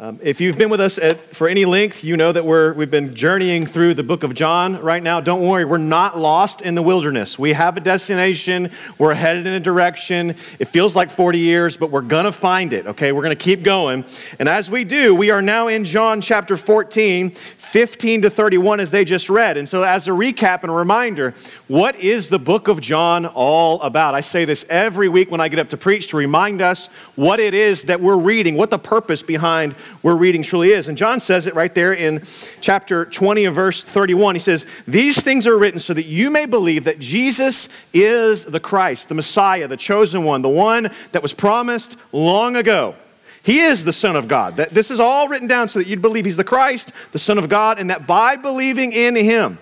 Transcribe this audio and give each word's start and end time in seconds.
Um, 0.00 0.20
if 0.22 0.40
you've 0.40 0.56
been 0.56 0.70
with 0.70 0.80
us 0.80 0.96
at, 0.96 1.18
for 1.18 1.48
any 1.48 1.64
length, 1.64 2.04
you 2.04 2.16
know 2.16 2.30
that 2.30 2.44
we're, 2.44 2.72
we've 2.72 2.88
been 2.88 3.16
journeying 3.16 3.66
through 3.66 3.94
the 3.94 4.04
book 4.04 4.22
of 4.22 4.32
John 4.32 4.80
right 4.80 5.02
now. 5.02 5.20
Don't 5.20 5.44
worry, 5.44 5.64
we're 5.64 5.78
not 5.78 6.16
lost 6.16 6.60
in 6.60 6.76
the 6.76 6.82
wilderness. 6.82 7.36
We 7.36 7.52
have 7.54 7.76
a 7.76 7.80
destination, 7.80 8.70
we're 8.96 9.14
headed 9.14 9.48
in 9.48 9.54
a 9.54 9.58
direction. 9.58 10.36
It 10.60 10.66
feels 10.66 10.94
like 10.94 11.10
40 11.10 11.40
years, 11.40 11.76
but 11.76 11.90
we're 11.90 12.02
going 12.02 12.26
to 12.26 12.30
find 12.30 12.72
it, 12.72 12.86
okay? 12.86 13.10
We're 13.10 13.24
going 13.24 13.36
to 13.36 13.44
keep 13.44 13.64
going. 13.64 14.04
And 14.38 14.48
as 14.48 14.70
we 14.70 14.84
do, 14.84 15.16
we 15.16 15.30
are 15.32 15.42
now 15.42 15.66
in 15.66 15.84
John 15.84 16.20
chapter 16.20 16.56
14, 16.56 17.34
15 17.68 18.22
to 18.22 18.30
31 18.30 18.80
as 18.80 18.90
they 18.90 19.04
just 19.04 19.28
read. 19.28 19.58
And 19.58 19.68
so, 19.68 19.82
as 19.82 20.08
a 20.08 20.10
recap 20.10 20.62
and 20.62 20.70
a 20.70 20.74
reminder, 20.74 21.34
what 21.66 21.96
is 21.96 22.30
the 22.30 22.38
book 22.38 22.66
of 22.66 22.80
John 22.80 23.26
all 23.26 23.80
about? 23.82 24.14
I 24.14 24.22
say 24.22 24.46
this 24.46 24.64
every 24.70 25.08
week 25.08 25.30
when 25.30 25.40
I 25.40 25.48
get 25.48 25.58
up 25.58 25.68
to 25.70 25.76
preach 25.76 26.08
to 26.08 26.16
remind 26.16 26.62
us 26.62 26.86
what 27.14 27.40
it 27.40 27.52
is 27.52 27.84
that 27.84 28.00
we're 28.00 28.16
reading, 28.16 28.56
what 28.56 28.70
the 28.70 28.78
purpose 28.78 29.22
behind 29.22 29.74
we're 30.02 30.16
reading 30.16 30.42
truly 30.42 30.70
is. 30.70 30.88
And 30.88 30.96
John 30.96 31.20
says 31.20 31.46
it 31.46 31.54
right 31.54 31.74
there 31.74 31.92
in 31.92 32.22
chapter 32.62 33.04
20 33.04 33.44
and 33.44 33.54
verse 33.54 33.84
31. 33.84 34.34
He 34.34 34.38
says, 34.38 34.64
These 34.86 35.20
things 35.22 35.46
are 35.46 35.58
written 35.58 35.78
so 35.78 35.92
that 35.92 36.06
you 36.06 36.30
may 36.30 36.46
believe 36.46 36.84
that 36.84 36.98
Jesus 36.98 37.68
is 37.92 38.46
the 38.46 38.60
Christ, 38.60 39.10
the 39.10 39.14
Messiah, 39.14 39.68
the 39.68 39.76
chosen 39.76 40.24
one, 40.24 40.40
the 40.40 40.48
one 40.48 40.90
that 41.12 41.22
was 41.22 41.34
promised 41.34 41.96
long 42.12 42.56
ago. 42.56 42.94
He 43.42 43.60
is 43.60 43.84
the 43.84 43.92
Son 43.92 44.16
of 44.16 44.28
God. 44.28 44.56
That 44.56 44.70
this 44.70 44.90
is 44.90 45.00
all 45.00 45.28
written 45.28 45.48
down 45.48 45.68
so 45.68 45.78
that 45.78 45.88
you'd 45.88 46.02
believe 46.02 46.24
He's 46.24 46.36
the 46.36 46.44
Christ, 46.44 46.92
the 47.12 47.18
Son 47.18 47.38
of 47.38 47.48
God, 47.48 47.78
and 47.78 47.90
that 47.90 48.06
by 48.06 48.36
believing 48.36 48.92
in 48.92 49.16
Him, 49.16 49.58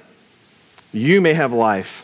you 0.92 1.20
may 1.20 1.34
have 1.34 1.52
life 1.52 2.02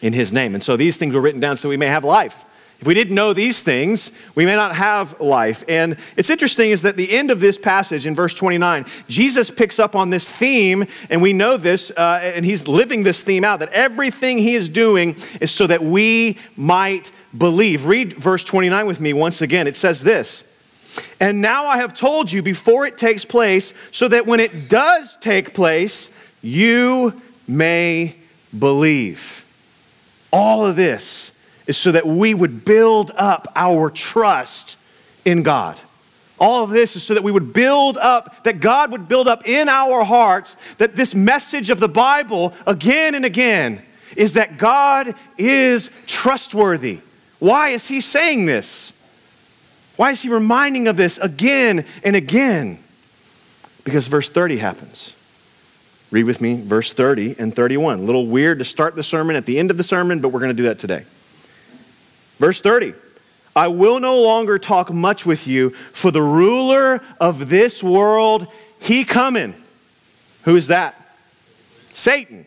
in 0.00 0.12
His 0.12 0.32
name. 0.32 0.54
And 0.54 0.64
so 0.64 0.76
these 0.76 0.96
things 0.96 1.14
were 1.14 1.20
written 1.20 1.40
down 1.40 1.56
so 1.56 1.68
we 1.68 1.76
may 1.76 1.86
have 1.86 2.04
life. 2.04 2.44
If 2.80 2.88
we 2.88 2.94
didn't 2.94 3.14
know 3.14 3.32
these 3.32 3.62
things, 3.62 4.12
we 4.34 4.44
may 4.44 4.56
not 4.56 4.74
have 4.76 5.18
life. 5.20 5.64
And 5.68 5.96
it's 6.16 6.28
interesting 6.28 6.70
is 6.70 6.82
that 6.82 6.96
the 6.96 7.16
end 7.16 7.30
of 7.30 7.40
this 7.40 7.56
passage 7.56 8.06
in 8.06 8.14
verse 8.14 8.34
29, 8.34 8.84
Jesus 9.08 9.50
picks 9.50 9.78
up 9.78 9.96
on 9.96 10.10
this 10.10 10.28
theme, 10.28 10.86
and 11.08 11.22
we 11.22 11.32
know 11.32 11.56
this, 11.56 11.90
uh, 11.92 12.20
and 12.22 12.44
he's 12.44 12.68
living 12.68 13.02
this 13.02 13.22
theme 13.22 13.44
out 13.44 13.60
that 13.60 13.72
everything 13.72 14.36
he 14.36 14.54
is 14.54 14.68
doing 14.68 15.16
is 15.40 15.50
so 15.50 15.66
that 15.66 15.82
we 15.82 16.38
might 16.56 17.10
believe. 17.36 17.86
Read 17.86 18.12
verse 18.14 18.44
29 18.44 18.86
with 18.86 19.00
me 19.00 19.12
once 19.12 19.40
again. 19.40 19.66
It 19.66 19.76
says 19.76 20.02
this. 20.02 20.44
And 21.20 21.40
now 21.40 21.66
I 21.66 21.78
have 21.78 21.94
told 21.94 22.30
you 22.30 22.42
before 22.42 22.86
it 22.86 22.96
takes 22.96 23.24
place, 23.24 23.72
so 23.90 24.08
that 24.08 24.26
when 24.26 24.40
it 24.40 24.68
does 24.68 25.16
take 25.20 25.54
place, 25.54 26.10
you 26.42 27.20
may 27.48 28.14
believe. 28.56 29.44
All 30.32 30.64
of 30.64 30.76
this 30.76 31.32
is 31.66 31.76
so 31.76 31.92
that 31.92 32.06
we 32.06 32.34
would 32.34 32.64
build 32.64 33.12
up 33.16 33.50
our 33.56 33.90
trust 33.90 34.76
in 35.24 35.42
God. 35.42 35.80
All 36.38 36.64
of 36.64 36.70
this 36.70 36.96
is 36.96 37.02
so 37.04 37.14
that 37.14 37.22
we 37.22 37.30
would 37.30 37.52
build 37.52 37.96
up, 37.96 38.42
that 38.44 38.60
God 38.60 38.90
would 38.90 39.06
build 39.06 39.28
up 39.28 39.46
in 39.46 39.68
our 39.68 40.04
hearts 40.04 40.56
that 40.78 40.96
this 40.96 41.14
message 41.14 41.70
of 41.70 41.78
the 41.78 41.88
Bible 41.88 42.52
again 42.66 43.14
and 43.14 43.24
again 43.24 43.80
is 44.16 44.34
that 44.34 44.58
God 44.58 45.14
is 45.38 45.90
trustworthy. 46.06 47.00
Why 47.38 47.68
is 47.68 47.86
he 47.86 48.00
saying 48.00 48.46
this? 48.46 48.92
Why 49.96 50.10
is 50.10 50.22
he 50.22 50.28
reminding 50.28 50.88
of 50.88 50.96
this 50.96 51.18
again 51.18 51.84
and 52.02 52.16
again? 52.16 52.78
Because 53.84 54.06
verse 54.06 54.28
30 54.28 54.56
happens. 54.56 55.14
Read 56.10 56.24
with 56.24 56.40
me 56.40 56.60
verse 56.60 56.92
30 56.92 57.36
and 57.38 57.54
31. 57.54 57.98
A 57.98 58.02
little 58.02 58.26
weird 58.26 58.58
to 58.60 58.64
start 58.64 58.94
the 58.94 59.02
sermon 59.02 59.36
at 59.36 59.46
the 59.46 59.58
end 59.58 59.70
of 59.70 59.76
the 59.76 59.84
sermon, 59.84 60.20
but 60.20 60.28
we're 60.28 60.40
going 60.40 60.50
to 60.50 60.56
do 60.56 60.64
that 60.64 60.78
today. 60.78 61.04
Verse 62.38 62.60
30 62.60 62.94
I 63.56 63.68
will 63.68 64.00
no 64.00 64.20
longer 64.20 64.58
talk 64.58 64.92
much 64.92 65.24
with 65.24 65.46
you, 65.46 65.70
for 65.70 66.10
the 66.10 66.22
ruler 66.22 67.00
of 67.20 67.48
this 67.48 67.82
world, 67.82 68.48
he 68.80 69.04
coming. 69.04 69.54
Who 70.42 70.56
is 70.56 70.68
that? 70.68 70.94
Satan. 71.92 72.46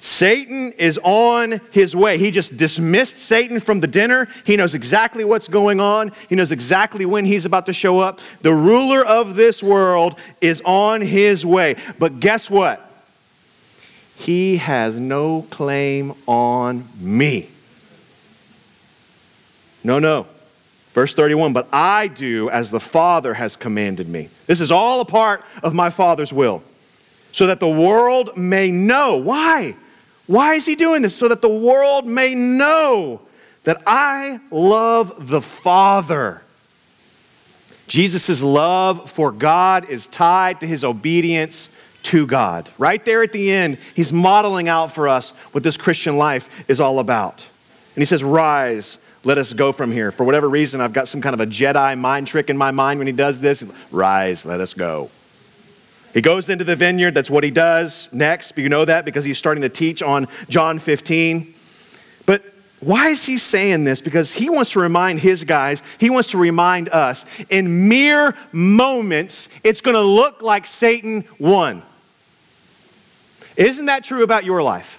Satan 0.00 0.72
is 0.72 0.98
on 1.02 1.60
his 1.70 1.96
way. 1.96 2.16
He 2.18 2.30
just 2.30 2.56
dismissed 2.56 3.18
Satan 3.18 3.58
from 3.58 3.80
the 3.80 3.86
dinner. 3.86 4.28
He 4.44 4.56
knows 4.56 4.74
exactly 4.74 5.24
what's 5.24 5.48
going 5.48 5.80
on, 5.80 6.12
he 6.28 6.36
knows 6.36 6.52
exactly 6.52 7.04
when 7.04 7.24
he's 7.24 7.44
about 7.44 7.66
to 7.66 7.72
show 7.72 8.00
up. 8.00 8.20
The 8.42 8.54
ruler 8.54 9.04
of 9.04 9.34
this 9.34 9.62
world 9.62 10.16
is 10.40 10.62
on 10.64 11.00
his 11.00 11.44
way. 11.44 11.76
But 11.98 12.20
guess 12.20 12.48
what? 12.48 12.82
He 14.16 14.56
has 14.56 14.96
no 14.96 15.42
claim 15.50 16.14
on 16.26 16.88
me. 16.98 17.48
No, 19.84 19.98
no. 19.98 20.26
Verse 20.92 21.12
31 21.12 21.52
But 21.52 21.68
I 21.72 22.08
do 22.08 22.48
as 22.48 22.70
the 22.70 22.80
Father 22.80 23.34
has 23.34 23.54
commanded 23.54 24.08
me. 24.08 24.30
This 24.46 24.60
is 24.60 24.70
all 24.70 25.00
a 25.00 25.04
part 25.04 25.44
of 25.62 25.74
my 25.74 25.90
Father's 25.90 26.32
will, 26.32 26.62
so 27.32 27.46
that 27.48 27.60
the 27.60 27.68
world 27.68 28.36
may 28.36 28.70
know. 28.70 29.16
Why? 29.16 29.76
Why 30.26 30.54
is 30.54 30.66
he 30.66 30.74
doing 30.74 31.02
this? 31.02 31.14
So 31.14 31.28
that 31.28 31.42
the 31.42 31.48
world 31.48 32.06
may 32.06 32.34
know 32.34 33.20
that 33.64 33.82
I 33.86 34.40
love 34.50 35.28
the 35.28 35.40
Father. 35.40 36.42
Jesus' 37.88 38.42
love 38.42 39.10
for 39.10 39.30
God 39.30 39.88
is 39.88 40.06
tied 40.06 40.60
to 40.60 40.66
his 40.66 40.82
obedience 40.84 41.68
to 42.04 42.26
God. 42.26 42.68
Right 42.78 43.04
there 43.04 43.22
at 43.22 43.32
the 43.32 43.50
end, 43.50 43.78
he's 43.94 44.12
modeling 44.12 44.68
out 44.68 44.92
for 44.92 45.08
us 45.08 45.30
what 45.52 45.64
this 45.64 45.76
Christian 45.76 46.18
life 46.18 46.68
is 46.68 46.80
all 46.80 46.98
about. 46.98 47.44
And 47.94 48.02
he 48.02 48.04
says, 48.04 48.22
Rise, 48.22 48.98
let 49.24 49.38
us 49.38 49.52
go 49.52 49.72
from 49.72 49.90
here. 49.90 50.12
For 50.12 50.24
whatever 50.24 50.48
reason, 50.48 50.80
I've 50.80 50.92
got 50.92 51.08
some 51.08 51.20
kind 51.20 51.34
of 51.34 51.40
a 51.40 51.46
Jedi 51.46 51.98
mind 51.98 52.28
trick 52.28 52.50
in 52.50 52.56
my 52.56 52.70
mind 52.70 52.98
when 52.98 53.06
he 53.06 53.12
does 53.12 53.40
this. 53.40 53.64
Rise, 53.90 54.46
let 54.46 54.60
us 54.60 54.74
go. 54.74 55.10
He 56.16 56.22
goes 56.22 56.48
into 56.48 56.64
the 56.64 56.76
vineyard. 56.76 57.10
That's 57.10 57.28
what 57.28 57.44
he 57.44 57.50
does 57.50 58.08
next. 58.10 58.56
You 58.56 58.70
know 58.70 58.86
that 58.86 59.04
because 59.04 59.22
he's 59.22 59.36
starting 59.36 59.60
to 59.60 59.68
teach 59.68 60.02
on 60.02 60.28
John 60.48 60.78
15. 60.78 61.52
But 62.24 62.42
why 62.80 63.08
is 63.08 63.26
he 63.26 63.36
saying 63.36 63.84
this? 63.84 64.00
Because 64.00 64.32
he 64.32 64.48
wants 64.48 64.70
to 64.70 64.80
remind 64.80 65.20
his 65.20 65.44
guys, 65.44 65.82
he 65.98 66.08
wants 66.08 66.30
to 66.30 66.38
remind 66.38 66.88
us 66.88 67.26
in 67.50 67.90
mere 67.90 68.34
moments, 68.50 69.50
it's 69.62 69.82
going 69.82 69.94
to 69.94 70.00
look 70.00 70.40
like 70.40 70.66
Satan 70.66 71.26
won. 71.38 71.82
Isn't 73.58 73.84
that 73.84 74.02
true 74.02 74.22
about 74.22 74.46
your 74.46 74.62
life? 74.62 74.98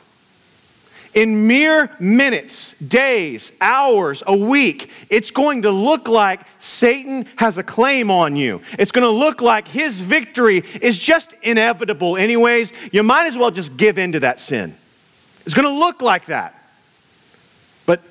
In 1.13 1.47
mere 1.47 1.89
minutes, 1.99 2.73
days, 2.75 3.51
hours, 3.61 4.23
a 4.25 4.35
week, 4.35 4.91
it's 5.09 5.31
going 5.31 5.63
to 5.63 5.71
look 5.71 6.07
like 6.07 6.41
Satan 6.59 7.27
has 7.37 7.57
a 7.57 7.63
claim 7.63 8.11
on 8.11 8.35
you. 8.35 8.61
It's 8.77 8.91
going 8.91 9.05
to 9.05 9.11
look 9.11 9.41
like 9.41 9.67
his 9.67 9.99
victory 9.99 10.63
is 10.81 10.97
just 10.97 11.33
inevitable, 11.41 12.17
anyways. 12.17 12.73
You 12.91 13.03
might 13.03 13.27
as 13.27 13.37
well 13.37 13.51
just 13.51 13.77
give 13.77 13.97
in 13.97 14.11
to 14.13 14.19
that 14.21 14.39
sin. 14.39 14.75
It's 15.45 15.53
going 15.53 15.67
to 15.67 15.79
look 15.79 16.01
like 16.01 16.25
that. 16.25 16.53
But 17.85 18.01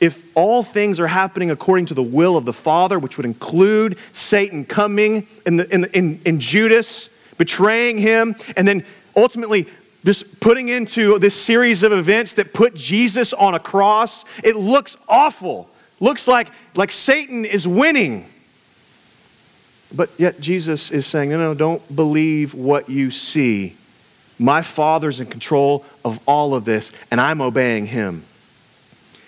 if 0.00 0.36
all 0.36 0.62
things 0.62 1.00
are 1.00 1.06
happening 1.06 1.50
according 1.50 1.86
to 1.86 1.94
the 1.94 2.02
will 2.02 2.36
of 2.36 2.44
the 2.44 2.52
Father, 2.52 2.98
which 2.98 3.16
would 3.16 3.26
include 3.26 3.98
Satan 4.12 4.64
coming 4.64 5.26
in, 5.46 5.56
the, 5.56 5.74
in, 5.74 5.84
in, 5.94 6.20
in 6.24 6.40
Judas, 6.40 7.08
betraying 7.38 7.98
him, 7.98 8.36
and 8.56 8.68
then 8.68 8.84
ultimately 9.16 9.66
just 10.04 10.40
putting 10.40 10.68
into 10.68 11.18
this 11.18 11.40
series 11.40 11.82
of 11.82 11.92
events 11.92 12.34
that 12.34 12.52
put 12.52 12.74
Jesus 12.74 13.32
on 13.32 13.54
a 13.54 13.60
cross, 13.60 14.24
it 14.42 14.56
looks 14.56 14.96
awful. 15.08 15.68
Looks 16.00 16.26
like, 16.26 16.48
like 16.74 16.90
Satan 16.90 17.44
is 17.44 17.68
winning. 17.68 18.28
But 19.94 20.10
yet 20.18 20.40
Jesus 20.40 20.90
is 20.90 21.06
saying, 21.06 21.30
no, 21.30 21.38
no, 21.38 21.54
don't 21.54 21.94
believe 21.94 22.54
what 22.54 22.88
you 22.88 23.10
see. 23.10 23.76
My 24.38 24.62
Father's 24.62 25.20
in 25.20 25.26
control 25.26 25.84
of 26.04 26.18
all 26.26 26.54
of 26.54 26.64
this, 26.64 26.90
and 27.10 27.20
I'm 27.20 27.40
obeying 27.40 27.86
him. 27.86 28.24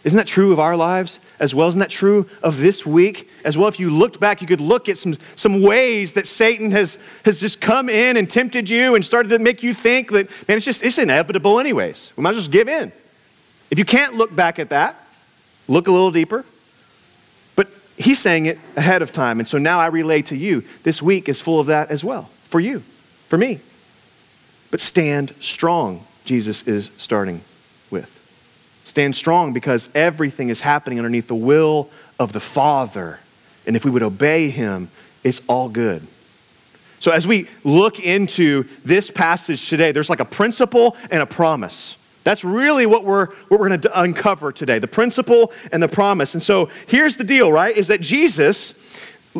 Isn't 0.02 0.16
that 0.16 0.26
true 0.26 0.52
of 0.52 0.58
our 0.58 0.76
lives 0.76 1.20
as 1.38 1.54
well? 1.54 1.68
Isn't 1.68 1.80
that 1.80 1.90
true 1.90 2.28
of 2.42 2.58
this 2.58 2.86
week 2.86 3.30
as 3.44 3.58
well? 3.58 3.68
If 3.68 3.80
you 3.80 3.90
looked 3.90 4.20
back, 4.20 4.40
you 4.40 4.46
could 4.46 4.60
look 4.60 4.88
at 4.88 4.98
some, 4.98 5.16
some 5.36 5.62
ways 5.62 6.14
that 6.14 6.26
Satan 6.26 6.70
has, 6.70 6.98
has 7.24 7.40
just 7.40 7.60
come 7.60 7.88
in 7.88 8.16
and 8.16 8.30
tempted 8.30 8.70
you 8.70 8.94
and 8.94 9.04
started 9.04 9.28
to 9.30 9.38
make 9.38 9.62
you 9.62 9.74
think 9.74 10.10
that, 10.12 10.28
man, 10.48 10.56
it's 10.56 10.64
just, 10.64 10.84
it's 10.84 10.98
inevitable 10.98 11.58
anyways. 11.58 12.12
We 12.16 12.22
might 12.22 12.34
just 12.34 12.50
give 12.50 12.68
in. 12.68 12.92
If 13.70 13.78
you 13.78 13.84
can't 13.84 14.14
look 14.14 14.34
back 14.34 14.58
at 14.58 14.70
that, 14.70 14.96
look 15.68 15.88
a 15.88 15.92
little 15.92 16.10
deeper. 16.10 16.44
But 17.56 17.68
he's 17.96 18.20
saying 18.20 18.46
it 18.46 18.58
ahead 18.76 19.02
of 19.02 19.12
time. 19.12 19.40
And 19.40 19.48
so 19.48 19.58
now 19.58 19.80
I 19.80 19.86
relay 19.86 20.22
to 20.22 20.36
you, 20.36 20.64
this 20.82 21.02
week 21.02 21.28
is 21.28 21.40
full 21.40 21.60
of 21.60 21.66
that 21.66 21.90
as 21.90 22.04
well, 22.04 22.24
for 22.44 22.60
you, 22.60 22.80
for 23.28 23.38
me. 23.38 23.60
But 24.70 24.80
stand 24.80 25.34
strong, 25.40 26.04
Jesus 26.24 26.66
is 26.66 26.90
starting. 26.96 27.40
Stand 28.84 29.16
strong 29.16 29.52
because 29.52 29.88
everything 29.94 30.48
is 30.48 30.60
happening 30.60 30.98
underneath 30.98 31.28
the 31.28 31.34
will 31.34 31.90
of 32.18 32.32
the 32.32 32.40
Father. 32.40 33.18
And 33.66 33.76
if 33.76 33.84
we 33.84 33.90
would 33.90 34.02
obey 34.02 34.50
Him, 34.50 34.88
it's 35.22 35.40
all 35.48 35.68
good. 35.68 36.06
So, 37.00 37.10
as 37.10 37.26
we 37.26 37.48
look 37.64 38.00
into 38.00 38.64
this 38.84 39.10
passage 39.10 39.68
today, 39.68 39.92
there's 39.92 40.08
like 40.08 40.20
a 40.20 40.24
principle 40.24 40.96
and 41.10 41.22
a 41.22 41.26
promise. 41.26 41.96
That's 42.22 42.44
really 42.44 42.86
what 42.86 43.04
we're, 43.04 43.26
what 43.48 43.60
we're 43.60 43.68
going 43.68 43.80
to 43.82 44.00
uncover 44.00 44.52
today 44.52 44.78
the 44.78 44.88
principle 44.88 45.52
and 45.70 45.82
the 45.82 45.88
promise. 45.88 46.34
And 46.34 46.42
so, 46.42 46.70
here's 46.86 47.16
the 47.16 47.24
deal, 47.24 47.52
right? 47.52 47.76
Is 47.76 47.88
that 47.88 48.00
Jesus 48.00 48.74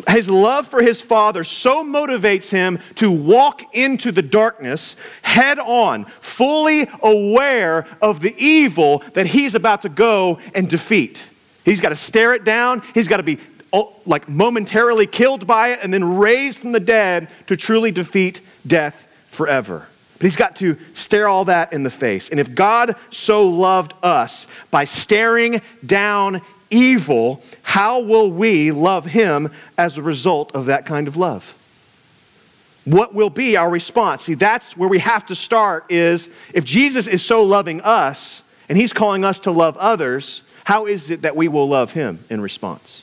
his 0.07 0.29
love 0.29 0.67
for 0.67 0.81
his 0.81 1.01
father 1.01 1.43
so 1.43 1.83
motivates 1.83 2.49
him 2.49 2.79
to 2.95 3.11
walk 3.11 3.75
into 3.75 4.11
the 4.11 4.21
darkness 4.21 4.95
head 5.21 5.59
on, 5.59 6.05
fully 6.19 6.87
aware 7.01 7.87
of 8.01 8.19
the 8.19 8.35
evil 8.37 8.99
that 9.13 9.27
he's 9.27 9.55
about 9.55 9.83
to 9.83 9.89
go 9.89 10.39
and 10.53 10.69
defeat. 10.69 11.27
He's 11.63 11.81
got 11.81 11.89
to 11.89 11.95
stare 11.95 12.33
it 12.33 12.43
down, 12.43 12.83
he's 12.93 13.07
got 13.07 13.17
to 13.17 13.23
be 13.23 13.39
oh, 13.71 13.93
like 14.05 14.27
momentarily 14.29 15.07
killed 15.07 15.47
by 15.47 15.69
it 15.69 15.79
and 15.81 15.93
then 15.93 16.17
raised 16.17 16.59
from 16.59 16.71
the 16.71 16.79
dead 16.79 17.29
to 17.47 17.57
truly 17.57 17.91
defeat 17.91 18.41
death 18.67 19.07
forever. 19.29 19.87
But 20.17 20.23
he's 20.23 20.37
got 20.37 20.55
to 20.57 20.77
stare 20.93 21.27
all 21.27 21.45
that 21.45 21.73
in 21.73 21.83
the 21.83 21.89
face. 21.89 22.29
And 22.29 22.39
if 22.39 22.55
God 22.55 22.95
so 23.11 23.47
loved 23.47 23.93
us 24.01 24.47
by 24.71 24.85
staring 24.85 25.61
down 25.85 26.41
evil, 26.69 27.43
how 27.63 27.99
will 27.99 28.31
we 28.31 28.71
love 28.71 29.05
him 29.05 29.51
as 29.77 29.97
a 29.97 30.01
result 30.01 30.55
of 30.55 30.67
that 30.67 30.85
kind 30.85 31.07
of 31.07 31.17
love? 31.17 31.53
What 32.85 33.15
will 33.15 33.31
be 33.31 33.57
our 33.57 33.69
response? 33.69 34.23
See, 34.23 34.35
that's 34.35 34.77
where 34.77 34.89
we 34.89 34.99
have 34.99 35.25
to 35.27 35.35
start 35.35 35.85
is 35.89 36.29
if 36.53 36.63
Jesus 36.63 37.07
is 37.07 37.25
so 37.25 37.43
loving 37.43 37.81
us 37.81 38.43
and 38.69 38.77
he's 38.77 38.93
calling 38.93 39.23
us 39.23 39.39
to 39.39 39.51
love 39.51 39.75
others, 39.77 40.43
how 40.63 40.85
is 40.85 41.09
it 41.09 41.23
that 41.23 41.35
we 41.35 41.47
will 41.47 41.67
love 41.67 41.93
him 41.93 42.19
in 42.29 42.41
response? 42.41 43.01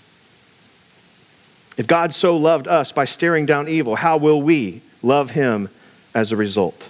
If 1.77 1.87
God 1.87 2.13
so 2.13 2.37
loved 2.37 2.69
us 2.69 2.93
by 2.93 3.07
staring 3.07 3.47
down 3.47 3.67
evil, 3.67 3.97
how 3.97 4.19
will 4.19 4.41
we 4.41 4.83
love 5.03 5.31
him 5.33 5.69
as 6.15 6.31
a 6.31 6.37
result? 6.37 6.89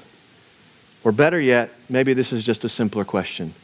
Or 1.05 1.13
better 1.13 1.41
yet, 1.41 1.71
maybe 1.89 2.13
this 2.15 2.33
is 2.33 2.45
just 2.45 2.65
a 2.65 2.69
simpler 2.69 3.05
question. 3.05 3.55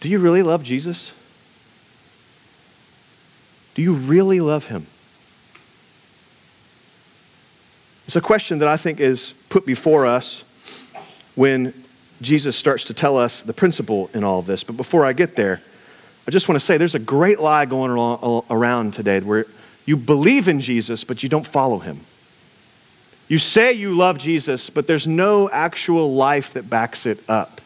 Do 0.00 0.08
you 0.08 0.18
really 0.18 0.42
love 0.42 0.62
Jesus? 0.62 1.12
Do 3.74 3.82
you 3.82 3.94
really 3.94 4.40
love 4.40 4.66
him? 4.66 4.86
It's 8.06 8.16
a 8.16 8.20
question 8.20 8.58
that 8.58 8.68
I 8.68 8.76
think 8.76 9.00
is 9.00 9.34
put 9.48 9.64
before 9.64 10.04
us 10.04 10.42
when 11.36 11.72
Jesus 12.20 12.56
starts 12.56 12.84
to 12.86 12.94
tell 12.94 13.16
us 13.16 13.40
the 13.40 13.52
principle 13.52 14.10
in 14.12 14.24
all 14.24 14.40
of 14.40 14.46
this. 14.46 14.64
But 14.64 14.76
before 14.76 15.06
I 15.06 15.12
get 15.12 15.36
there, 15.36 15.60
I 16.26 16.30
just 16.30 16.48
want 16.48 16.60
to 16.60 16.64
say 16.64 16.76
there's 16.76 16.94
a 16.94 16.98
great 16.98 17.38
lie 17.38 17.66
going 17.66 17.90
around 18.50 18.94
today 18.94 19.20
where 19.20 19.46
you 19.86 19.96
believe 19.96 20.48
in 20.48 20.60
Jesus, 20.60 21.04
but 21.04 21.22
you 21.22 21.28
don't 21.28 21.46
follow 21.46 21.78
him. 21.78 22.00
You 23.28 23.38
say 23.38 23.72
you 23.72 23.94
love 23.94 24.18
Jesus, 24.18 24.70
but 24.70 24.88
there's 24.88 25.06
no 25.06 25.48
actual 25.48 26.14
life 26.14 26.54
that 26.54 26.68
backs 26.68 27.06
it 27.06 27.18
up. 27.30 27.60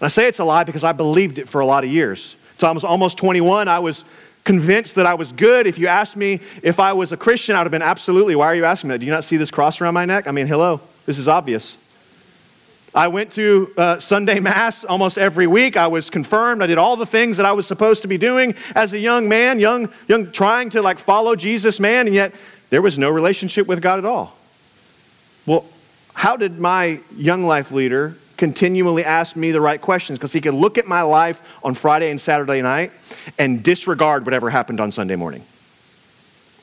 And 0.00 0.06
I 0.06 0.08
say 0.08 0.28
it's 0.28 0.38
a 0.38 0.44
lie 0.44 0.64
because 0.64 0.84
I 0.84 0.92
believed 0.92 1.38
it 1.38 1.48
for 1.48 1.60
a 1.60 1.66
lot 1.66 1.82
of 1.82 1.90
years. 1.90 2.36
So 2.58 2.68
I 2.68 2.70
was 2.70 2.84
almost 2.84 3.18
21. 3.18 3.66
I 3.66 3.80
was 3.80 4.04
convinced 4.44 4.96
that 4.96 5.06
I 5.06 5.14
was 5.14 5.32
good. 5.32 5.66
If 5.66 5.78
you 5.78 5.86
asked 5.86 6.16
me 6.16 6.40
if 6.62 6.80
I 6.80 6.92
was 6.92 7.12
a 7.12 7.16
Christian, 7.16 7.54
I 7.54 7.60
would 7.60 7.66
have 7.66 7.72
been 7.72 7.82
absolutely. 7.82 8.34
Why 8.34 8.46
are 8.46 8.54
you 8.54 8.64
asking 8.64 8.88
me 8.88 8.94
that? 8.94 8.98
Do 8.98 9.06
you 9.06 9.12
not 9.12 9.24
see 9.24 9.36
this 9.36 9.50
cross 9.50 9.80
around 9.80 9.94
my 9.94 10.04
neck? 10.04 10.26
I 10.26 10.32
mean, 10.32 10.46
hello, 10.46 10.80
this 11.06 11.18
is 11.18 11.28
obvious. 11.28 11.76
I 12.94 13.08
went 13.08 13.32
to 13.32 13.72
uh, 13.76 13.98
Sunday 14.00 14.38
Mass 14.40 14.84
almost 14.84 15.16
every 15.16 15.46
week. 15.46 15.76
I 15.76 15.86
was 15.86 16.10
confirmed. 16.10 16.62
I 16.62 16.66
did 16.66 16.76
all 16.76 16.96
the 16.96 17.06
things 17.06 17.38
that 17.38 17.46
I 17.46 17.52
was 17.52 17.66
supposed 17.66 18.02
to 18.02 18.08
be 18.08 18.18
doing 18.18 18.54
as 18.74 18.92
a 18.92 18.98
young 18.98 19.28
man, 19.28 19.58
young, 19.58 19.88
young, 20.08 20.30
trying 20.30 20.68
to 20.70 20.82
like 20.82 20.98
follow 20.98 21.34
Jesus, 21.34 21.80
man, 21.80 22.06
and 22.06 22.14
yet 22.14 22.34
there 22.68 22.82
was 22.82 22.98
no 22.98 23.08
relationship 23.10 23.66
with 23.66 23.80
God 23.80 23.98
at 23.98 24.04
all. 24.04 24.36
Well, 25.46 25.64
how 26.14 26.36
did 26.36 26.58
my 26.58 27.00
young 27.16 27.46
life 27.46 27.72
leader 27.72 28.16
continually 28.42 29.04
ask 29.04 29.36
me 29.36 29.52
the 29.52 29.60
right 29.60 29.80
questions 29.80 30.18
because 30.18 30.32
he 30.32 30.40
could 30.40 30.52
look 30.52 30.76
at 30.76 30.84
my 30.84 31.02
life 31.02 31.40
on 31.62 31.74
Friday 31.74 32.10
and 32.10 32.20
Saturday 32.20 32.60
night 32.60 32.90
and 33.38 33.62
disregard 33.62 34.24
whatever 34.24 34.50
happened 34.50 34.80
on 34.80 34.90
Sunday 34.90 35.14
morning. 35.14 35.44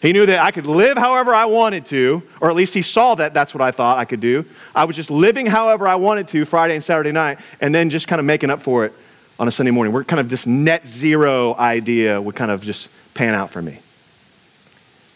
He 0.02 0.12
knew 0.12 0.26
that 0.26 0.44
I 0.44 0.52
could 0.52 0.66
live 0.66 0.98
however 0.98 1.34
I 1.34 1.46
wanted 1.46 1.86
to, 1.86 2.22
or 2.42 2.50
at 2.50 2.58
least 2.58 2.74
he 2.74 2.82
saw 2.82 3.16
that 3.16 3.34
that's 3.34 3.54
what 3.54 3.62
I 3.62 3.72
thought 3.72 3.98
I 3.98 4.04
could 4.04 4.20
do. 4.20 4.44
I 4.76 4.84
was 4.84 4.98
just 4.98 5.10
living 5.10 5.46
however 5.46 5.88
I 5.88 5.96
wanted 5.96 6.28
to 6.28 6.44
Friday 6.44 6.74
and 6.74 6.84
Saturday 6.84 7.14
night, 7.14 7.40
and 7.62 7.74
then 7.74 7.90
just 7.90 8.10
kind 8.10 8.20
of 8.20 8.26
making 8.26 8.50
up 8.50 8.62
for 8.62 8.84
it 8.84 8.92
on 9.40 9.48
a 9.48 9.52
Sunday 9.52 9.72
morning. 9.72 9.94
We're 9.94 10.04
kind 10.04 10.20
of 10.20 10.28
this 10.28 10.46
net 10.46 10.86
zero 10.86 11.56
idea 11.56 12.22
would 12.22 12.36
kind 12.36 12.52
of 12.52 12.62
just 12.62 12.90
pan 13.14 13.34
out 13.34 13.52
for 13.52 13.62
me. 13.62 13.80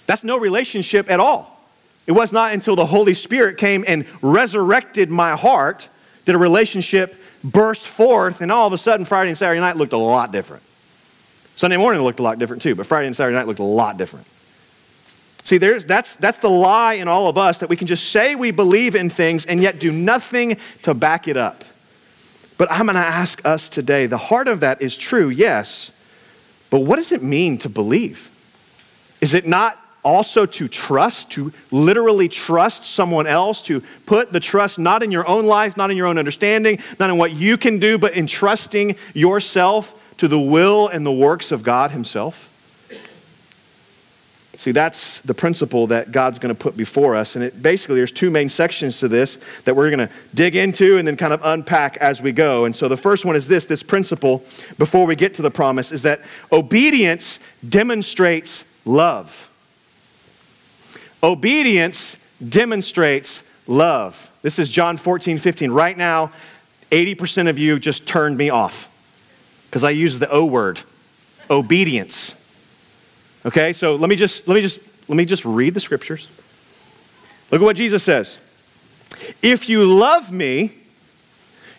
That's 0.06 0.24
no 0.24 0.38
relationship 0.40 1.12
at 1.12 1.20
all. 1.20 1.62
It 2.08 2.14
was 2.14 2.32
not 2.32 2.54
until 2.54 2.78
the 2.78 2.86
Holy 2.86 3.16
Spirit 3.16 3.58
came 3.58 3.84
and 3.86 4.06
resurrected 4.22 5.10
my 5.10 5.36
heart 5.36 5.90
did 6.26 6.36
a 6.36 6.38
relationship 6.38 7.16
burst 7.44 7.86
forth, 7.86 8.42
and 8.42 8.52
all 8.52 8.68
of 8.68 8.74
a 8.74 8.78
sudden, 8.78 9.06
Friday 9.06 9.30
and 9.30 9.38
Saturday 9.38 9.60
night 9.60 9.76
looked 9.76 9.94
a 9.94 9.98
lot 9.98 10.32
different. 10.32 10.64
Sunday 11.56 11.78
morning 11.78 12.02
looked 12.02 12.20
a 12.20 12.24
lot 12.24 12.40
different 12.40 12.62
too, 12.62 12.76
but 12.76 12.86
Friday 12.86 13.08
and 13.08 13.16
Saturday 13.16 13.36
night 13.36 13.48
looked 13.48 13.60
a 13.60 13.64
lot 13.64 13.98
different. 13.98 14.26
See, 15.44 15.58
there's, 15.58 15.86
that's, 15.86 16.16
that's 16.16 16.40
the 16.40 16.50
lie 16.50 16.94
in 16.94 17.08
all 17.08 17.28
of 17.28 17.38
us 17.38 17.60
that 17.60 17.70
we 17.70 17.76
can 17.76 17.86
just 17.86 18.10
say 18.10 18.34
we 18.34 18.52
believe 18.52 18.96
in 18.96 19.10
things 19.10 19.46
and 19.46 19.62
yet 19.62 19.80
do 19.80 19.92
nothing 19.92 20.58
to 20.84 20.94
back 20.94 21.28
it 21.28 21.36
up. 21.36 21.66
But 22.58 22.72
I'm 22.72 22.86
going 22.86 22.96
to 22.96 23.02
ask 23.02 23.44
us 23.46 23.68
today 23.68 24.06
the 24.06 24.18
heart 24.18 24.48
of 24.48 24.62
that 24.62 24.82
is 24.82 24.96
true, 24.96 25.28
yes, 25.28 25.92
but 26.70 26.80
what 26.80 26.96
does 26.96 27.12
it 27.12 27.22
mean 27.22 27.58
to 27.60 27.70
believe? 27.70 28.30
Is 29.20 29.34
it 29.34 29.46
not 29.46 29.83
also 30.04 30.46
to 30.46 30.68
trust, 30.68 31.32
to 31.32 31.54
literally 31.72 32.28
trust 32.30 32.86
someone 32.86 33.28
else, 33.28 33.62
to 33.64 33.82
put 34.06 34.32
the 34.32 34.40
trust 34.40 34.80
not 34.80 35.04
in 35.04 35.12
your 35.12 35.28
own 35.28 35.46
life, 35.46 35.78
not 35.78 35.92
in 35.92 35.98
your 35.98 36.08
own 36.08 36.18
understanding, 36.18 36.80
not 37.00 37.10
in 37.10 37.18
what 37.18 37.32
you 37.32 37.58
can 37.58 37.80
do, 37.80 37.98
but 37.98 38.14
in 38.14 38.28
trusting 38.28 38.96
yourself 39.14 40.00
to 40.18 40.28
the 40.28 40.40
will 40.40 40.88
and 40.88 41.06
the 41.06 41.12
works 41.12 41.52
of 41.52 41.64
God 41.64 41.92
Himself? 41.92 42.50
See, 44.56 44.72
that's 44.72 45.20
the 45.22 45.34
principle 45.34 45.88
that 45.88 46.12
God's 46.12 46.40
going 46.40 46.54
to 46.54 46.60
put 46.60 46.78
before 46.78 47.16
us. 47.16 47.36
And 47.36 47.44
it 47.44 47.62
basically, 47.62 47.96
there's 47.96 48.12
two 48.12 48.30
main 48.30 48.50
sections 48.50 49.00
to 49.00 49.08
this 49.08 49.38
that 49.66 49.76
we're 49.76 49.90
going 49.90 50.08
to 50.08 50.14
dig 50.34 50.56
into 50.56 50.98
and 50.98 51.08
then 51.08 51.18
kind 51.18 51.34
of 51.34 51.42
unpack 51.44 51.98
as 51.98 52.22
we 52.22 52.32
go. 52.32 52.66
And 52.66 52.76
so 52.76 52.88
the 52.88 52.96
first 52.96 53.26
one 53.26 53.36
is 53.36 53.48
this 53.48 53.66
this 53.66 53.84
principle, 53.84 54.44
before 54.78 55.06
we 55.06 55.16
get 55.16 55.34
to 55.34 55.42
the 55.42 55.52
promise, 55.52 55.92
is 55.92 56.04
that 56.04 56.22
obedience 56.52 57.40
demonstrates 57.68 58.64
love. 58.86 59.50
Obedience 61.24 62.18
demonstrates 62.48 63.44
love. 63.66 64.30
This 64.42 64.60
is 64.60 64.70
John 64.70 64.98
14, 64.98 65.38
15. 65.38 65.72
Right 65.72 65.98
now, 65.98 66.32
80% 66.92 67.50
of 67.50 67.58
you 67.58 67.80
just 67.80 68.06
turned 68.06 68.38
me 68.38 68.50
off 68.50 68.90
because 69.66 69.84
I 69.84 69.92
use 69.92 70.20
the 70.20 70.30
O 70.30 70.46
word 70.46 70.82
obedience. 71.50 72.36
Okay, 73.46 73.74
so 73.74 73.96
let 73.96 74.10
me 74.10 74.16
just 74.16 74.48
let 74.48 74.56
me 74.56 74.62
just 74.62 74.80
let 75.10 75.16
me 75.16 75.26
just 75.26 75.44
read 75.46 75.74
the 75.74 75.80
scriptures. 75.80 76.30
Look 77.52 77.62
at 77.62 77.66
what 77.66 77.76
Jesus 77.76 78.04
says. 78.04 78.38
If 79.42 79.70
you 79.70 79.86
love 79.86 80.32
me, 80.32 80.74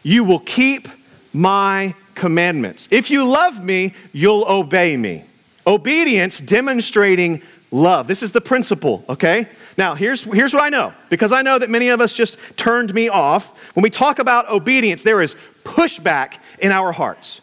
you 0.03 0.25
will 0.25 0.39
keep 0.41 0.89
my 1.33 1.95
commandments. 2.15 2.89
If 2.91 3.11
you 3.11 3.25
love 3.25 3.63
me, 3.63 3.95
you'll 4.13 4.45
obey 4.49 4.97
me. 4.97 5.25
Obedience 5.67 6.39
demonstrating 6.39 7.43
love. 7.75 8.07
This 8.07 8.23
is 8.23 8.33
the 8.33 8.41
principle, 8.41 9.05
okay? 9.09 9.49
Now, 9.77 9.95
here's, 9.95 10.23
here's 10.23 10.55
what 10.55 10.63
I 10.63 10.69
know, 10.69 10.95
because 11.11 11.33
I 11.33 11.43
know 11.43 11.59
that 11.59 11.69
many 11.69 11.89
of 11.89 12.01
us 12.01 12.15
just 12.15 12.39
turned 12.57 12.95
me 12.95 13.09
off. 13.09 13.75
When 13.75 13.83
we 13.83 13.91
talk 13.91 14.21
about 14.21 14.49
obedience, 14.49 15.03
there 15.03 15.21
is 15.21 15.35
pushback 15.65 16.35
in 16.61 16.71
our 16.71 16.93
hearts. 16.93 17.41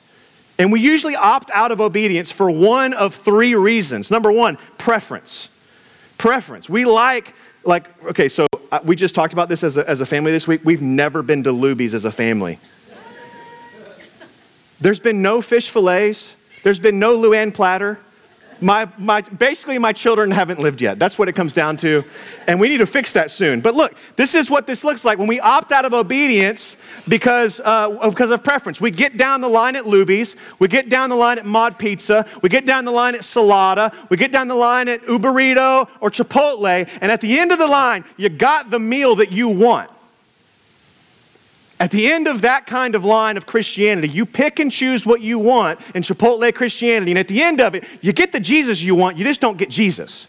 And 0.58 0.72
we 0.72 0.80
usually 0.80 1.16
opt 1.16 1.52
out 1.52 1.72
of 1.72 1.82
obedience 1.82 2.32
for 2.32 2.50
one 2.50 2.94
of 2.94 3.14
three 3.14 3.56
reasons. 3.56 4.10
Number 4.10 4.32
one, 4.32 4.58
preference. 4.78 5.50
Preference. 6.18 6.70
We 6.70 6.86
like, 6.86 7.34
like, 7.66 8.04
okay, 8.06 8.30
so 8.30 8.48
uh, 8.72 8.80
we 8.84 8.96
just 8.96 9.14
talked 9.14 9.34
about 9.34 9.50
this 9.50 9.64
as 9.64 9.76
a, 9.76 9.90
as 9.90 10.00
a 10.00 10.06
family 10.06 10.32
this 10.32 10.48
week. 10.48 10.62
We've 10.64 10.82
never 10.82 11.24
been 11.24 11.44
to 11.44 11.52
Luby's 11.52 11.94
as 11.94 12.06
a 12.06 12.12
family. 12.12 12.58
There's 14.80 15.00
been 15.00 15.22
no 15.22 15.42
fish 15.42 15.70
fillets, 15.70 16.36
there's 16.64 16.80
been 16.80 17.00
no 17.00 17.18
Luann 17.18 17.54
platter 17.54 18.00
my, 18.62 18.88
my, 18.98 19.22
basically, 19.22 19.78
my 19.80 19.92
children 19.92 20.32
haven't 20.32 20.60
lived 20.60 20.82
yet. 20.82 21.00
That's 21.00 21.18
what 21.18 21.28
it 21.28 21.34
comes 21.34 21.54
down 21.54 21.78
to. 21.78 22.04
And 22.48 22.60
we 22.60 22.70
need 22.70 22.78
to 22.78 22.86
fix 22.86 23.14
that 23.14 23.32
soon. 23.32 23.62
But 23.62 23.74
look, 23.74 23.96
this 24.16 24.36
is 24.36 24.50
what 24.50 24.68
this 24.68 24.84
looks 24.84 25.04
like 25.04 25.18
when 25.18 25.28
we 25.28 25.40
opt 25.40 25.72
out 25.72 25.86
of 25.86 25.94
obedience 25.94 26.78
because, 27.08 27.60
uh, 27.64 28.10
because 28.10 28.32
of 28.32 28.44
preference. 28.44 28.80
We 28.80 28.92
get 28.92 29.18
down 29.18 29.42
the 29.42 29.50
line 29.50 29.76
at 29.76 29.86
Luby's, 29.86 30.36
we 30.60 30.68
get 30.68 30.90
down 30.90 31.10
the 31.10 31.16
line 31.16 31.40
at 31.40 31.46
Mod 31.46 31.80
Pizza, 31.80 32.26
we 32.42 32.50
get 32.50 32.66
down 32.66 32.86
the 32.86 32.92
line 32.92 33.16
at 33.16 33.22
Salata, 33.22 33.94
we 34.10 34.18
get 34.18 34.32
down 34.32 34.48
the 34.48 34.56
line 34.56 34.88
at 34.88 35.02
Uberrito 35.04 35.90
or 36.00 36.12
Chipotle, 36.12 36.88
and 37.02 37.12
at 37.12 37.22
the 37.22 37.40
end 37.40 37.52
of 37.52 37.60
the 37.60 37.68
line, 37.68 38.04
you 38.18 38.30
got 38.30 38.70
the 38.70 38.80
meal 38.80 39.16
that 39.16 39.32
you 39.32 39.50
want. 39.50 39.90
At 41.82 41.90
the 41.90 42.12
end 42.12 42.28
of 42.28 42.42
that 42.42 42.68
kind 42.68 42.94
of 42.94 43.04
line 43.04 43.38
of 43.38 43.48
Christianity, 43.48 44.08
you 44.08 44.24
pick 44.24 44.60
and 44.60 44.72
choose 44.72 45.04
what 45.04 45.20
you 45.20 45.40
want 45.40 45.80
in 45.96 46.04
Chipotle 46.04 46.54
Christianity, 46.54 47.12
and 47.12 47.18
at 47.18 47.28
the 47.28 47.42
end 47.42 47.60
of 47.60 47.74
it, 47.74 47.86
you 48.02 48.14
get 48.14 48.32
the 48.32 48.40
Jesus 48.40 48.84
you 48.84 48.94
want, 48.94 49.18
you 49.18 49.24
just 49.24 49.42
don't 49.42 49.58
get 49.58 49.72
Jesus. 49.72 50.28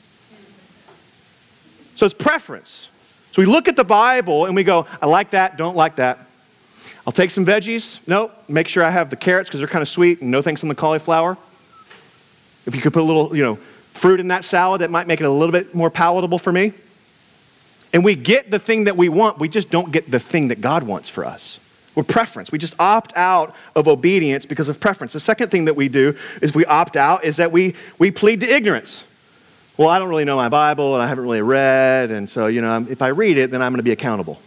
So 1.94 2.06
it's 2.06 2.14
preference. 2.14 2.88
So 3.32 3.42
we 3.42 3.46
look 3.46 3.68
at 3.68 3.76
the 3.76 3.84
Bible 3.84 4.46
and 4.46 4.56
we 4.56 4.64
go, 4.64 4.86
I 5.02 5.04
like 5.04 5.32
that, 5.32 5.58
don't 5.58 5.76
like 5.76 5.96
that. 5.96 6.20
I'll 7.06 7.12
take 7.12 7.28
some 7.28 7.44
veggies. 7.44 8.00
Nope. 8.08 8.32
Make 8.48 8.66
sure 8.66 8.82
I 8.82 8.90
have 8.90 9.10
the 9.10 9.16
carrots 9.16 9.50
because 9.50 9.60
they're 9.60 9.68
kind 9.68 9.82
of 9.82 9.88
sweet, 9.88 10.22
and 10.22 10.30
no 10.30 10.40
thanks 10.40 10.62
on 10.62 10.70
the 10.70 10.74
cauliflower. 10.74 11.36
If 12.64 12.74
you 12.74 12.80
could 12.80 12.94
put 12.94 13.02
a 13.02 13.04
little, 13.04 13.36
you 13.36 13.42
know, 13.42 13.56
fruit 13.56 14.20
in 14.20 14.28
that 14.28 14.44
salad 14.44 14.80
that 14.80 14.90
might 14.90 15.06
make 15.06 15.20
it 15.20 15.24
a 15.24 15.30
little 15.30 15.52
bit 15.52 15.74
more 15.74 15.90
palatable 15.90 16.38
for 16.38 16.50
me. 16.50 16.72
And 17.92 18.04
we 18.04 18.14
get 18.14 18.50
the 18.50 18.58
thing 18.58 18.84
that 18.84 18.96
we 18.96 19.08
want, 19.08 19.38
we 19.38 19.48
just 19.48 19.70
don't 19.70 19.92
get 19.92 20.10
the 20.10 20.20
thing 20.20 20.48
that 20.48 20.60
God 20.60 20.82
wants 20.82 21.08
for 21.08 21.24
us. 21.24 21.58
We're 21.94 22.04
preference. 22.04 22.50
We 22.50 22.58
just 22.58 22.74
opt 22.80 23.14
out 23.16 23.54
of 23.76 23.86
obedience 23.86 24.46
because 24.46 24.70
of 24.70 24.80
preference. 24.80 25.12
The 25.12 25.20
second 25.20 25.50
thing 25.50 25.66
that 25.66 25.76
we 25.76 25.88
do 25.88 26.16
is 26.40 26.54
we 26.54 26.64
opt 26.64 26.96
out 26.96 27.24
is 27.24 27.36
that 27.36 27.52
we, 27.52 27.74
we 27.98 28.10
plead 28.10 28.40
to 28.40 28.46
ignorance. 28.50 29.04
Well, 29.76 29.88
I 29.88 29.98
don't 29.98 30.08
really 30.08 30.24
know 30.24 30.36
my 30.36 30.48
Bible 30.48 30.94
and 30.94 31.02
I 31.02 31.08
haven't 31.08 31.24
really 31.24 31.42
read, 31.42 32.10
and 32.10 32.28
so, 32.28 32.46
you 32.46 32.60
know, 32.60 32.86
if 32.88 33.02
I 33.02 33.08
read 33.08 33.36
it, 33.36 33.50
then 33.50 33.60
I'm 33.60 33.72
going 33.72 33.78
to 33.78 33.82
be 33.82 33.90
accountable. 33.90 34.40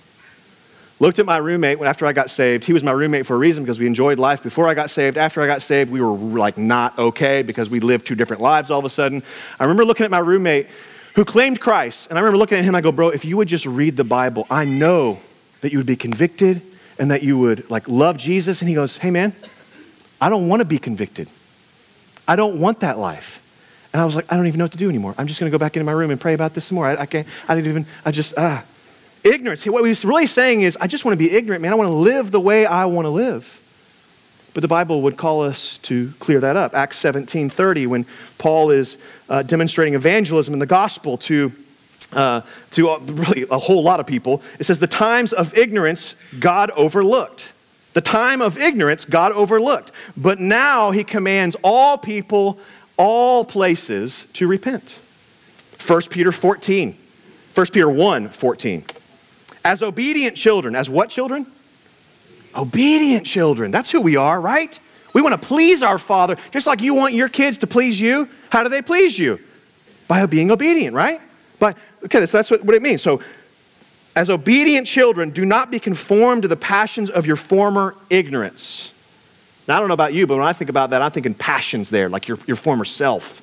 Looked 0.99 1.19
at 1.19 1.25
my 1.25 1.37
roommate 1.37 1.81
after 1.81 2.05
I 2.05 2.13
got 2.13 2.29
saved. 2.29 2.63
He 2.63 2.73
was 2.73 2.83
my 2.83 2.93
roommate 2.93 3.25
for 3.25 3.35
a 3.35 3.37
reason 3.37 3.63
because 3.63 3.77
we 3.77 3.85
enjoyed 3.85 4.17
life 4.17 4.41
before 4.41 4.69
I 4.69 4.73
got 4.73 4.89
saved. 4.89 5.17
After 5.17 5.41
I 5.41 5.47
got 5.47 5.61
saved, 5.61 5.91
we 5.91 5.99
were 5.99 6.15
like 6.15 6.57
not 6.57 6.97
okay 6.97 7.41
because 7.41 7.69
we 7.69 7.81
lived 7.81 8.07
two 8.07 8.15
different 8.15 8.41
lives 8.41 8.71
all 8.71 8.79
of 8.79 8.85
a 8.85 8.89
sudden. 8.89 9.21
I 9.59 9.65
remember 9.65 9.83
looking 9.83 10.05
at 10.05 10.11
my 10.11 10.19
roommate 10.19 10.67
who 11.15 11.25
claimed 11.25 11.59
Christ, 11.59 12.09
and 12.09 12.17
I 12.17 12.21
remember 12.21 12.37
looking 12.37 12.57
at 12.57 12.63
him, 12.63 12.75
I 12.75 12.81
go, 12.81 12.91
bro, 12.91 13.09
if 13.09 13.25
you 13.25 13.37
would 13.37 13.47
just 13.47 13.65
read 13.65 13.97
the 13.97 14.03
Bible, 14.03 14.45
I 14.49 14.65
know 14.65 15.19
that 15.61 15.71
you 15.71 15.79
would 15.79 15.87
be 15.87 15.95
convicted 15.95 16.61
and 16.99 17.11
that 17.11 17.23
you 17.23 17.37
would 17.37 17.69
like 17.69 17.87
love 17.87 18.17
Jesus. 18.17 18.61
And 18.61 18.69
he 18.69 18.75
goes, 18.75 18.97
hey 18.97 19.11
man, 19.11 19.33
I 20.21 20.29
don't 20.29 20.47
want 20.47 20.59
to 20.61 20.65
be 20.65 20.77
convicted. 20.77 21.27
I 22.27 22.35
don't 22.35 22.59
want 22.59 22.81
that 22.81 22.97
life. 22.97 23.41
And 23.93 24.01
I 24.01 24.05
was 24.05 24.15
like, 24.15 24.31
I 24.31 24.35
don't 24.35 24.47
even 24.47 24.57
know 24.57 24.65
what 24.65 24.73
to 24.73 24.77
do 24.77 24.89
anymore. 24.89 25.15
I'm 25.17 25.27
just 25.27 25.39
going 25.39 25.49
to 25.49 25.57
go 25.57 25.59
back 25.59 25.75
into 25.77 25.85
my 25.85 25.93
room 25.93 26.11
and 26.11 26.19
pray 26.19 26.33
about 26.33 26.53
this 26.53 26.65
some 26.65 26.75
more. 26.75 26.85
I, 26.85 26.97
I 26.97 27.05
can't, 27.05 27.25
I 27.47 27.55
didn't 27.55 27.69
even, 27.69 27.85
I 28.05 28.11
just, 28.11 28.33
ah. 28.37 28.63
Ignorance. 29.23 29.65
What 29.65 29.83
he's 29.85 30.05
really 30.05 30.27
saying 30.27 30.61
is, 30.61 30.77
I 30.79 30.87
just 30.87 31.03
want 31.03 31.17
to 31.17 31.17
be 31.17 31.31
ignorant, 31.31 31.61
man. 31.61 31.71
I 31.71 31.75
want 31.75 31.87
to 31.87 31.93
live 31.93 32.29
the 32.29 32.39
way 32.39 32.65
I 32.65 32.85
want 32.85 33.05
to 33.05 33.09
live. 33.09 33.59
But 34.55 34.61
the 34.61 34.69
Bible 34.69 35.01
would 35.01 35.17
call 35.17 35.43
us 35.43 35.77
to 35.79 36.13
clear 36.19 36.39
that 36.39 36.55
up. 36.55 36.73
Acts 36.73 36.97
17 36.99 37.49
30, 37.49 37.87
when 37.87 38.05
Paul 38.37 38.71
is 38.71 38.97
uh, 39.27 39.43
demonstrating 39.43 39.95
evangelism 39.95 40.53
in 40.53 40.59
the 40.59 40.65
gospel 40.65 41.17
to, 41.17 41.51
uh, 42.13 42.39
to 42.71 42.89
uh, 42.89 42.99
really 42.99 43.45
a 43.51 43.59
whole 43.59 43.83
lot 43.83 43.99
of 43.99 44.07
people, 44.07 44.41
it 44.57 44.63
says, 44.63 44.79
The 44.79 44.87
times 44.87 45.33
of 45.33 45.55
ignorance 45.57 46.15
God 46.39 46.71
overlooked. 46.71 47.51
The 47.91 48.01
time 48.01 48.41
of 48.41 48.57
ignorance 48.57 49.03
God 49.03 49.33
overlooked. 49.33 49.91
But 50.15 50.39
now 50.39 50.91
he 50.91 51.03
commands 51.03 51.57
all 51.61 51.97
people, 51.97 52.57
all 52.95 53.43
places 53.43 54.25
to 54.33 54.47
repent. 54.47 54.95
1 55.85 56.01
Peter 56.09 56.31
14. 56.31 56.95
1 57.53 57.67
Peter 57.73 57.89
1 57.89 58.29
14. 58.29 58.85
As 59.65 59.83
obedient 59.83 60.37
children, 60.37 60.75
as 60.75 60.89
what 60.89 61.09
children? 61.09 61.45
Obedient 62.55 63.25
children. 63.25 63.71
That's 63.71 63.91
who 63.91 64.01
we 64.01 64.15
are, 64.15 64.39
right? 64.39 64.79
We 65.13 65.21
want 65.21 65.41
to 65.41 65.47
please 65.47 65.81
our 65.81 65.97
Father, 65.97 66.35
just 66.51 66.67
like 66.67 66.81
you 66.81 66.93
want 66.93 67.13
your 67.13 67.29
kids 67.29 67.59
to 67.59 67.67
please 67.67 67.99
you. 67.99 68.27
How 68.49 68.63
do 68.63 68.69
they 68.69 68.81
please 68.81 69.17
you? 69.17 69.39
By 70.07 70.25
being 70.25 70.51
obedient, 70.51 70.93
right? 70.95 71.21
By, 71.59 71.75
okay, 72.03 72.25
so 72.25 72.37
that's 72.37 72.51
what, 72.51 72.63
what 72.63 72.75
it 72.75 72.81
means. 72.81 73.01
So, 73.01 73.21
as 74.15 74.29
obedient 74.29 74.87
children, 74.87 75.29
do 75.29 75.45
not 75.45 75.71
be 75.71 75.79
conformed 75.79 76.43
to 76.43 76.47
the 76.47 76.55
passions 76.55 77.09
of 77.09 77.25
your 77.25 77.35
former 77.35 77.95
ignorance. 78.09 78.93
Now, 79.67 79.77
I 79.77 79.79
don't 79.79 79.87
know 79.87 79.93
about 79.93 80.13
you, 80.13 80.27
but 80.27 80.37
when 80.37 80.45
I 80.45 80.53
think 80.53 80.69
about 80.69 80.91
that, 80.91 81.01
I'm 81.01 81.11
thinking 81.11 81.33
passions 81.33 81.89
there, 81.89 82.07
like 82.07 82.27
your, 82.27 82.37
your 82.45 82.55
former 82.55 82.85
self. 82.85 83.41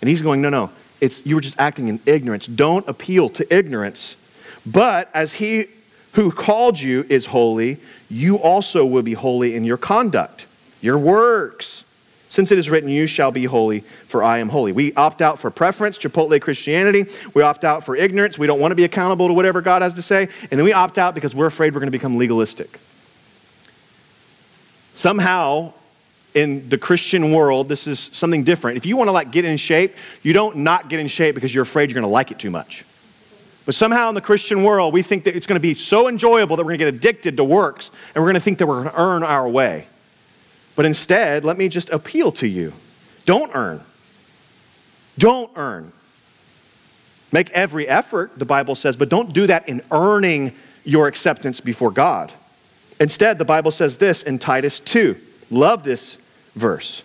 And 0.00 0.08
he's 0.08 0.22
going, 0.22 0.40
no, 0.40 0.48
no, 0.48 0.70
it's 1.00 1.24
you 1.26 1.34
were 1.34 1.40
just 1.40 1.58
acting 1.58 1.88
in 1.88 2.00
ignorance. 2.06 2.46
Don't 2.46 2.86
appeal 2.88 3.28
to 3.30 3.54
ignorance. 3.54 4.16
But 4.64 5.10
as 5.12 5.34
he 5.34 5.66
who 6.12 6.32
called 6.32 6.80
you 6.80 7.06
is 7.08 7.26
holy, 7.26 7.78
you 8.08 8.36
also 8.36 8.84
will 8.84 9.02
be 9.02 9.12
holy 9.12 9.54
in 9.54 9.64
your 9.64 9.76
conduct, 9.76 10.46
your 10.80 10.98
works. 10.98 11.84
Since 12.28 12.52
it 12.52 12.58
is 12.58 12.70
written, 12.70 12.88
You 12.88 13.06
shall 13.06 13.32
be 13.32 13.44
holy, 13.44 13.80
for 13.80 14.22
I 14.22 14.38
am 14.38 14.48
holy. 14.50 14.72
We 14.72 14.92
opt 14.94 15.20
out 15.20 15.38
for 15.38 15.50
preference, 15.50 15.98
Chipotle 15.98 16.40
Christianity. 16.40 17.06
We 17.34 17.42
opt 17.42 17.64
out 17.64 17.84
for 17.84 17.96
ignorance. 17.96 18.38
We 18.38 18.46
don't 18.46 18.60
want 18.60 18.70
to 18.70 18.76
be 18.76 18.84
accountable 18.84 19.28
to 19.28 19.34
whatever 19.34 19.60
God 19.60 19.82
has 19.82 19.94
to 19.94 20.02
say. 20.02 20.28
And 20.50 20.50
then 20.58 20.64
we 20.64 20.72
opt 20.72 20.96
out 20.96 21.14
because 21.14 21.34
we're 21.34 21.46
afraid 21.46 21.74
we're 21.74 21.80
going 21.80 21.88
to 21.88 21.92
become 21.98 22.18
legalistic. 22.18 22.78
Somehow, 24.94 25.72
in 26.34 26.68
the 26.68 26.78
Christian 26.78 27.32
world, 27.32 27.68
this 27.68 27.86
is 27.86 27.98
something 27.98 28.44
different. 28.44 28.76
If 28.76 28.86
you 28.86 28.96
want 28.96 29.08
to 29.08 29.12
like 29.12 29.32
get 29.32 29.44
in 29.44 29.56
shape, 29.56 29.94
you 30.22 30.32
don't 30.32 30.56
not 30.56 30.88
get 30.88 31.00
in 31.00 31.08
shape 31.08 31.34
because 31.34 31.52
you're 31.52 31.62
afraid 31.62 31.90
you're 31.90 32.00
going 32.00 32.02
to 32.02 32.12
like 32.12 32.30
it 32.30 32.38
too 32.38 32.50
much. 32.50 32.84
But 33.70 33.76
somehow 33.76 34.08
in 34.08 34.16
the 34.16 34.20
Christian 34.20 34.64
world, 34.64 34.92
we 34.92 35.00
think 35.00 35.22
that 35.22 35.36
it's 35.36 35.46
going 35.46 35.54
to 35.54 35.62
be 35.62 35.74
so 35.74 36.08
enjoyable 36.08 36.56
that 36.56 36.64
we're 36.64 36.76
going 36.76 36.80
to 36.80 36.84
get 36.86 36.94
addicted 36.96 37.36
to 37.36 37.44
works 37.44 37.92
and 38.12 38.16
we're 38.16 38.26
going 38.28 38.34
to 38.34 38.40
think 38.40 38.58
that 38.58 38.66
we're 38.66 38.82
going 38.82 38.92
to 38.92 39.00
earn 39.00 39.22
our 39.22 39.48
way. 39.48 39.86
But 40.74 40.86
instead, 40.86 41.44
let 41.44 41.56
me 41.56 41.68
just 41.68 41.88
appeal 41.90 42.32
to 42.32 42.48
you 42.48 42.72
don't 43.26 43.52
earn. 43.54 43.80
Don't 45.18 45.52
earn. 45.54 45.92
Make 47.30 47.48
every 47.50 47.86
effort, 47.86 48.36
the 48.36 48.44
Bible 48.44 48.74
says, 48.74 48.96
but 48.96 49.08
don't 49.08 49.32
do 49.32 49.46
that 49.46 49.68
in 49.68 49.82
earning 49.92 50.52
your 50.82 51.06
acceptance 51.06 51.60
before 51.60 51.92
God. 51.92 52.32
Instead, 52.98 53.38
the 53.38 53.44
Bible 53.44 53.70
says 53.70 53.98
this 53.98 54.24
in 54.24 54.40
Titus 54.40 54.80
2. 54.80 55.16
Love 55.48 55.84
this 55.84 56.16
verse. 56.56 57.02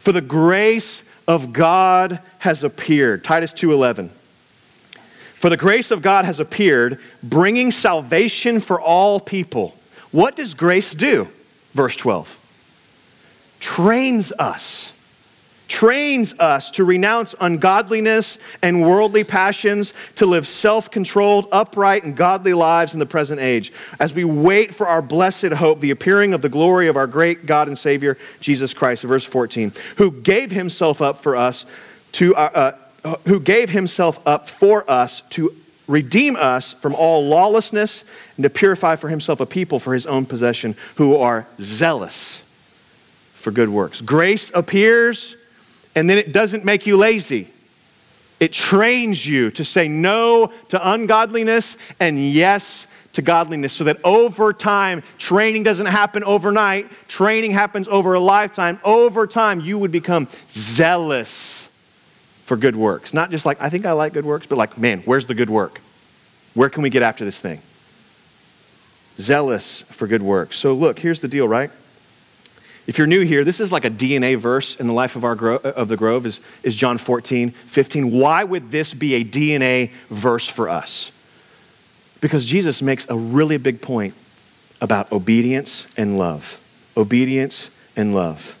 For 0.00 0.10
the 0.10 0.22
grace 0.22 1.04
of 1.28 1.52
God 1.52 2.18
has 2.38 2.64
appeared. 2.64 3.22
Titus 3.22 3.52
2:11. 3.52 4.10
For 5.38 5.50
the 5.50 5.56
grace 5.56 5.92
of 5.92 6.02
God 6.02 6.24
has 6.24 6.40
appeared, 6.40 6.98
bringing 7.22 7.70
salvation 7.70 8.58
for 8.58 8.80
all 8.80 9.20
people. 9.20 9.72
What 10.10 10.34
does 10.34 10.52
grace 10.52 10.92
do? 10.92 11.28
Verse 11.74 11.94
12. 11.94 13.56
Trains 13.60 14.32
us. 14.32 14.92
Trains 15.68 16.36
us 16.40 16.72
to 16.72 16.82
renounce 16.82 17.36
ungodliness 17.40 18.38
and 18.62 18.82
worldly 18.82 19.22
passions, 19.22 19.94
to 20.16 20.26
live 20.26 20.44
self 20.44 20.90
controlled, 20.90 21.46
upright, 21.52 22.02
and 22.02 22.16
godly 22.16 22.52
lives 22.52 22.94
in 22.94 22.98
the 22.98 23.06
present 23.06 23.40
age, 23.40 23.72
as 24.00 24.12
we 24.12 24.24
wait 24.24 24.74
for 24.74 24.88
our 24.88 25.00
blessed 25.02 25.52
hope, 25.52 25.78
the 25.78 25.92
appearing 25.92 26.34
of 26.34 26.42
the 26.42 26.48
glory 26.48 26.88
of 26.88 26.96
our 26.96 27.06
great 27.06 27.46
God 27.46 27.68
and 27.68 27.78
Savior, 27.78 28.18
Jesus 28.40 28.74
Christ. 28.74 29.04
Verse 29.04 29.24
14, 29.24 29.70
who 29.98 30.10
gave 30.10 30.50
himself 30.50 31.00
up 31.00 31.18
for 31.18 31.36
us 31.36 31.64
to. 32.10 32.34
Uh, 32.34 32.50
uh, 32.52 32.72
Uh, 33.04 33.14
who 33.26 33.38
gave 33.38 33.70
himself 33.70 34.20
up 34.26 34.48
for 34.48 34.88
us 34.90 35.20
to 35.30 35.54
redeem 35.86 36.34
us 36.34 36.72
from 36.72 36.96
all 36.96 37.24
lawlessness 37.24 38.04
and 38.36 38.42
to 38.42 38.50
purify 38.50 38.96
for 38.96 39.08
himself 39.08 39.40
a 39.40 39.46
people 39.46 39.78
for 39.78 39.94
his 39.94 40.04
own 40.04 40.26
possession 40.26 40.74
who 40.96 41.16
are 41.16 41.46
zealous 41.60 42.40
for 43.34 43.52
good 43.52 43.68
works. 43.68 44.00
Grace 44.00 44.50
appears 44.52 45.36
and 45.94 46.10
then 46.10 46.18
it 46.18 46.32
doesn't 46.32 46.64
make 46.64 46.86
you 46.88 46.96
lazy. 46.96 47.48
It 48.40 48.52
trains 48.52 49.24
you 49.24 49.52
to 49.52 49.64
say 49.64 49.86
no 49.86 50.52
to 50.68 50.90
ungodliness 50.90 51.76
and 52.00 52.18
yes 52.18 52.88
to 53.12 53.22
godliness 53.22 53.72
so 53.72 53.84
that 53.84 53.98
over 54.02 54.52
time, 54.52 55.04
training 55.18 55.62
doesn't 55.62 55.86
happen 55.86 56.24
overnight, 56.24 56.88
training 57.06 57.52
happens 57.52 57.86
over 57.86 58.14
a 58.14 58.20
lifetime. 58.20 58.80
Over 58.84 59.28
time, 59.28 59.60
you 59.60 59.78
would 59.78 59.92
become 59.92 60.26
zealous 60.50 61.67
for 62.48 62.56
good 62.56 62.74
works. 62.74 63.12
Not 63.12 63.30
just 63.30 63.44
like, 63.44 63.60
I 63.60 63.68
think 63.68 63.84
I 63.84 63.92
like 63.92 64.14
good 64.14 64.24
works, 64.24 64.46
but 64.46 64.56
like, 64.56 64.78
man, 64.78 65.02
where's 65.04 65.26
the 65.26 65.34
good 65.34 65.50
work? 65.50 65.82
Where 66.54 66.70
can 66.70 66.82
we 66.82 66.88
get 66.88 67.02
after 67.02 67.22
this 67.22 67.38
thing? 67.38 67.60
Zealous 69.18 69.82
for 69.82 70.06
good 70.06 70.22
works. 70.22 70.56
So, 70.56 70.72
look, 70.72 70.98
here's 70.98 71.20
the 71.20 71.28
deal, 71.28 71.46
right? 71.46 71.70
If 72.86 72.96
you're 72.96 73.06
new 73.06 73.20
here, 73.20 73.44
this 73.44 73.60
is 73.60 73.70
like 73.70 73.84
a 73.84 73.90
DNA 73.90 74.38
verse 74.38 74.76
in 74.76 74.86
the 74.86 74.94
life 74.94 75.14
of, 75.14 75.24
our 75.24 75.34
gro- 75.34 75.60
uh, 75.62 75.74
of 75.76 75.88
the 75.88 75.96
Grove, 75.98 76.24
is, 76.24 76.40
is 76.62 76.74
John 76.74 76.96
14, 76.96 77.50
15. 77.50 78.10
Why 78.10 78.44
would 78.44 78.70
this 78.70 78.94
be 78.94 79.12
a 79.16 79.24
DNA 79.24 79.90
verse 80.08 80.48
for 80.48 80.70
us? 80.70 81.12
Because 82.22 82.46
Jesus 82.46 82.80
makes 82.80 83.06
a 83.10 83.16
really 83.16 83.58
big 83.58 83.82
point 83.82 84.14
about 84.80 85.12
obedience 85.12 85.86
and 85.98 86.18
love. 86.18 86.58
Obedience 86.96 87.68
and 87.94 88.14
love. 88.14 88.57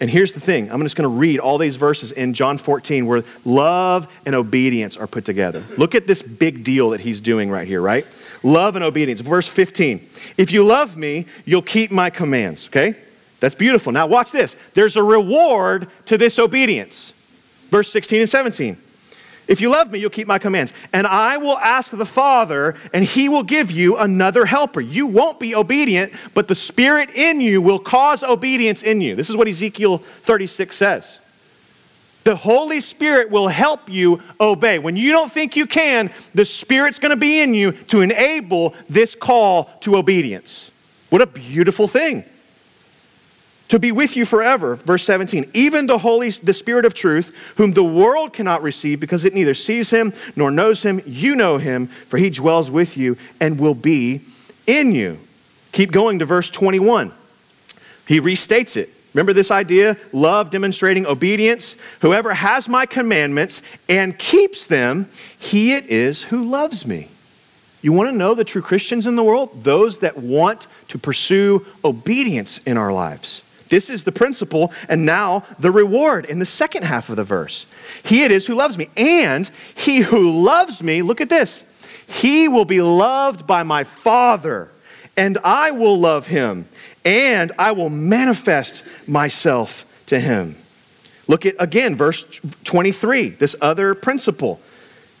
And 0.00 0.08
here's 0.08 0.32
the 0.32 0.40
thing 0.40 0.70
I'm 0.70 0.82
just 0.82 0.96
going 0.96 1.08
to 1.08 1.16
read 1.16 1.40
all 1.40 1.58
these 1.58 1.76
verses 1.76 2.12
in 2.12 2.34
John 2.34 2.58
14 2.58 3.06
where 3.06 3.24
love 3.44 4.06
and 4.24 4.34
obedience 4.34 4.96
are 4.96 5.06
put 5.06 5.24
together. 5.24 5.64
Look 5.76 5.94
at 5.94 6.06
this 6.06 6.22
big 6.22 6.62
deal 6.62 6.90
that 6.90 7.00
he's 7.00 7.20
doing 7.20 7.50
right 7.50 7.66
here, 7.66 7.80
right? 7.80 8.06
Love 8.42 8.76
and 8.76 8.84
obedience. 8.84 9.20
Verse 9.20 9.48
15 9.48 10.06
If 10.36 10.52
you 10.52 10.64
love 10.64 10.96
me, 10.96 11.26
you'll 11.44 11.62
keep 11.62 11.90
my 11.90 12.10
commands, 12.10 12.68
okay? 12.68 12.94
That's 13.40 13.54
beautiful. 13.54 13.92
Now, 13.92 14.06
watch 14.06 14.32
this. 14.32 14.56
There's 14.74 14.96
a 14.96 15.02
reward 15.02 15.88
to 16.06 16.18
this 16.18 16.38
obedience. 16.38 17.12
Verse 17.70 17.90
16 17.90 18.20
and 18.20 18.30
17. 18.30 18.76
If 19.48 19.62
you 19.62 19.70
love 19.70 19.90
me, 19.90 19.98
you'll 19.98 20.10
keep 20.10 20.28
my 20.28 20.38
commands. 20.38 20.74
And 20.92 21.06
I 21.06 21.38
will 21.38 21.58
ask 21.58 21.90
the 21.90 22.04
Father, 22.04 22.76
and 22.92 23.02
he 23.02 23.30
will 23.30 23.42
give 23.42 23.70
you 23.70 23.96
another 23.96 24.44
helper. 24.44 24.80
You 24.80 25.06
won't 25.06 25.40
be 25.40 25.54
obedient, 25.54 26.12
but 26.34 26.48
the 26.48 26.54
Spirit 26.54 27.10
in 27.10 27.40
you 27.40 27.62
will 27.62 27.78
cause 27.78 28.22
obedience 28.22 28.82
in 28.82 29.00
you. 29.00 29.16
This 29.16 29.30
is 29.30 29.36
what 29.36 29.48
Ezekiel 29.48 29.98
36 29.98 30.76
says. 30.76 31.18
The 32.24 32.36
Holy 32.36 32.80
Spirit 32.80 33.30
will 33.30 33.48
help 33.48 33.88
you 33.88 34.20
obey. 34.38 34.78
When 34.78 34.96
you 34.96 35.12
don't 35.12 35.32
think 35.32 35.56
you 35.56 35.66
can, 35.66 36.10
the 36.34 36.44
Spirit's 36.44 36.98
going 36.98 37.10
to 37.10 37.16
be 37.16 37.40
in 37.40 37.54
you 37.54 37.72
to 37.72 38.02
enable 38.02 38.74
this 38.90 39.14
call 39.14 39.70
to 39.80 39.96
obedience. 39.96 40.70
What 41.08 41.22
a 41.22 41.26
beautiful 41.26 41.88
thing. 41.88 42.24
To 43.68 43.78
be 43.78 43.92
with 43.92 44.16
you 44.16 44.24
forever. 44.24 44.74
Verse 44.74 45.04
17, 45.04 45.50
even 45.54 45.86
the 45.86 45.98
Holy, 45.98 46.30
the 46.30 46.52
Spirit 46.52 46.84
of 46.84 46.94
truth, 46.94 47.34
whom 47.56 47.72
the 47.72 47.84
world 47.84 48.32
cannot 48.32 48.62
receive 48.62 49.00
because 49.00 49.24
it 49.24 49.34
neither 49.34 49.54
sees 49.54 49.90
him 49.90 50.12
nor 50.36 50.50
knows 50.50 50.82
him, 50.82 51.00
you 51.06 51.34
know 51.34 51.58
him, 51.58 51.86
for 51.86 52.16
he 52.18 52.30
dwells 52.30 52.70
with 52.70 52.96
you 52.96 53.16
and 53.40 53.58
will 53.58 53.74
be 53.74 54.20
in 54.66 54.92
you. 54.92 55.18
Keep 55.72 55.92
going 55.92 56.18
to 56.20 56.24
verse 56.24 56.50
21. 56.50 57.12
He 58.06 58.20
restates 58.20 58.76
it. 58.76 58.90
Remember 59.14 59.32
this 59.32 59.50
idea? 59.50 59.96
Love 60.12 60.50
demonstrating 60.50 61.06
obedience. 61.06 61.76
Whoever 62.00 62.34
has 62.34 62.68
my 62.68 62.86
commandments 62.86 63.62
and 63.88 64.18
keeps 64.18 64.66
them, 64.66 65.08
he 65.38 65.74
it 65.74 65.86
is 65.86 66.22
who 66.22 66.44
loves 66.44 66.86
me. 66.86 67.08
You 67.80 67.92
want 67.92 68.10
to 68.10 68.16
know 68.16 68.34
the 68.34 68.44
true 68.44 68.62
Christians 68.62 69.06
in 69.06 69.16
the 69.16 69.22
world? 69.22 69.62
Those 69.62 70.00
that 70.00 70.18
want 70.18 70.66
to 70.88 70.98
pursue 70.98 71.64
obedience 71.84 72.58
in 72.58 72.76
our 72.76 72.92
lives. 72.92 73.42
This 73.68 73.90
is 73.90 74.04
the 74.04 74.12
principle, 74.12 74.72
and 74.88 75.04
now 75.04 75.44
the 75.58 75.70
reward 75.70 76.24
in 76.24 76.38
the 76.38 76.46
second 76.46 76.84
half 76.84 77.10
of 77.10 77.16
the 77.16 77.24
verse. 77.24 77.66
He 78.04 78.24
it 78.24 78.32
is 78.32 78.46
who 78.46 78.54
loves 78.54 78.78
me, 78.78 78.88
and 78.96 79.48
he 79.74 79.98
who 79.98 80.30
loves 80.30 80.82
me, 80.82 81.02
look 81.02 81.20
at 81.20 81.28
this, 81.28 81.64
he 82.08 82.48
will 82.48 82.64
be 82.64 82.80
loved 82.80 83.46
by 83.46 83.62
my 83.62 83.84
Father, 83.84 84.68
and 85.16 85.36
I 85.44 85.72
will 85.72 85.98
love 85.98 86.26
him, 86.26 86.66
and 87.04 87.52
I 87.58 87.72
will 87.72 87.90
manifest 87.90 88.82
myself 89.06 89.84
to 90.06 90.18
him. 90.18 90.56
Look 91.26 91.44
at 91.44 91.54
again, 91.58 91.94
verse 91.94 92.24
23, 92.64 93.30
this 93.30 93.54
other 93.60 93.94
principle. 93.94 94.60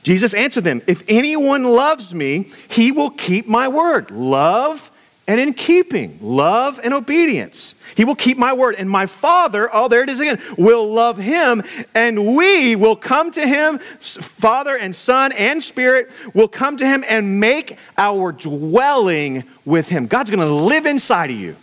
Jesus 0.02 0.32
answered 0.32 0.64
them, 0.64 0.80
If 0.86 1.02
anyone 1.08 1.64
loves 1.64 2.14
me, 2.14 2.50
he 2.68 2.92
will 2.92 3.10
keep 3.10 3.46
my 3.46 3.68
word. 3.68 4.10
Love 4.10 4.90
and 5.26 5.38
in 5.38 5.52
keeping, 5.52 6.18
love 6.22 6.80
and 6.82 6.94
obedience. 6.94 7.74
He 7.98 8.04
will 8.04 8.14
keep 8.14 8.38
my 8.38 8.52
word. 8.52 8.76
And 8.76 8.88
my 8.88 9.06
Father, 9.06 9.68
oh, 9.72 9.88
there 9.88 10.04
it 10.04 10.08
is 10.08 10.20
again, 10.20 10.40
will 10.56 10.86
love 10.86 11.18
him, 11.18 11.64
and 11.96 12.36
we 12.36 12.76
will 12.76 12.94
come 12.94 13.32
to 13.32 13.44
him, 13.44 13.80
Father 13.80 14.76
and 14.76 14.94
Son 14.94 15.32
and 15.32 15.60
Spirit 15.60 16.12
will 16.32 16.46
come 16.46 16.76
to 16.76 16.86
him 16.86 17.02
and 17.08 17.40
make 17.40 17.76
our 17.96 18.30
dwelling 18.30 19.42
with 19.64 19.88
him. 19.88 20.06
God's 20.06 20.30
going 20.30 20.46
to 20.46 20.54
live 20.54 20.86
inside 20.86 21.32
of 21.32 21.38
you. 21.38 21.56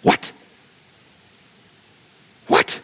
What? 0.00 0.32
What? 2.46 2.80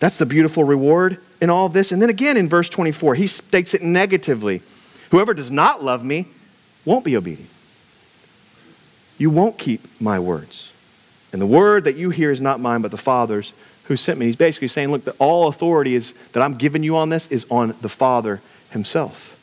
That's 0.00 0.18
the 0.18 0.26
beautiful 0.26 0.64
reward 0.64 1.16
in 1.40 1.48
all 1.48 1.64
of 1.64 1.72
this. 1.72 1.92
And 1.92 2.02
then 2.02 2.10
again 2.10 2.36
in 2.36 2.46
verse 2.46 2.68
24, 2.68 3.14
he 3.14 3.26
states 3.26 3.72
it 3.72 3.80
negatively 3.80 4.60
Whoever 5.12 5.32
does 5.32 5.50
not 5.50 5.82
love 5.82 6.04
me 6.04 6.26
won't 6.84 7.06
be 7.06 7.16
obedient. 7.16 7.48
You 9.16 9.30
won't 9.30 9.56
keep 9.58 9.88
my 9.98 10.18
words. 10.18 10.67
And 11.32 11.40
the 11.40 11.46
word 11.46 11.84
that 11.84 11.96
you 11.96 12.10
hear 12.10 12.30
is 12.30 12.40
not 12.40 12.60
mine, 12.60 12.82
but 12.82 12.90
the 12.90 12.96
Father's 12.96 13.52
who 13.84 13.96
sent 13.96 14.18
me. 14.18 14.26
He's 14.26 14.36
basically 14.36 14.68
saying, 14.68 14.90
look, 14.90 15.04
that 15.04 15.16
all 15.18 15.48
authority 15.48 15.94
is 15.94 16.12
that 16.32 16.42
I'm 16.42 16.54
giving 16.54 16.82
you 16.82 16.96
on 16.96 17.08
this 17.08 17.26
is 17.28 17.46
on 17.50 17.74
the 17.80 17.88
Father 17.88 18.40
himself. 18.70 19.34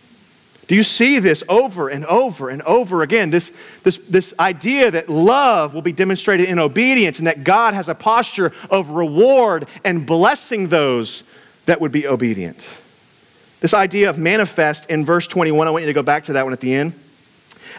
Do 0.67 0.75
you 0.75 0.83
see 0.83 1.19
this 1.19 1.43
over 1.47 1.89
and 1.89 2.05
over 2.05 2.49
and 2.49 2.61
over 2.63 3.03
again? 3.03 3.29
This, 3.29 3.53
this, 3.83 3.97
this 3.97 4.33
idea 4.39 4.89
that 4.91 5.09
love 5.09 5.73
will 5.73 5.83
be 5.83 5.91
demonstrated 5.91 6.49
in 6.49 6.57
obedience 6.57 7.19
and 7.19 7.27
that 7.27 7.43
God 7.43 7.73
has 7.75 7.87
a 7.87 7.95
posture 7.95 8.51
of 8.69 8.89
reward 8.91 9.67
and 9.83 10.05
blessing 10.05 10.69
those 10.69 11.23
that 11.65 11.81
would 11.81 11.91
be 11.91 12.07
obedient. 12.07 12.69
This 13.59 13.73
idea 13.73 14.09
of 14.09 14.17
manifest 14.17 14.89
in 14.89 15.05
verse 15.05 15.27
21, 15.27 15.67
I 15.67 15.71
want 15.71 15.83
you 15.83 15.87
to 15.87 15.93
go 15.93 16.03
back 16.03 16.25
to 16.25 16.33
that 16.33 16.43
one 16.43 16.53
at 16.53 16.61
the 16.61 16.73
end. 16.73 16.93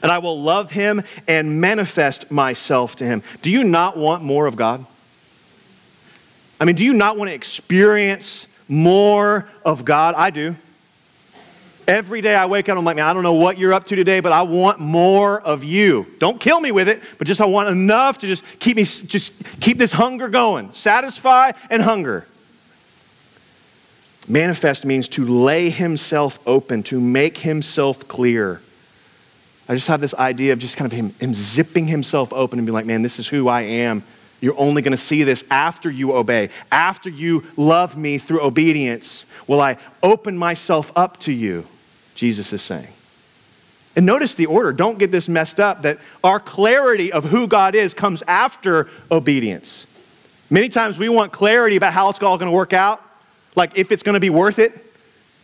And 0.02 0.12
I 0.12 0.18
will 0.18 0.40
love 0.40 0.70
him 0.70 1.02
and 1.26 1.60
manifest 1.60 2.30
myself 2.30 2.96
to 2.96 3.04
him. 3.04 3.22
Do 3.42 3.50
you 3.50 3.64
not 3.64 3.96
want 3.96 4.22
more 4.22 4.46
of 4.46 4.56
God? 4.56 4.84
I 6.60 6.64
mean, 6.64 6.76
do 6.76 6.84
you 6.84 6.94
not 6.94 7.18
want 7.18 7.30
to 7.30 7.34
experience 7.34 8.46
more 8.68 9.46
of 9.64 9.84
God? 9.84 10.14
I 10.14 10.30
do. 10.30 10.56
Every 11.88 12.20
day 12.20 12.34
I 12.34 12.46
wake 12.46 12.68
up, 12.68 12.76
I'm 12.76 12.84
like, 12.84 12.96
man, 12.96 13.06
I 13.06 13.12
don't 13.12 13.22
know 13.22 13.34
what 13.34 13.58
you're 13.58 13.72
up 13.72 13.84
to 13.84 13.96
today, 13.96 14.18
but 14.18 14.32
I 14.32 14.42
want 14.42 14.80
more 14.80 15.40
of 15.40 15.62
you. 15.62 16.06
Don't 16.18 16.40
kill 16.40 16.60
me 16.60 16.72
with 16.72 16.88
it, 16.88 17.00
but 17.18 17.28
just 17.28 17.40
I 17.40 17.46
want 17.46 17.68
enough 17.68 18.18
to 18.18 18.26
just 18.26 18.44
keep 18.58 18.76
me, 18.76 18.82
just 18.82 19.60
keep 19.60 19.78
this 19.78 19.92
hunger 19.92 20.28
going. 20.28 20.72
Satisfy 20.72 21.52
and 21.70 21.82
hunger. 21.82 22.26
Manifest 24.26 24.84
means 24.84 25.08
to 25.10 25.24
lay 25.24 25.70
himself 25.70 26.40
open, 26.44 26.82
to 26.84 27.00
make 27.00 27.38
himself 27.38 28.08
clear. 28.08 28.60
I 29.68 29.74
just 29.74 29.88
have 29.88 30.00
this 30.00 30.14
idea 30.14 30.52
of 30.52 30.58
just 30.58 30.76
kind 30.76 30.90
of 30.90 30.96
him, 30.96 31.10
him 31.20 31.34
zipping 31.34 31.86
himself 31.86 32.32
open 32.32 32.58
and 32.58 32.66
being 32.66 32.74
like, 32.74 32.86
man, 32.86 33.02
this 33.02 33.18
is 33.18 33.26
who 33.26 33.48
I 33.48 33.62
am. 33.62 34.02
You're 34.40 34.58
only 34.58 34.82
going 34.82 34.92
to 34.92 34.98
see 34.98 35.24
this 35.24 35.44
after 35.50 35.90
you 35.90 36.14
obey, 36.14 36.50
after 36.70 37.10
you 37.10 37.44
love 37.56 37.96
me 37.96 38.18
through 38.18 38.42
obedience. 38.42 39.26
Will 39.46 39.60
I 39.60 39.78
open 40.02 40.36
myself 40.36 40.92
up 40.94 41.18
to 41.20 41.32
you? 41.32 41.66
Jesus 42.14 42.52
is 42.52 42.62
saying. 42.62 42.88
And 43.96 44.04
notice 44.04 44.34
the 44.34 44.46
order. 44.46 44.72
Don't 44.72 44.98
get 44.98 45.10
this 45.10 45.28
messed 45.28 45.58
up 45.58 45.82
that 45.82 45.98
our 46.22 46.38
clarity 46.38 47.10
of 47.10 47.24
who 47.24 47.48
God 47.48 47.74
is 47.74 47.94
comes 47.94 48.22
after 48.28 48.88
obedience. 49.10 49.86
Many 50.50 50.68
times 50.68 50.98
we 50.98 51.08
want 51.08 51.32
clarity 51.32 51.76
about 51.76 51.94
how 51.94 52.08
it's 52.10 52.22
all 52.22 52.36
going 52.38 52.50
to 52.50 52.56
work 52.56 52.74
out 52.74 53.02
like 53.56 53.78
if 53.78 53.90
it's 53.90 54.02
going 54.02 54.14
to 54.14 54.20
be 54.20 54.30
worth 54.30 54.58
it. 54.58 54.72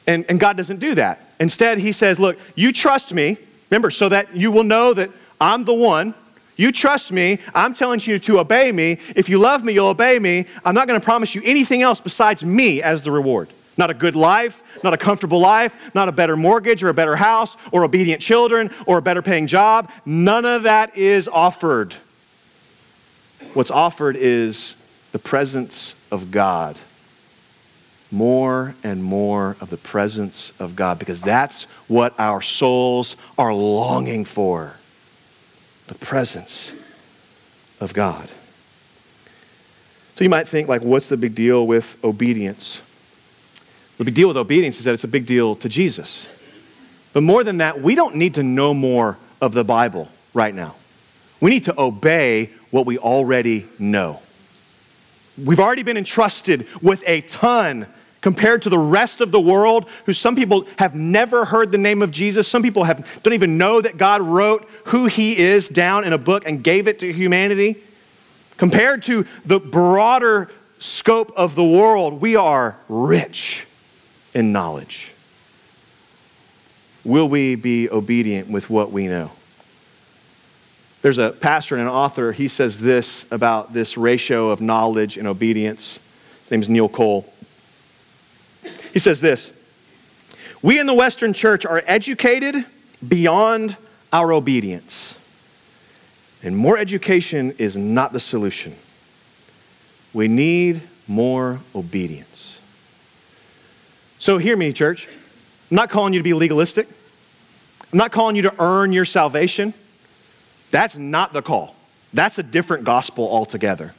And, 0.07 0.25
and 0.29 0.39
God 0.39 0.57
doesn't 0.57 0.81
do 0.81 0.95
that. 0.97 1.21
Instead, 1.41 1.79
He 1.79 1.93
says, 1.93 2.21
Look, 2.21 2.39
you 2.55 2.73
trust 2.73 3.13
me, 3.15 3.39
remember, 3.73 3.91
so 3.91 4.11
that 4.11 4.37
you 4.37 4.53
will 4.53 4.65
know 4.65 4.93
that 4.93 5.11
I'm 5.41 5.65
the 5.65 5.73
one. 5.73 6.13
You 6.57 6.73
trust 6.73 7.11
me. 7.11 7.39
I'm 7.55 7.73
telling 7.73 8.01
you 8.01 8.19
to 8.19 8.39
obey 8.39 8.71
me. 8.71 8.99
If 9.17 9.31
you 9.31 9.39
love 9.39 9.65
me, 9.65 9.73
you'll 9.73 9.87
obey 9.87 10.19
me. 10.19 10.45
I'm 10.63 10.75
not 10.75 10.87
going 10.87 11.01
to 11.01 11.05
promise 11.05 11.35
you 11.35 11.41
anything 11.43 11.81
else 11.81 11.99
besides 11.99 12.45
me 12.45 12.83
as 12.83 13.01
the 13.01 13.11
reward. 13.11 13.49
Not 13.79 13.89
a 13.89 13.95
good 13.95 14.15
life, 14.15 14.63
not 14.85 14.93
a 14.93 14.99
comfortable 14.99 15.41
life, 15.41 15.75
not 15.95 16.07
a 16.07 16.13
better 16.13 16.37
mortgage 16.37 16.83
or 16.83 16.91
a 16.91 16.95
better 16.95 17.17
house 17.17 17.57
or 17.73 17.83
obedient 17.83 18.21
children 18.21 18.71
or 18.87 18.99
a 18.99 19.03
better 19.03 19.23
paying 19.23 19.47
job. 19.47 19.91
None 20.05 20.45
of 20.45 20.65
that 20.65 20.95
is 20.95 21.27
offered. 21.27 21.95
What's 23.55 23.71
offered 23.71 24.17
is 24.17 24.77
the 25.13 25.19
presence 25.19 25.95
of 26.13 26.31
God 26.31 26.77
more 28.13 28.75
and 28.85 29.03
more 29.03 29.57
of 29.61 29.71
the 29.71 29.77
presence 29.77 30.53
of 30.61 30.77
God 30.77 30.99
because 30.99 31.23
that's 31.23 31.65
what 31.89 32.15
our 32.19 32.43
souls 32.43 33.17
are 33.39 33.55
longing 33.55 34.25
for 34.25 34.77
the 35.87 35.95
presence 35.95 36.73
of 37.81 37.95
God. 37.95 38.29
So 40.15 40.25
you 40.25 40.31
might 40.31 40.47
think, 40.47 40.69
like, 40.69 40.83
what's 40.83 41.09
the 41.09 41.17
big 41.17 41.35
deal 41.35 41.67
with 41.67 42.03
obedience? 42.05 42.81
The 43.99 44.05
big 44.05 44.15
deal 44.15 44.29
with 44.29 44.37
obedience 44.37 44.79
is 44.79 44.85
that 44.85 44.95
it's 44.95 45.05
a 45.05 45.09
big 45.09 45.27
deal 45.27 45.57
to 45.57 45.69
Jesus. 45.69 46.29
But 47.13 47.23
more 47.23 47.45
than 47.45 47.59
that, 47.59 47.81
we 47.81 47.95
don't 47.95 48.17
need 48.17 48.35
to 48.35 48.43
know 48.43 48.75
more 48.75 49.19
of 49.41 49.53
the 49.55 49.65
Bible 49.65 50.09
right 50.35 50.55
now. 50.55 50.75
We 51.41 51.51
need 51.51 51.65
to 51.65 51.81
obey 51.81 52.51
what 52.71 52.87
we 52.87 52.99
already 52.99 53.67
know. 53.79 54.21
We've 55.43 55.61
already 55.61 55.83
been 55.83 55.97
entrusted 55.97 56.67
with 56.83 57.03
a 57.07 57.23
ton 57.23 57.87
compared 58.23 58.63
to 58.63 58.71
the 58.71 58.79
rest 58.79 59.21
of 59.21 59.33
the 59.33 59.41
world, 59.41 59.87
who 60.07 60.15
some 60.15 60.35
people 60.35 60.67
have 60.79 60.95
never 60.95 61.45
heard 61.45 61.71
the 61.71 61.79
name 61.79 62.01
of 62.01 62.11
Jesus. 62.11 62.49
Some 62.49 62.63
people 62.63 62.85
have, 62.85 63.23
don't 63.23 63.35
even 63.35 63.59
know 63.59 63.81
that 63.81 63.99
God 63.99 64.23
wrote 64.23 64.67
who 64.87 65.07
he 65.07 65.37
is 65.37 65.69
down 65.69 66.05
in 66.05 66.15
a 66.15 66.19
book 66.19 66.47
and 66.47 66.65
gave 66.65 66.89
it 66.89 67.01
to 67.01 67.13
humanity. 67.13 67.77
Compared 68.57 69.03
to 69.05 69.27
the 69.45 69.59
broader 69.59 70.49
scope 70.79 71.33
of 71.37 71.55
the 71.55 71.65
world, 71.65 72.21
we 72.21 72.37
are 72.37 72.77
rich 72.89 73.67
in 74.35 74.53
knowledge. 74.53 75.13
Will 77.05 77.29
we 77.29 77.57
be 77.57 77.91
obedient 77.91 78.49
with 78.49 78.71
what 78.71 78.93
we 78.93 79.09
know? 79.09 79.33
There's 81.03 81.19
a 81.19 81.31
pastor 81.31 81.75
and 81.75 81.83
an 81.83 81.89
author, 81.89 82.31
he 82.31 82.47
says 82.47 82.81
this 82.81 83.31
about 83.33 83.73
this 83.73 83.97
ratio 83.97 84.51
of 84.51 84.61
knowledge 84.61 85.17
and 85.17 85.27
obedience. 85.27 85.99
His 86.43 86.53
name 86.53 86.61
is 86.61 86.69
Neil 86.69 86.89
Cole. 86.89 87.33
He 88.93 88.99
says 88.99 89.21
this 89.21 89.51
We 90.63 90.79
in 90.79 90.87
the 90.87 90.95
Western 90.95 91.33
church 91.33 91.65
are 91.67 91.83
educated 91.87 92.65
beyond 93.07 93.77
our 94.13 94.33
obedience. 94.33 95.19
And 96.43 96.57
more 96.57 96.77
education 96.77 97.53
is 97.53 97.77
not 97.77 98.13
the 98.13 98.21
solution. 98.21 98.75
We 100.13 100.29
need 100.29 100.83
more 101.07 101.61
obedience. 101.75 102.59
So, 104.19 104.39
hear 104.39 104.57
me, 104.57 104.73
church. 104.73 105.09
I'm 105.71 105.77
not 105.77 105.89
calling 105.89 106.13
you 106.13 106.21
to 106.21 106.25
be 106.25 106.35
legalistic. 106.35 106.89
I'm 107.93 107.99
not 107.99 108.13
calling 108.13 108.37
you 108.37 108.43
to 108.43 108.55
earn 108.63 108.93
your 108.93 109.05
salvation. 109.05 109.73
That's 110.71 110.97
not 110.97 111.33
the 111.33 111.43
call. 111.43 111.75
That's 112.13 112.39
a 112.39 112.43
different 112.43 112.85
gospel 112.85 113.29
altogether. 113.29 113.95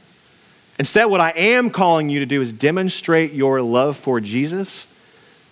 Instead, 0.80 1.06
what 1.06 1.22
I 1.22 1.32
am 1.32 1.70
calling 1.70 2.10
you 2.10 2.20
to 2.20 2.26
do 2.26 2.42
is 2.42 2.52
demonstrate 2.52 3.34
your 3.34 3.62
love 3.62 3.96
for 3.96 4.20
Jesus 4.20 4.88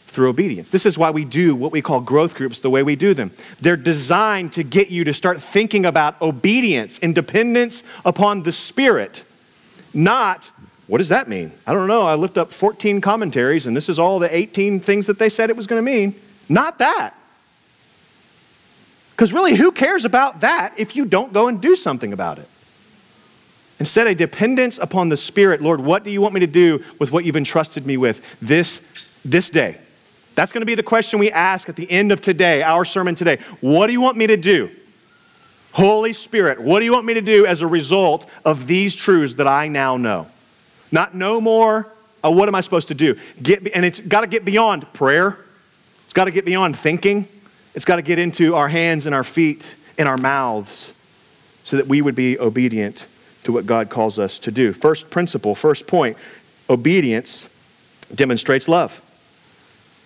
through 0.08 0.30
obedience. 0.30 0.70
This 0.70 0.86
is 0.86 0.98
why 0.98 1.12
we 1.12 1.24
do 1.24 1.56
what 1.56 1.72
we 1.72 1.82
call 1.82 2.02
growth 2.02 2.36
groups 2.36 2.60
the 2.60 2.70
way 2.70 2.84
we 2.84 2.96
do 2.96 3.14
them. 3.14 3.32
They're 3.62 3.78
designed 3.78 4.54
to 4.54 4.64
get 4.64 4.90
you 4.90 5.06
to 5.06 5.14
start 5.14 5.42
thinking 5.42 5.86
about 5.86 6.22
obedience 6.22 7.00
and 7.00 7.16
dependence 7.16 7.84
upon 8.04 8.44
the 8.44 8.52
Spirit 8.52 9.24
Not, 9.94 10.50
what 10.88 10.98
does 10.98 11.10
that 11.10 11.28
mean? 11.28 11.52
I 11.68 11.74
don't 11.74 11.88
know. 11.88 12.04
I 12.04 12.16
looked 12.16 12.38
up 12.38 12.52
14 12.52 13.02
commentaries 13.02 13.68
and 13.68 13.76
this 13.76 13.90
is 13.90 14.00
all 14.00 14.20
the 14.20 14.34
18 14.36 14.80
things 14.80 15.08
that 15.08 15.20
they 15.20 15.30
said 15.30 15.50
it 15.50 15.56
was 15.56 15.68
going 15.68 15.84
to 15.84 15.92
mean. 15.92 16.16
Not 16.50 16.80
that. 16.80 17.14
Because 19.12 19.34
really, 19.34 19.56
who 19.56 19.72
cares 19.72 20.04
about 20.04 20.42
that 20.42 20.80
if 20.80 20.96
you 20.96 21.06
don't 21.06 21.32
go 21.32 21.48
and 21.48 21.62
do 21.62 21.76
something 21.76 22.12
about 22.12 22.40
it? 22.40 22.50
Instead, 23.82 24.06
a 24.06 24.14
dependence 24.14 24.78
upon 24.78 25.10
the 25.10 25.18
Spirit. 25.18 25.60
Lord, 25.60 25.82
what 25.82 26.04
do 26.04 26.12
you 26.12 26.22
want 26.22 26.36
me 26.36 26.42
to 26.42 26.46
do 26.46 26.84
with 27.00 27.12
what 27.12 27.26
you've 27.26 27.36
entrusted 27.36 27.84
me 27.84 27.98
with 27.98 28.40
this, 28.40 28.80
this 29.26 29.50
day? 29.50 29.76
That's 30.36 30.52
going 30.52 30.62
to 30.62 30.68
be 30.68 30.76
the 30.76 30.84
question 30.84 31.18
we 31.18 31.32
ask 31.32 31.68
at 31.68 31.76
the 31.76 31.90
end 31.90 32.12
of 32.12 32.22
today, 32.22 32.62
our 32.62 32.86
sermon 32.86 33.16
today. 33.16 33.40
What 33.60 33.88
do 33.88 33.94
you 33.94 34.00
want 34.00 34.18
me 34.18 34.28
to 34.28 34.38
do? 34.38 34.70
Holy 35.72 36.14
Spirit, 36.14 36.62
what 36.62 36.78
do 36.78 36.86
you 36.86 36.94
want 36.94 37.08
me 37.08 37.16
to 37.16 37.22
do 37.22 37.48
as 37.48 37.64
a 37.64 37.68
result 37.68 38.30
of 38.46 38.68
these 38.68 38.96
truths 38.96 39.34
that 39.34 39.48
I 39.48 39.68
now 39.68 39.98
know? 39.98 40.28
Not 40.92 41.16
no 41.16 41.42
more, 41.42 41.92
uh, 42.24 42.30
what 42.30 42.48
am 42.48 42.54
I 42.54 42.62
supposed 42.62 42.90
to 42.90 42.94
do? 42.94 43.18
Get, 43.42 43.68
and 43.74 43.84
it's 43.84 44.00
got 44.00 44.22
to 44.22 44.28
get 44.28 44.46
beyond 44.46 44.94
prayer, 44.94 45.40
it's 46.04 46.14
got 46.14 46.26
to 46.26 46.32
get 46.32 46.46
beyond 46.46 46.78
thinking, 46.78 47.28
it's 47.74 47.86
got 47.86 47.96
to 47.96 48.04
get 48.04 48.20
into 48.20 48.54
our 48.54 48.68
hands 48.68 49.08
and 49.08 49.16
our 49.16 49.24
feet 49.24 49.76
and 49.98 50.08
our 50.08 50.18
mouths 50.18 50.94
so 51.64 51.78
that 51.78 51.88
we 51.88 52.04
would 52.04 52.16
be 52.16 52.38
obedient 52.38 53.08
to 53.44 53.52
what 53.52 53.66
God 53.66 53.90
calls 53.90 54.20
us 54.20 54.40
to 54.40 54.52
do. 54.52 54.74
First 54.74 55.10
principle, 55.10 55.56
first 55.56 55.88
point 55.88 56.18
obedience 56.70 57.48
demonstrates 58.14 58.68
love. 58.68 59.02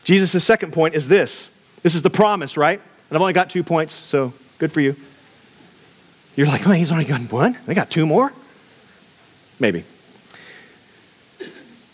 Jesus' 0.03 0.43
second 0.43 0.73
point 0.73 0.95
is 0.95 1.07
this 1.07 1.49
this 1.83 1.95
is 1.95 2.01
the 2.01 2.09
promise, 2.09 2.57
right? 2.57 2.79
And 3.09 3.15
I've 3.15 3.21
only 3.21 3.33
got 3.33 3.49
two 3.49 3.63
points, 3.63 3.93
so 3.93 4.33
good 4.57 4.71
for 4.71 4.81
you. 4.81 4.95
You're 6.35 6.47
like, 6.47 6.65
man, 6.65 6.77
he's 6.77 6.91
only 6.91 7.05
got 7.05 7.21
one? 7.31 7.57
They 7.65 7.73
got 7.73 7.89
two 7.89 8.05
more? 8.05 8.33
Maybe. 9.59 9.85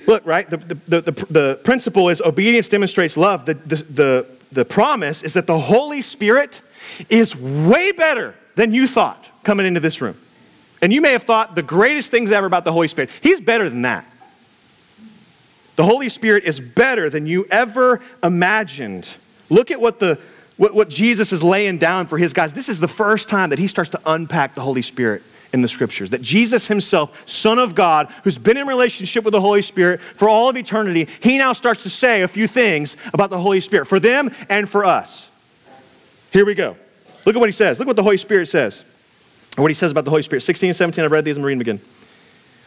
Look, 0.07 0.25
right? 0.25 0.49
The, 0.49 0.57
the, 0.57 1.01
the, 1.01 1.11
the, 1.29 1.59
principle 1.63 2.09
is 2.09 2.21
obedience 2.21 2.69
demonstrates 2.69 3.17
love. 3.17 3.45
The, 3.45 3.53
the, 3.53 3.75
the, 3.75 4.25
the 4.51 4.65
promise 4.65 5.23
is 5.23 5.33
that 5.33 5.45
the 5.45 5.59
Holy 5.59 6.01
Spirit 6.01 6.61
is 7.09 7.35
way 7.35 7.91
better 7.91 8.35
than 8.55 8.73
you 8.73 8.87
thought 8.87 9.29
coming 9.43 9.65
into 9.65 9.79
this 9.79 10.01
room. 10.01 10.17
And 10.81 10.91
you 10.91 11.01
may 11.01 11.11
have 11.11 11.23
thought 11.23 11.55
the 11.55 11.63
greatest 11.63 12.09
things 12.09 12.31
ever 12.31 12.47
about 12.47 12.63
the 12.63 12.71
Holy 12.71 12.87
Spirit. 12.87 13.11
He's 13.21 13.39
better 13.39 13.69
than 13.69 13.83
that. 13.83 14.05
The 15.75 15.83
Holy 15.83 16.09
Spirit 16.09 16.43
is 16.43 16.59
better 16.59 17.09
than 17.09 17.25
you 17.25 17.45
ever 17.49 18.01
imagined. 18.21 19.09
Look 19.49 19.71
at 19.71 19.79
what, 19.79 19.99
the, 19.99 20.19
what, 20.57 20.73
what 20.73 20.89
Jesus 20.89 21.31
is 21.31 21.43
laying 21.43 21.77
down 21.77 22.07
for 22.07 22.17
his 22.17 22.33
guys. 22.33 22.53
This 22.53 22.69
is 22.69 22.79
the 22.79 22.87
first 22.87 23.29
time 23.29 23.51
that 23.51 23.59
he 23.59 23.67
starts 23.67 23.91
to 23.91 24.01
unpack 24.05 24.55
the 24.55 24.61
Holy 24.61 24.81
Spirit 24.81 25.23
in 25.53 25.61
the 25.61 25.67
scriptures. 25.67 26.09
That 26.11 26.21
Jesus 26.21 26.67
himself, 26.67 27.27
Son 27.27 27.59
of 27.59 27.75
God, 27.75 28.13
who's 28.23 28.37
been 28.37 28.57
in 28.57 28.67
relationship 28.67 29.23
with 29.23 29.33
the 29.33 29.41
Holy 29.41 29.61
Spirit 29.61 30.01
for 30.01 30.29
all 30.29 30.49
of 30.49 30.57
eternity, 30.57 31.07
he 31.19 31.37
now 31.37 31.53
starts 31.53 31.83
to 31.83 31.89
say 31.89 32.21
a 32.21 32.27
few 32.27 32.47
things 32.47 32.95
about 33.13 33.29
the 33.29 33.39
Holy 33.39 33.61
Spirit 33.61 33.85
for 33.85 33.99
them 33.99 34.29
and 34.49 34.69
for 34.69 34.85
us. 34.85 35.29
Here 36.31 36.45
we 36.45 36.53
go. 36.53 36.75
Look 37.25 37.35
at 37.35 37.39
what 37.39 37.49
he 37.49 37.53
says. 37.53 37.79
Look 37.79 37.87
what 37.87 37.95
the 37.95 38.03
Holy 38.03 38.17
Spirit 38.17 38.47
says. 38.47 38.83
What 39.57 39.69
he 39.69 39.75
says 39.75 39.91
about 39.91 40.05
the 40.05 40.11
Holy 40.11 40.23
Spirit. 40.23 40.41
16 40.41 40.69
and 40.69 40.75
17, 40.75 41.03
I've 41.03 41.11
read 41.11 41.25
these, 41.25 41.37
I'm 41.37 41.43
reading 41.43 41.59
them 41.59 41.75
again. 41.75 41.85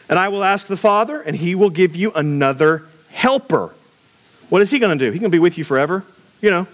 And 0.07 0.19
I 0.19 0.27
will 0.27 0.43
ask 0.43 0.67
the 0.67 0.77
Father, 0.77 1.19
and 1.21 1.35
he 1.35 1.55
will 1.55 1.71
give 1.71 1.95
you 1.95 2.11
another 2.13 2.85
helper. 3.09 3.73
What 4.49 4.61
is 4.61 4.69
he 4.69 4.77
going 4.77 4.97
to 4.97 5.05
do? 5.05 5.11
He's 5.11 5.19
going 5.19 5.31
to 5.31 5.35
be 5.35 5.39
with 5.39 5.57
you 5.57 5.63
forever. 5.63 6.03
You 6.41 6.51
know, 6.51 6.67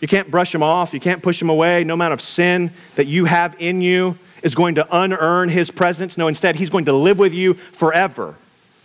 you 0.00 0.06
can't 0.06 0.30
brush 0.30 0.54
him 0.54 0.62
off, 0.62 0.94
you 0.94 1.00
can't 1.00 1.22
push 1.22 1.40
him 1.42 1.50
away. 1.50 1.82
No 1.82 1.94
amount 1.94 2.12
of 2.12 2.20
sin 2.20 2.70
that 2.94 3.06
you 3.06 3.24
have 3.24 3.56
in 3.58 3.80
you 3.80 4.16
is 4.42 4.54
going 4.54 4.76
to 4.76 4.86
unearn 4.96 5.48
his 5.48 5.70
presence. 5.70 6.16
No, 6.16 6.28
instead, 6.28 6.56
he's 6.56 6.70
going 6.70 6.84
to 6.84 6.92
live 6.92 7.18
with 7.18 7.34
you 7.34 7.54
forever 7.54 8.36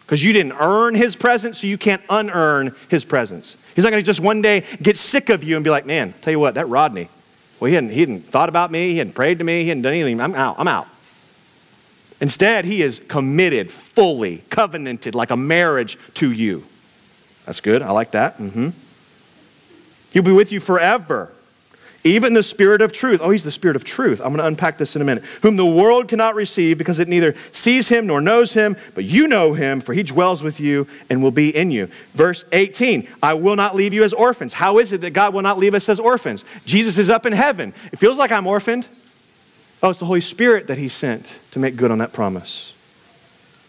because 0.02 0.24
you 0.24 0.34
didn't 0.34 0.54
earn 0.54 0.96
his 0.96 1.16
presence, 1.16 1.60
so 1.60 1.68
you 1.68 1.78
can't 1.78 2.02
unearn 2.10 2.76
his 2.90 3.06
presence. 3.06 3.58
He's 3.76 3.84
not 3.84 3.92
going 3.92 4.02
to 4.02 4.06
just 4.06 4.20
one 4.20 4.42
day 4.42 4.66
get 4.82 4.98
sick 4.98 5.30
of 5.30 5.44
you 5.44 5.56
and 5.56 5.64
be 5.64 5.70
like, 5.70 5.86
man, 5.86 6.14
tell 6.22 6.32
you 6.32 6.40
what, 6.40 6.56
that 6.56 6.68
Rodney, 6.68 7.10
well, 7.62 7.70
he 7.70 7.76
hadn't, 7.76 7.92
he 7.92 8.00
hadn't 8.00 8.26
thought 8.26 8.50
about 8.50 8.72
me, 8.72 8.90
he 8.90 8.98
hadn't 8.98 9.14
prayed 9.14 9.38
to 9.38 9.44
me, 9.44 9.62
he 9.62 9.70
hadn't 9.70 9.84
done 9.84 9.94
anything. 9.94 10.20
I'm 10.20 10.34
out, 10.34 10.56
I'm 10.58 10.68
out. 10.68 10.88
Instead, 12.20 12.66
he 12.66 12.82
is 12.82 13.00
committed, 13.08 13.72
fully, 13.72 14.40
covenanted, 14.50 15.14
like 15.14 15.30
a 15.30 15.38
marriage 15.38 15.98
to 16.16 16.32
you. 16.32 16.64
That's 17.46 17.62
good. 17.62 17.82
I 17.82 17.92
like 17.92 18.12
that. 18.12 18.38
Mm-hmm. 18.38 18.70
He'll 20.12 20.24
be 20.24 20.32
with 20.32 20.52
you 20.52 20.60
forever. 20.60 21.32
Even 22.04 22.34
the 22.34 22.42
Spirit 22.42 22.82
of 22.82 22.92
truth. 22.92 23.22
Oh, 23.22 23.30
he's 23.30 23.44
the 23.44 23.52
Spirit 23.52 23.76
of 23.76 23.84
truth. 23.84 24.20
I'm 24.22 24.30
going 24.30 24.40
to 24.40 24.46
unpack 24.46 24.78
this 24.80 24.96
in 24.96 25.02
a 25.02 25.06
minute. 25.06 25.24
Whom 25.44 25.56
the 25.56 25.66
world 25.66 26.08
cannot 26.08 26.34
receive 26.34 26.78
because 26.78 27.00
it 27.00 27.08
neither 27.08 27.36
sees 27.52 27.90
him 27.90 28.08
nor 28.08 28.22
knows 28.22 28.54
him, 28.54 28.76
but 28.96 29.04
you 29.04 29.28
know 29.28 29.54
him, 29.54 29.82
for 29.82 29.94
he 29.94 30.02
dwells 30.02 30.42
with 30.42 30.60
you 30.60 30.88
and 31.10 31.22
will 31.22 31.32
be 31.32 31.56
in 31.56 31.70
you. 31.70 31.88
Verse 32.14 32.44
18 32.52 33.08
I 33.22 33.36
will 33.36 33.56
not 33.56 33.76
leave 33.76 33.94
you 33.94 34.04
as 34.04 34.14
orphans. 34.14 34.54
How 34.54 34.80
is 34.80 34.94
it 34.94 35.02
that 35.02 35.12
God 35.12 35.34
will 35.34 35.44
not 35.44 35.60
leave 35.60 35.76
us 35.76 35.90
as 35.90 36.00
orphans? 36.00 36.44
Jesus 36.66 36.98
is 36.98 37.10
up 37.10 37.26
in 37.26 37.34
heaven. 37.34 37.74
It 37.92 38.00
feels 38.00 38.18
like 38.18 38.32
I'm 38.32 38.48
orphaned. 38.48 38.88
Oh, 39.84 39.90
it's 39.90 40.00
the 40.00 40.06
Holy 40.06 40.22
Spirit 40.22 40.68
that 40.68 40.78
he 40.78 40.88
sent 40.88 41.38
to 41.52 41.60
make 41.60 41.76
good 41.76 41.92
on 41.92 42.00
that 42.00 42.14
promise. 42.14 42.74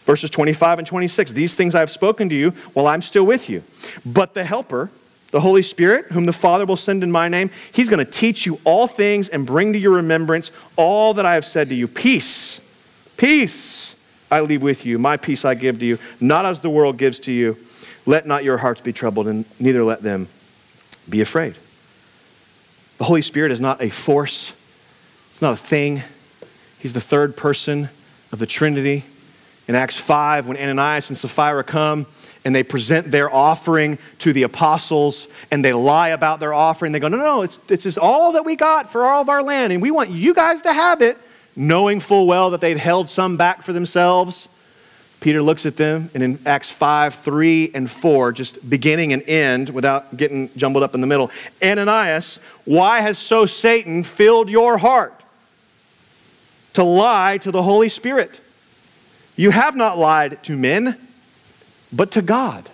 Verses 0.05 0.29
25 0.29 0.79
and 0.79 0.87
26 0.87 1.31
These 1.31 1.55
things 1.55 1.75
I 1.75 1.79
have 1.79 1.91
spoken 1.91 2.29
to 2.29 2.35
you 2.35 2.51
while 2.73 2.87
I'm 2.87 3.01
still 3.01 3.25
with 3.25 3.49
you. 3.49 3.63
But 4.05 4.33
the 4.33 4.43
Helper, 4.43 4.91
the 5.33 5.41
Holy 5.41 5.63
Spirit, 5.63 6.11
whom 6.11 6.27
the 6.27 6.31
Father 6.31 6.63
will 6.63 6.77
send 6.77 7.01
in 7.01 7.11
my 7.11 7.27
name, 7.27 7.49
he's 7.71 7.89
going 7.89 8.05
to 8.05 8.09
teach 8.09 8.45
you 8.45 8.59
all 8.63 8.85
things 8.85 9.29
and 9.29 9.47
bring 9.47 9.73
to 9.73 9.79
your 9.79 9.93
remembrance 9.93 10.51
all 10.75 11.15
that 11.15 11.25
I 11.25 11.33
have 11.33 11.43
said 11.43 11.69
to 11.69 11.75
you. 11.75 11.87
Peace, 11.87 12.61
peace 13.17 13.95
I 14.29 14.41
leave 14.41 14.61
with 14.61 14.85
you. 14.85 14.99
My 14.99 15.17
peace 15.17 15.43
I 15.43 15.55
give 15.55 15.79
to 15.79 15.85
you, 15.85 15.97
not 16.21 16.45
as 16.45 16.59
the 16.59 16.69
world 16.69 16.97
gives 16.97 17.19
to 17.21 17.31
you. 17.31 17.57
Let 18.05 18.27
not 18.27 18.43
your 18.43 18.57
hearts 18.57 18.81
be 18.81 18.93
troubled, 18.93 19.27
and 19.27 19.45
neither 19.59 19.83
let 19.83 20.03
them 20.03 20.27
be 21.09 21.19
afraid. 21.19 21.55
The 22.99 23.05
Holy 23.05 23.23
Spirit 23.23 23.51
is 23.51 23.59
not 23.59 23.81
a 23.81 23.89
force, 23.89 24.53
it's 25.31 25.41
not 25.41 25.55
a 25.55 25.57
thing. 25.57 26.03
He's 26.77 26.93
the 26.93 27.01
third 27.01 27.35
person 27.35 27.89
of 28.31 28.37
the 28.37 28.45
Trinity. 28.45 29.03
In 29.67 29.73
Acts 29.73 29.97
5, 29.97 30.47
when 30.47 30.57
Ananias 30.57 31.09
and 31.09 31.17
Sapphira 31.17 31.63
come, 31.63 32.05
and 32.45 32.53
they 32.53 32.63
present 32.63 33.09
their 33.09 33.33
offering 33.33 33.97
to 34.19 34.33
the 34.33 34.43
apostles 34.43 35.27
and 35.51 35.63
they 35.63 35.73
lie 35.73 36.09
about 36.09 36.39
their 36.39 36.53
offering. 36.53 36.91
They 36.91 36.99
go, 36.99 37.07
no, 37.07 37.17
no, 37.17 37.41
it's, 37.41 37.59
it's 37.69 37.83
just 37.83 37.97
all 37.97 38.33
that 38.33 38.45
we 38.45 38.55
got 38.55 38.91
for 38.91 39.05
all 39.05 39.21
of 39.21 39.29
our 39.29 39.41
land, 39.41 39.71
and 39.71 39.81
we 39.81 39.91
want 39.91 40.09
you 40.09 40.33
guys 40.33 40.61
to 40.63 40.73
have 40.73 41.01
it, 41.01 41.17
knowing 41.55 41.99
full 41.99 42.27
well 42.27 42.51
that 42.51 42.61
they'd 42.61 42.77
held 42.77 43.09
some 43.09 43.37
back 43.37 43.61
for 43.61 43.73
themselves. 43.73 44.47
Peter 45.21 45.41
looks 45.41 45.65
at 45.65 45.77
them, 45.77 46.09
and 46.13 46.21
in 46.21 46.37
Acts 46.45 46.69
5, 46.69 47.15
3, 47.15 47.71
and 47.73 47.89
4, 47.89 48.33
just 48.33 48.69
beginning 48.69 49.13
and 49.13 49.23
end 49.23 49.69
without 49.69 50.17
getting 50.17 50.49
jumbled 50.57 50.83
up 50.83 50.95
in 50.95 51.01
the 51.01 51.07
middle 51.07 51.31
Ananias, 51.63 52.39
why 52.65 52.99
has 52.99 53.17
so 53.17 53.45
Satan 53.45 54.03
filled 54.03 54.49
your 54.49 54.77
heart 54.77 55.13
to 56.73 56.83
lie 56.83 57.37
to 57.37 57.51
the 57.51 57.63
Holy 57.63 57.87
Spirit? 57.87 58.41
You 59.37 59.51
have 59.51 59.77
not 59.77 59.97
lied 59.97 60.43
to 60.43 60.57
men 60.57 60.97
but 61.95 62.11
to 62.11 62.21
God. 62.21 62.65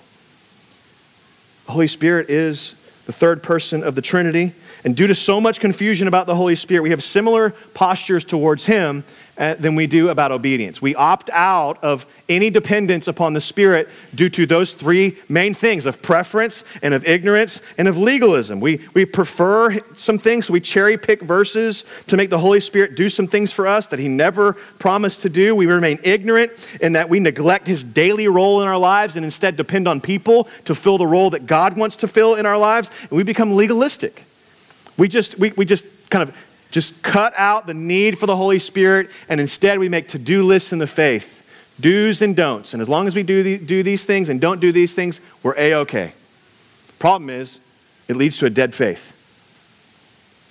The 1.65 1.73
Holy 1.73 1.87
Spirit 1.87 2.29
is 2.29 2.71
the 3.05 3.11
third 3.11 3.43
person 3.43 3.83
of 3.83 3.95
the 3.95 4.01
Trinity. 4.01 4.53
And 4.83 4.95
due 4.95 5.07
to 5.07 5.15
so 5.15 5.41
much 5.41 5.59
confusion 5.59 6.07
about 6.07 6.27
the 6.27 6.35
Holy 6.35 6.55
Spirit, 6.55 6.83
we 6.83 6.91
have 6.91 7.03
similar 7.03 7.51
postures 7.73 8.23
towards 8.23 8.65
Him 8.65 9.03
uh, 9.39 9.55
than 9.55 9.75
we 9.75 9.87
do 9.87 10.09
about 10.09 10.31
obedience. 10.31 10.81
We 10.81 10.95
opt 10.95 11.29
out 11.31 11.81
of 11.81 12.05
any 12.27 12.49
dependence 12.49 13.07
upon 13.07 13.33
the 13.33 13.41
Spirit 13.41 13.87
due 14.13 14.29
to 14.29 14.45
those 14.45 14.73
three 14.73 15.17
main 15.29 15.53
things 15.53 15.85
of 15.85 16.01
preference 16.01 16.63
and 16.81 16.93
of 16.93 17.07
ignorance 17.07 17.61
and 17.77 17.87
of 17.87 17.97
legalism. 17.97 18.59
We, 18.59 18.81
we 18.93 19.05
prefer 19.05 19.79
some 19.95 20.17
things, 20.17 20.47
so 20.47 20.53
we 20.53 20.59
cherry 20.59 20.97
pick 20.97 21.21
verses 21.21 21.85
to 22.07 22.17
make 22.17 22.29
the 22.29 22.39
Holy 22.39 22.59
Spirit 22.59 22.95
do 22.95 23.09
some 23.09 23.27
things 23.27 23.51
for 23.51 23.65
us 23.65 23.87
that 23.87 23.99
He 23.99 24.09
never 24.09 24.53
promised 24.77 25.21
to 25.21 25.29
do. 25.29 25.55
We 25.55 25.65
remain 25.67 25.99
ignorant 26.03 26.51
in 26.81 26.93
that 26.93 27.09
we 27.09 27.19
neglect 27.19 27.65
His 27.65 27.83
daily 27.83 28.27
role 28.27 28.61
in 28.61 28.67
our 28.67 28.77
lives 28.77 29.15
and 29.15 29.23
instead 29.23 29.55
depend 29.55 29.87
on 29.87 30.01
people 30.01 30.49
to 30.65 30.75
fill 30.75 30.97
the 30.97 31.07
role 31.07 31.29
that 31.29 31.47
God 31.47 31.77
wants 31.77 31.95
to 31.97 32.07
fill 32.07 32.35
in 32.35 32.45
our 32.45 32.57
lives. 32.57 32.91
And 33.03 33.11
we 33.11 33.23
become 33.23 33.55
legalistic. 33.55 34.25
We 34.99 35.07
just, 35.07 35.39
we, 35.39 35.51
we 35.51 35.65
just 35.65 35.85
kind 36.11 36.27
of 36.27 36.37
just 36.69 37.01
cut 37.01 37.33
out 37.35 37.65
the 37.65 37.73
need 37.73 38.19
for 38.19 38.27
the 38.27 38.35
Holy 38.35 38.59
Spirit, 38.59 39.09
and 39.27 39.41
instead 39.41 39.79
we 39.79 39.89
make 39.89 40.09
to 40.09 40.19
do 40.19 40.43
lists 40.43 40.71
in 40.71 40.77
the 40.77 40.87
faith 40.87 41.37
do's 41.79 42.21
and 42.21 42.35
don'ts. 42.35 42.73
And 42.73 42.81
as 42.81 42.89
long 42.89 43.07
as 43.07 43.15
we 43.15 43.23
do, 43.23 43.41
the, 43.41 43.57
do 43.57 43.83
these 43.83 44.05
things 44.05 44.29
and 44.29 44.41
don't 44.41 44.59
do 44.59 44.71
these 44.71 44.93
things, 44.93 45.21
we're 45.41 45.55
A 45.57 45.73
OK. 45.73 46.13
Problem 46.99 47.29
is, 47.29 47.59
it 48.07 48.17
leads 48.17 48.37
to 48.37 48.45
a 48.45 48.49
dead 48.49 48.75
faith 48.75 49.15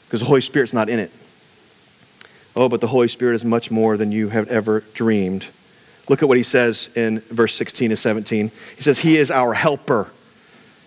because 0.06 0.20
the 0.20 0.26
Holy 0.26 0.40
Spirit's 0.40 0.72
not 0.72 0.88
in 0.88 0.98
it. 0.98 1.12
Oh, 2.56 2.68
but 2.68 2.80
the 2.80 2.87
Holy 2.87 3.08
Spirit 3.08 3.34
is 3.34 3.44
much 3.44 3.70
more 3.70 3.96
than 3.96 4.11
you 4.11 4.30
have 4.30 4.48
ever 4.48 4.80
dreamed. 4.94 5.46
Look 6.08 6.22
at 6.22 6.28
what 6.28 6.38
he 6.38 6.42
says 6.42 6.88
in 6.96 7.20
verse 7.20 7.54
16 7.54 7.90
to 7.90 7.96
17. 7.96 8.50
He 8.76 8.82
says, 8.82 9.00
He 9.00 9.16
is 9.16 9.30
our 9.30 9.52
helper. 9.52 10.11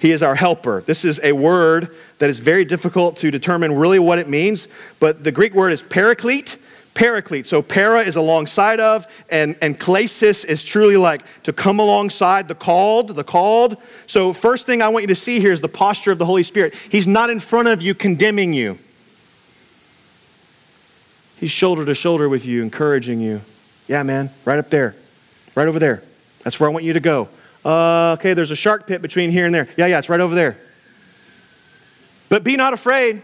He 0.01 0.11
is 0.11 0.23
our 0.23 0.33
helper. 0.33 0.81
This 0.81 1.05
is 1.05 1.19
a 1.23 1.31
word 1.31 1.95
that 2.17 2.27
is 2.27 2.39
very 2.39 2.65
difficult 2.65 3.17
to 3.17 3.29
determine 3.29 3.75
really 3.75 3.99
what 3.99 4.17
it 4.17 4.27
means, 4.27 4.67
but 4.99 5.23
the 5.23 5.31
Greek 5.31 5.53
word 5.53 5.71
is 5.71 5.81
paraclete. 5.83 6.57
paraclete. 6.95 7.45
So 7.45 7.61
para 7.61 8.01
is 8.01 8.15
alongside 8.15 8.79
of, 8.79 9.05
and, 9.29 9.55
and 9.61 9.79
klesis 9.79 10.43
is 10.43 10.65
truly 10.65 10.97
like 10.97 11.21
to 11.43 11.53
come 11.53 11.79
alongside 11.79 12.47
the 12.47 12.55
called, 12.55 13.09
the 13.09 13.23
called. 13.23 13.77
So 14.07 14.33
first 14.33 14.65
thing 14.65 14.81
I 14.81 14.89
want 14.89 15.03
you 15.03 15.07
to 15.07 15.15
see 15.15 15.39
here 15.39 15.53
is 15.53 15.61
the 15.61 15.69
posture 15.69 16.11
of 16.11 16.17
the 16.17 16.25
Holy 16.25 16.43
Spirit. 16.43 16.73
He's 16.89 17.07
not 17.07 17.29
in 17.29 17.39
front 17.39 17.67
of 17.67 17.83
you 17.83 17.93
condemning 17.93 18.53
you. 18.53 18.79
He's 21.37 21.51
shoulder 21.51 21.85
to 21.85 21.93
shoulder 21.93 22.27
with 22.27 22.43
you, 22.43 22.63
encouraging 22.63 23.21
you. 23.21 23.41
Yeah, 23.87 24.01
man, 24.01 24.31
right 24.45 24.57
up 24.57 24.71
there, 24.71 24.95
right 25.53 25.67
over 25.67 25.77
there. 25.77 26.01
That's 26.43 26.59
where 26.59 26.67
I 26.67 26.73
want 26.73 26.85
you 26.85 26.93
to 26.93 26.99
go. 26.99 27.29
Uh, 27.63 28.15
okay, 28.19 28.33
there's 28.33 28.51
a 28.51 28.55
shark 28.55 28.87
pit 28.87 29.01
between 29.01 29.31
here 29.31 29.45
and 29.45 29.53
there. 29.53 29.67
Yeah, 29.77 29.85
yeah, 29.85 29.99
it's 29.99 30.09
right 30.09 30.19
over 30.19 30.33
there. 30.33 30.57
But 32.29 32.43
be 32.43 32.55
not 32.55 32.73
afraid. 32.73 33.21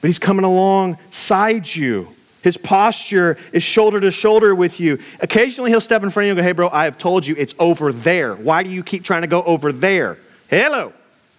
But 0.00 0.08
he's 0.08 0.18
coming 0.18 0.44
alongside 0.44 1.72
you. 1.74 2.08
His 2.42 2.56
posture 2.56 3.36
is 3.52 3.62
shoulder 3.62 4.00
to 4.00 4.10
shoulder 4.10 4.54
with 4.54 4.80
you. 4.80 4.98
Occasionally, 5.20 5.70
he'll 5.70 5.80
step 5.80 6.02
in 6.02 6.10
front 6.10 6.24
of 6.24 6.26
you 6.28 6.30
and 6.32 6.38
go, 6.38 6.42
Hey, 6.42 6.52
bro, 6.52 6.68
I 6.70 6.84
have 6.84 6.96
told 6.96 7.26
you 7.26 7.34
it's 7.36 7.54
over 7.58 7.92
there. 7.92 8.34
Why 8.34 8.62
do 8.62 8.70
you 8.70 8.82
keep 8.82 9.04
trying 9.04 9.22
to 9.22 9.28
go 9.28 9.42
over 9.42 9.72
there? 9.72 10.16
Hello, 10.48 10.92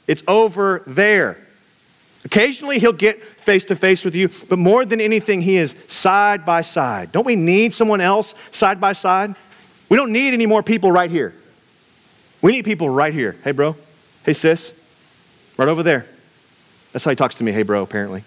it's 0.08 0.24
over 0.28 0.84
there. 0.86 1.38
Occasionally, 2.24 2.78
he'll 2.78 2.94
get 2.94 3.22
face 3.24 3.66
to 3.66 3.76
face 3.76 4.06
with 4.06 4.16
you, 4.16 4.30
but 4.48 4.60
more 4.60 4.86
than 4.86 5.02
anything, 5.02 5.42
he 5.42 5.58
is 5.58 5.76
side 5.88 6.46
by 6.46 6.62
side. 6.62 7.12
Don't 7.12 7.26
we 7.26 7.36
need 7.36 7.74
someone 7.74 8.00
else 8.00 8.36
side 8.52 8.80
by 8.80 8.94
side? 8.94 9.34
We 9.92 9.98
don't 9.98 10.14
need 10.14 10.34
any 10.34 10.46
more 10.46 10.64
people 10.64 10.90
right 10.90 11.12
here. 11.12 11.34
We 12.42 12.54
need 12.54 12.64
people 12.64 12.90
right 12.90 13.14
here. 13.14 13.36
Hey, 13.44 13.52
bro. 13.52 13.76
Hey, 14.24 14.32
sis. 14.32 14.74
Right 15.58 15.68
over 15.68 15.84
there. 15.84 16.06
That's 16.94 17.04
how 17.04 17.12
he 17.12 17.18
talks 17.18 17.36
to 17.36 17.44
me. 17.44 17.52
Hey, 17.52 17.64
bro, 17.64 17.84
apparently. 17.84 18.24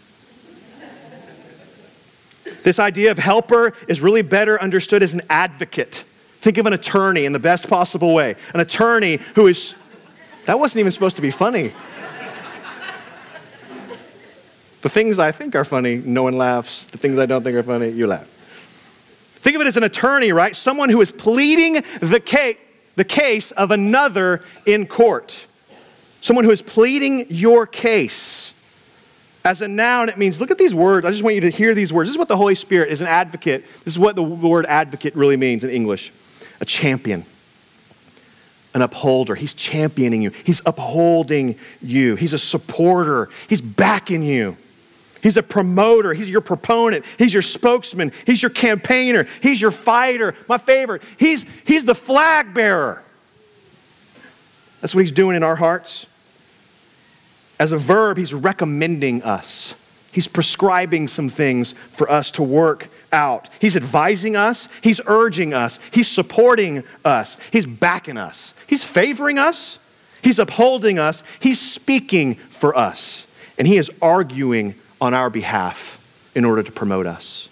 This 2.64 2.78
idea 2.78 3.12
of 3.12 3.16
helper 3.16 3.72
is 3.88 4.02
really 4.02 4.20
better 4.20 4.60
understood 4.60 5.02
as 5.02 5.14
an 5.14 5.22
advocate. 5.30 6.04
Think 6.40 6.58
of 6.58 6.66
an 6.66 6.74
attorney 6.74 7.24
in 7.24 7.32
the 7.32 7.38
best 7.38 7.66
possible 7.66 8.12
way. 8.12 8.36
An 8.52 8.60
attorney 8.60 9.20
who 9.34 9.46
is, 9.46 9.74
that 10.44 10.58
wasn't 10.58 10.80
even 10.80 10.92
supposed 10.92 11.16
to 11.16 11.22
be 11.22 11.30
funny. 11.30 11.72
The 14.82 14.90
things 14.90 15.18
I 15.18 15.32
think 15.32 15.54
are 15.54 15.64
funny, 15.64 15.96
no 15.96 16.24
one 16.24 16.36
laughs. 16.36 16.88
The 16.88 16.98
things 16.98 17.18
I 17.18 17.24
don't 17.24 17.42
think 17.42 17.56
are 17.56 17.62
funny, 17.62 17.88
you 17.88 18.06
laugh. 18.06 18.33
Think 19.44 19.56
of 19.56 19.60
it 19.60 19.66
as 19.66 19.76
an 19.76 19.82
attorney, 19.82 20.32
right? 20.32 20.56
Someone 20.56 20.88
who 20.88 21.02
is 21.02 21.12
pleading 21.12 21.84
the 22.00 22.18
case, 22.18 22.56
the 22.96 23.04
case 23.04 23.50
of 23.50 23.70
another 23.70 24.42
in 24.64 24.86
court. 24.86 25.46
Someone 26.22 26.46
who 26.46 26.50
is 26.50 26.62
pleading 26.62 27.26
your 27.28 27.66
case. 27.66 28.54
As 29.44 29.60
a 29.60 29.68
noun, 29.68 30.08
it 30.08 30.16
means, 30.16 30.40
look 30.40 30.50
at 30.50 30.56
these 30.56 30.74
words. 30.74 31.04
I 31.04 31.10
just 31.10 31.22
want 31.22 31.34
you 31.34 31.42
to 31.42 31.50
hear 31.50 31.74
these 31.74 31.92
words. 31.92 32.08
This 32.08 32.14
is 32.14 32.18
what 32.18 32.28
the 32.28 32.38
Holy 32.38 32.54
Spirit 32.54 32.88
is 32.88 33.02
an 33.02 33.06
advocate. 33.06 33.66
This 33.84 33.92
is 33.92 33.98
what 33.98 34.16
the 34.16 34.22
word 34.22 34.64
advocate 34.64 35.14
really 35.14 35.36
means 35.36 35.62
in 35.62 35.68
English 35.68 36.10
a 36.62 36.64
champion, 36.64 37.26
an 38.72 38.80
upholder. 38.80 39.34
He's 39.34 39.52
championing 39.52 40.22
you, 40.22 40.30
he's 40.30 40.62
upholding 40.64 41.58
you, 41.82 42.16
he's 42.16 42.32
a 42.32 42.38
supporter, 42.38 43.28
he's 43.46 43.60
backing 43.60 44.22
you. 44.22 44.56
He's 45.24 45.38
a 45.38 45.42
promoter. 45.42 46.12
He's 46.12 46.28
your 46.28 46.42
proponent. 46.42 47.06
He's 47.16 47.32
your 47.32 47.42
spokesman. 47.42 48.12
He's 48.26 48.42
your 48.42 48.50
campaigner. 48.50 49.26
He's 49.40 49.58
your 49.58 49.70
fighter. 49.70 50.34
My 50.48 50.58
favorite. 50.58 51.00
He's, 51.16 51.46
he's 51.64 51.86
the 51.86 51.94
flag 51.94 52.52
bearer. 52.52 53.02
That's 54.82 54.94
what 54.94 55.00
he's 55.00 55.12
doing 55.12 55.34
in 55.34 55.42
our 55.42 55.56
hearts. 55.56 56.04
As 57.58 57.72
a 57.72 57.78
verb, 57.78 58.18
he's 58.18 58.34
recommending 58.34 59.22
us. 59.22 59.74
He's 60.12 60.28
prescribing 60.28 61.08
some 61.08 61.30
things 61.30 61.72
for 61.72 62.10
us 62.10 62.30
to 62.32 62.42
work 62.42 62.88
out. 63.10 63.48
He's 63.60 63.78
advising 63.78 64.36
us. 64.36 64.68
He's 64.82 65.00
urging 65.06 65.54
us. 65.54 65.80
He's 65.90 66.06
supporting 66.06 66.84
us. 67.02 67.38
He's 67.50 67.64
backing 67.64 68.18
us. 68.18 68.52
He's 68.66 68.84
favoring 68.84 69.38
us. 69.38 69.78
He's 70.20 70.38
upholding 70.38 70.98
us. 70.98 71.22
He's 71.40 71.62
speaking 71.62 72.34
for 72.34 72.76
us. 72.76 73.26
And 73.56 73.66
he 73.66 73.78
is 73.78 73.90
arguing 74.02 74.74
on 75.00 75.14
our 75.14 75.30
behalf 75.30 76.00
in 76.34 76.44
order 76.44 76.62
to 76.62 76.72
promote 76.72 77.06
us. 77.06 77.48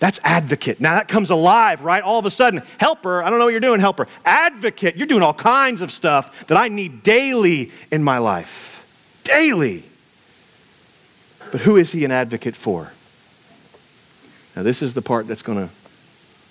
That's 0.00 0.20
advocate. 0.22 0.80
Now 0.80 0.94
that 0.96 1.08
comes 1.08 1.30
alive, 1.30 1.82
right? 1.84 2.02
All 2.02 2.18
of 2.18 2.26
a 2.26 2.30
sudden, 2.30 2.62
helper, 2.78 3.22
I 3.22 3.30
don't 3.30 3.38
know 3.38 3.46
what 3.46 3.52
you're 3.52 3.60
doing, 3.60 3.80
helper. 3.80 4.06
Advocate, 4.24 4.96
you're 4.96 5.06
doing 5.06 5.22
all 5.22 5.34
kinds 5.34 5.80
of 5.80 5.90
stuff 5.90 6.46
that 6.48 6.58
I 6.58 6.68
need 6.68 7.02
daily 7.02 7.72
in 7.90 8.02
my 8.02 8.18
life 8.18 8.74
daily. 9.24 9.82
But 11.50 11.62
who 11.62 11.76
is 11.76 11.92
he 11.92 12.04
an 12.04 12.12
advocate 12.12 12.54
for? 12.54 12.92
Now, 14.54 14.62
this 14.62 14.82
is 14.82 14.94
the 14.94 15.02
part 15.02 15.26
that's 15.26 15.42
going 15.42 15.68
to 15.68 15.74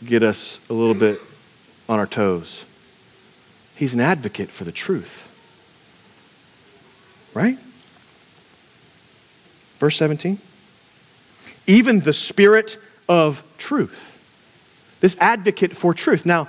get 0.05 0.23
us 0.23 0.59
a 0.69 0.73
little 0.73 0.95
bit 0.95 1.19
on 1.87 1.99
our 1.99 2.07
toes. 2.07 2.65
He's 3.75 3.93
an 3.93 4.01
advocate 4.01 4.49
for 4.49 4.65
the 4.65 4.71
truth. 4.71 5.29
Right? 7.33 7.57
Verse 9.83 9.97
17. 9.97 10.37
Even 11.67 11.99
the 11.99 12.13
Spirit 12.13 12.77
of 13.09 13.43
truth. 13.57 14.97
This 15.01 15.17
advocate 15.19 15.75
for 15.75 15.93
truth. 15.93 16.25
Now, 16.25 16.47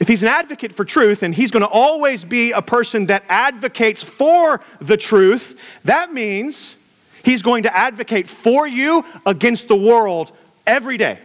if 0.00 0.08
he's 0.08 0.24
an 0.24 0.28
advocate 0.28 0.72
for 0.72 0.84
truth 0.84 1.22
and 1.22 1.32
he's 1.32 1.52
going 1.52 1.62
to 1.62 1.68
always 1.68 2.24
be 2.24 2.50
a 2.50 2.60
person 2.60 3.06
that 3.06 3.22
advocates 3.28 4.02
for 4.02 4.60
the 4.80 4.96
truth, 4.96 5.80
that 5.84 6.12
means 6.12 6.74
he's 7.22 7.40
going 7.40 7.62
to 7.62 7.76
advocate 7.76 8.28
for 8.28 8.66
you 8.66 9.04
against 9.24 9.68
the 9.68 9.76
world 9.76 10.32
every 10.66 10.96
day. 10.96 11.20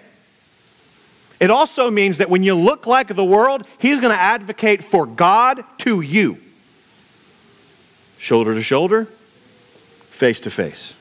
It 1.40 1.50
also 1.50 1.90
means 1.90 2.20
that 2.20 2.30
when 2.30 2.44
you 2.44 2.54
look 2.54 2.86
like 2.86 3.08
the 3.08 3.26
world, 3.26 3.66
he's 3.80 4.00
going 4.00 4.14
to 4.14 4.22
advocate 4.22 4.84
for 4.84 5.08
God 5.08 5.64
to 5.80 6.02
you. 6.02 6.38
Shoulder 8.20 8.54
to 8.54 8.62
shoulder, 8.62 9.06
face 9.06 10.40
to 10.42 10.52
face. 10.52 10.94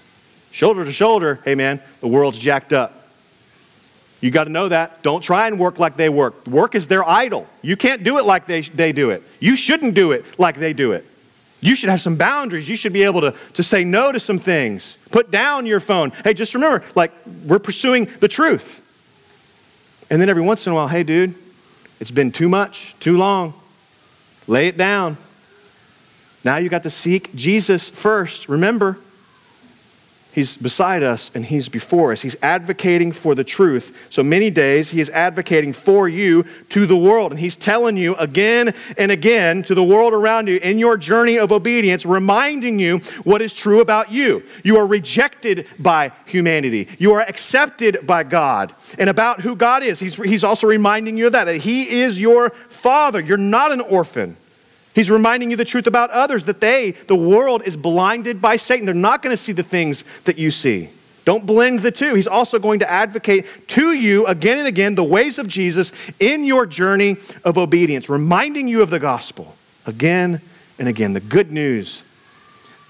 Shoulder 0.56 0.86
to 0.86 0.90
shoulder, 0.90 1.38
hey 1.44 1.54
man, 1.54 1.82
the 2.00 2.08
world's 2.08 2.38
jacked 2.38 2.72
up. 2.72 2.94
You 4.22 4.30
got 4.30 4.44
to 4.44 4.50
know 4.50 4.70
that. 4.70 5.02
Don't 5.02 5.20
try 5.20 5.48
and 5.48 5.58
work 5.58 5.78
like 5.78 5.98
they 5.98 6.08
work. 6.08 6.46
Work 6.46 6.74
is 6.74 6.88
their 6.88 7.06
idol. 7.06 7.46
You 7.60 7.76
can't 7.76 8.02
do 8.02 8.16
it 8.16 8.24
like 8.24 8.46
they, 8.46 8.62
they 8.62 8.92
do 8.92 9.10
it. 9.10 9.22
You 9.38 9.54
shouldn't 9.54 9.92
do 9.92 10.12
it 10.12 10.24
like 10.38 10.56
they 10.56 10.72
do 10.72 10.92
it. 10.92 11.04
You 11.60 11.76
should 11.76 11.90
have 11.90 12.00
some 12.00 12.16
boundaries. 12.16 12.70
You 12.70 12.74
should 12.74 12.94
be 12.94 13.02
able 13.02 13.20
to, 13.20 13.34
to 13.52 13.62
say 13.62 13.84
no 13.84 14.12
to 14.12 14.18
some 14.18 14.38
things. 14.38 14.96
Put 15.10 15.30
down 15.30 15.66
your 15.66 15.78
phone. 15.78 16.10
Hey, 16.24 16.32
just 16.32 16.54
remember, 16.54 16.82
like, 16.94 17.12
we're 17.44 17.58
pursuing 17.58 18.06
the 18.20 18.28
truth. 18.28 18.80
And 20.08 20.22
then 20.22 20.30
every 20.30 20.42
once 20.42 20.66
in 20.66 20.72
a 20.72 20.74
while, 20.74 20.88
hey, 20.88 21.02
dude, 21.02 21.34
it's 22.00 22.10
been 22.10 22.32
too 22.32 22.48
much, 22.48 22.98
too 22.98 23.18
long. 23.18 23.52
Lay 24.46 24.68
it 24.68 24.78
down. 24.78 25.18
Now 26.44 26.56
you 26.56 26.70
got 26.70 26.84
to 26.84 26.90
seek 26.90 27.34
Jesus 27.34 27.90
first. 27.90 28.48
Remember, 28.48 28.96
He's 30.36 30.54
beside 30.54 31.02
us 31.02 31.30
and 31.34 31.46
He's 31.46 31.70
before 31.70 32.12
us. 32.12 32.20
He's 32.20 32.36
advocating 32.42 33.10
for 33.10 33.34
the 33.34 33.42
truth. 33.42 33.96
So 34.10 34.22
many 34.22 34.50
days 34.50 34.90
He 34.90 35.00
is 35.00 35.08
advocating 35.08 35.72
for 35.72 36.10
you 36.10 36.44
to 36.68 36.84
the 36.84 36.94
world. 36.94 37.32
And 37.32 37.40
He's 37.40 37.56
telling 37.56 37.96
you 37.96 38.14
again 38.16 38.74
and 38.98 39.10
again 39.10 39.62
to 39.62 39.74
the 39.74 39.82
world 39.82 40.12
around 40.12 40.48
you 40.48 40.58
in 40.58 40.78
your 40.78 40.98
journey 40.98 41.38
of 41.38 41.52
obedience, 41.52 42.04
reminding 42.04 42.78
you 42.78 42.98
what 43.24 43.40
is 43.40 43.54
true 43.54 43.80
about 43.80 44.12
you. 44.12 44.42
You 44.62 44.76
are 44.76 44.86
rejected 44.86 45.68
by 45.78 46.12
humanity, 46.26 46.88
you 46.98 47.14
are 47.14 47.22
accepted 47.22 48.06
by 48.06 48.22
God, 48.22 48.74
and 48.98 49.08
about 49.08 49.40
who 49.40 49.56
God 49.56 49.82
is. 49.82 50.00
He's, 50.00 50.16
he's 50.16 50.44
also 50.44 50.66
reminding 50.66 51.16
you 51.16 51.28
of 51.28 51.32
that, 51.32 51.44
that 51.44 51.62
He 51.62 52.00
is 52.00 52.20
your 52.20 52.50
Father. 52.50 53.20
You're 53.20 53.38
not 53.38 53.72
an 53.72 53.80
orphan. 53.80 54.36
He's 54.96 55.10
reminding 55.10 55.50
you 55.50 55.58
the 55.58 55.64
truth 55.66 55.86
about 55.86 56.08
others 56.08 56.44
that 56.44 56.62
they, 56.62 56.92
the 56.92 57.14
world, 57.14 57.62
is 57.66 57.76
blinded 57.76 58.40
by 58.40 58.56
Satan. 58.56 58.86
They're 58.86 58.94
not 58.94 59.22
going 59.22 59.34
to 59.34 59.36
see 59.36 59.52
the 59.52 59.62
things 59.62 60.04
that 60.24 60.38
you 60.38 60.50
see. 60.50 60.88
Don't 61.26 61.44
blend 61.44 61.80
the 61.80 61.92
two. 61.92 62.14
He's 62.14 62.26
also 62.26 62.58
going 62.58 62.78
to 62.78 62.90
advocate 62.90 63.44
to 63.68 63.92
you 63.92 64.26
again 64.26 64.56
and 64.56 64.66
again 64.66 64.94
the 64.94 65.04
ways 65.04 65.38
of 65.38 65.48
Jesus 65.48 65.92
in 66.18 66.44
your 66.44 66.64
journey 66.64 67.18
of 67.44 67.58
obedience, 67.58 68.08
reminding 68.08 68.68
you 68.68 68.80
of 68.80 68.88
the 68.88 68.98
gospel 68.98 69.54
again 69.84 70.40
and 70.78 70.88
again. 70.88 71.12
The 71.12 71.20
good 71.20 71.52
news 71.52 72.02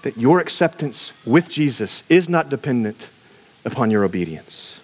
that 0.03 0.15
your 0.15 0.39
acceptance 0.39 1.11
with 1.25 1.49
Jesus 1.49 2.03
is 2.07 2.29
not 2.29 2.47
dependent 2.47 3.09
upon 3.65 3.91
your 3.91 4.05
obedience. 4.05 4.76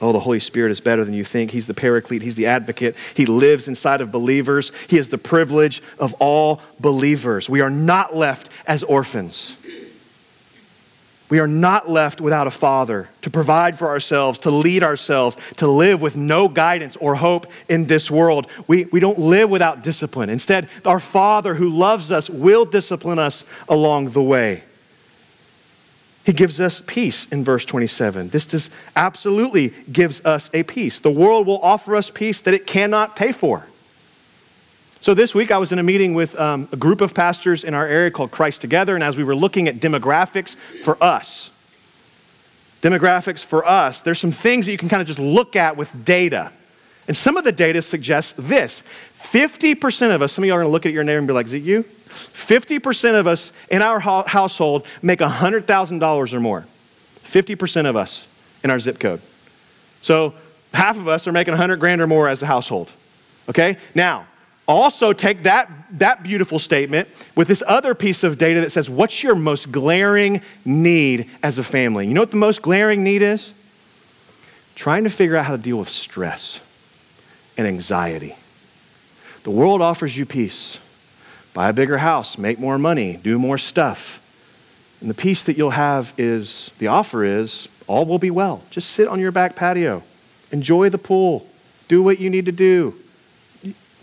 Oh, 0.00 0.12
the 0.12 0.20
Holy 0.20 0.40
Spirit 0.40 0.72
is 0.72 0.80
better 0.80 1.04
than 1.04 1.12
you 1.12 1.24
think. 1.24 1.50
He's 1.50 1.66
the 1.66 1.74
paraclete, 1.74 2.22
He's 2.22 2.34
the 2.34 2.46
advocate. 2.46 2.96
He 3.14 3.26
lives 3.26 3.68
inside 3.68 4.00
of 4.00 4.10
believers. 4.10 4.72
He 4.88 4.96
is 4.96 5.10
the 5.10 5.18
privilege 5.18 5.82
of 5.98 6.14
all 6.14 6.62
believers. 6.78 7.50
We 7.50 7.60
are 7.60 7.70
not 7.70 8.16
left 8.16 8.48
as 8.66 8.82
orphans. 8.82 9.56
We 11.28 11.38
are 11.38 11.46
not 11.46 11.88
left 11.88 12.20
without 12.20 12.48
a 12.48 12.50
father 12.50 13.08
to 13.22 13.30
provide 13.30 13.78
for 13.78 13.88
ourselves, 13.88 14.40
to 14.40 14.50
lead 14.50 14.82
ourselves, 14.82 15.36
to 15.58 15.68
live 15.68 16.02
with 16.02 16.16
no 16.16 16.48
guidance 16.48 16.96
or 16.96 17.14
hope 17.14 17.46
in 17.68 17.86
this 17.86 18.10
world. 18.10 18.48
We, 18.66 18.86
we 18.86 18.98
don't 18.98 19.18
live 19.18 19.48
without 19.48 19.84
discipline. 19.84 20.28
Instead, 20.28 20.68
our 20.84 20.98
Father 20.98 21.54
who 21.54 21.68
loves 21.68 22.10
us 22.10 22.28
will 22.28 22.64
discipline 22.64 23.20
us 23.20 23.44
along 23.68 24.10
the 24.10 24.22
way. 24.22 24.64
He 26.24 26.32
gives 26.32 26.60
us 26.60 26.82
peace 26.86 27.26
in 27.32 27.44
verse 27.44 27.64
27. 27.64 28.28
This 28.28 28.46
does 28.46 28.70
absolutely 28.94 29.70
gives 29.90 30.24
us 30.24 30.50
a 30.52 30.62
peace. 30.62 31.00
The 31.00 31.10
world 31.10 31.46
will 31.46 31.60
offer 31.60 31.96
us 31.96 32.10
peace 32.10 32.40
that 32.42 32.54
it 32.54 32.66
cannot 32.66 33.16
pay 33.16 33.32
for. 33.32 33.66
So 35.00 35.14
this 35.14 35.34
week 35.34 35.50
I 35.50 35.56
was 35.56 35.72
in 35.72 35.78
a 35.78 35.82
meeting 35.82 36.12
with 36.12 36.38
um, 36.38 36.68
a 36.72 36.76
group 36.76 37.00
of 37.00 37.14
pastors 37.14 37.64
in 37.64 37.72
our 37.72 37.86
area 37.86 38.10
called 38.10 38.30
Christ 38.30 38.60
Together, 38.60 38.94
and 38.94 39.02
as 39.02 39.16
we 39.16 39.24
were 39.24 39.34
looking 39.34 39.66
at 39.66 39.76
demographics 39.76 40.56
for 40.56 41.02
us, 41.02 41.50
demographics 42.82 43.42
for 43.42 43.66
us, 43.66 44.02
there's 44.02 44.18
some 44.18 44.30
things 44.30 44.66
that 44.66 44.72
you 44.72 44.78
can 44.78 44.90
kind 44.90 45.00
of 45.00 45.06
just 45.06 45.18
look 45.18 45.56
at 45.56 45.78
with 45.78 46.04
data. 46.04 46.52
And 47.08 47.16
some 47.16 47.38
of 47.38 47.44
the 47.44 47.52
data 47.52 47.80
suggests 47.80 48.34
this 48.34 48.82
50% 49.14 50.14
of 50.14 50.20
us, 50.20 50.32
some 50.32 50.44
of 50.44 50.48
y'all 50.48 50.58
are 50.58 50.60
going 50.60 50.68
to 50.68 50.72
look 50.72 50.84
at 50.84 50.92
your 50.92 51.02
neighbor 51.02 51.18
and 51.18 51.26
be 51.26 51.32
like, 51.32 51.46
is 51.46 51.54
it 51.54 51.62
you? 51.62 51.86
50% 52.10 53.18
of 53.18 53.26
us 53.26 53.52
in 53.70 53.82
our 53.82 54.00
household 54.00 54.86
make 55.02 55.20
$100,000 55.20 56.32
or 56.32 56.40
more. 56.40 56.66
50% 57.22 57.86
of 57.86 57.96
us 57.96 58.26
in 58.64 58.70
our 58.70 58.78
zip 58.78 58.98
code. 58.98 59.20
So 60.02 60.34
half 60.72 60.98
of 60.98 61.08
us 61.08 61.26
are 61.26 61.32
making 61.32 61.52
100 61.52 61.78
grand 61.78 62.00
or 62.00 62.06
more 62.06 62.28
as 62.28 62.42
a 62.42 62.46
household. 62.46 62.90
Okay? 63.48 63.78
Now, 63.94 64.26
also 64.66 65.12
take 65.12 65.42
that, 65.44 65.68
that 65.92 66.22
beautiful 66.22 66.58
statement 66.58 67.08
with 67.34 67.48
this 67.48 67.62
other 67.66 67.94
piece 67.94 68.22
of 68.22 68.38
data 68.38 68.60
that 68.60 68.70
says, 68.70 68.88
what's 68.88 69.22
your 69.22 69.34
most 69.34 69.72
glaring 69.72 70.42
need 70.64 71.28
as 71.42 71.58
a 71.58 71.64
family? 71.64 72.06
You 72.06 72.14
know 72.14 72.20
what 72.20 72.30
the 72.30 72.36
most 72.36 72.62
glaring 72.62 73.02
need 73.02 73.22
is? 73.22 73.52
Trying 74.76 75.04
to 75.04 75.10
figure 75.10 75.36
out 75.36 75.46
how 75.46 75.56
to 75.56 75.62
deal 75.62 75.78
with 75.78 75.88
stress 75.88 76.60
and 77.58 77.66
anxiety. 77.66 78.36
The 79.42 79.50
world 79.50 79.82
offers 79.82 80.16
you 80.16 80.24
peace. 80.24 80.78
Buy 81.52 81.68
a 81.68 81.72
bigger 81.72 81.98
house, 81.98 82.38
make 82.38 82.58
more 82.58 82.78
money, 82.78 83.18
do 83.22 83.38
more 83.38 83.58
stuff. 83.58 84.18
And 85.00 85.10
the 85.10 85.14
peace 85.14 85.44
that 85.44 85.56
you'll 85.56 85.70
have 85.70 86.12
is 86.18 86.70
the 86.78 86.88
offer 86.88 87.24
is 87.24 87.68
all 87.86 88.04
will 88.04 88.18
be 88.18 88.30
well. 88.30 88.62
Just 88.70 88.90
sit 88.90 89.08
on 89.08 89.18
your 89.18 89.32
back 89.32 89.56
patio, 89.56 90.02
enjoy 90.52 90.90
the 90.90 90.98
pool, 90.98 91.46
do 91.88 92.02
what 92.02 92.20
you 92.20 92.30
need 92.30 92.46
to 92.46 92.52
do. 92.52 92.94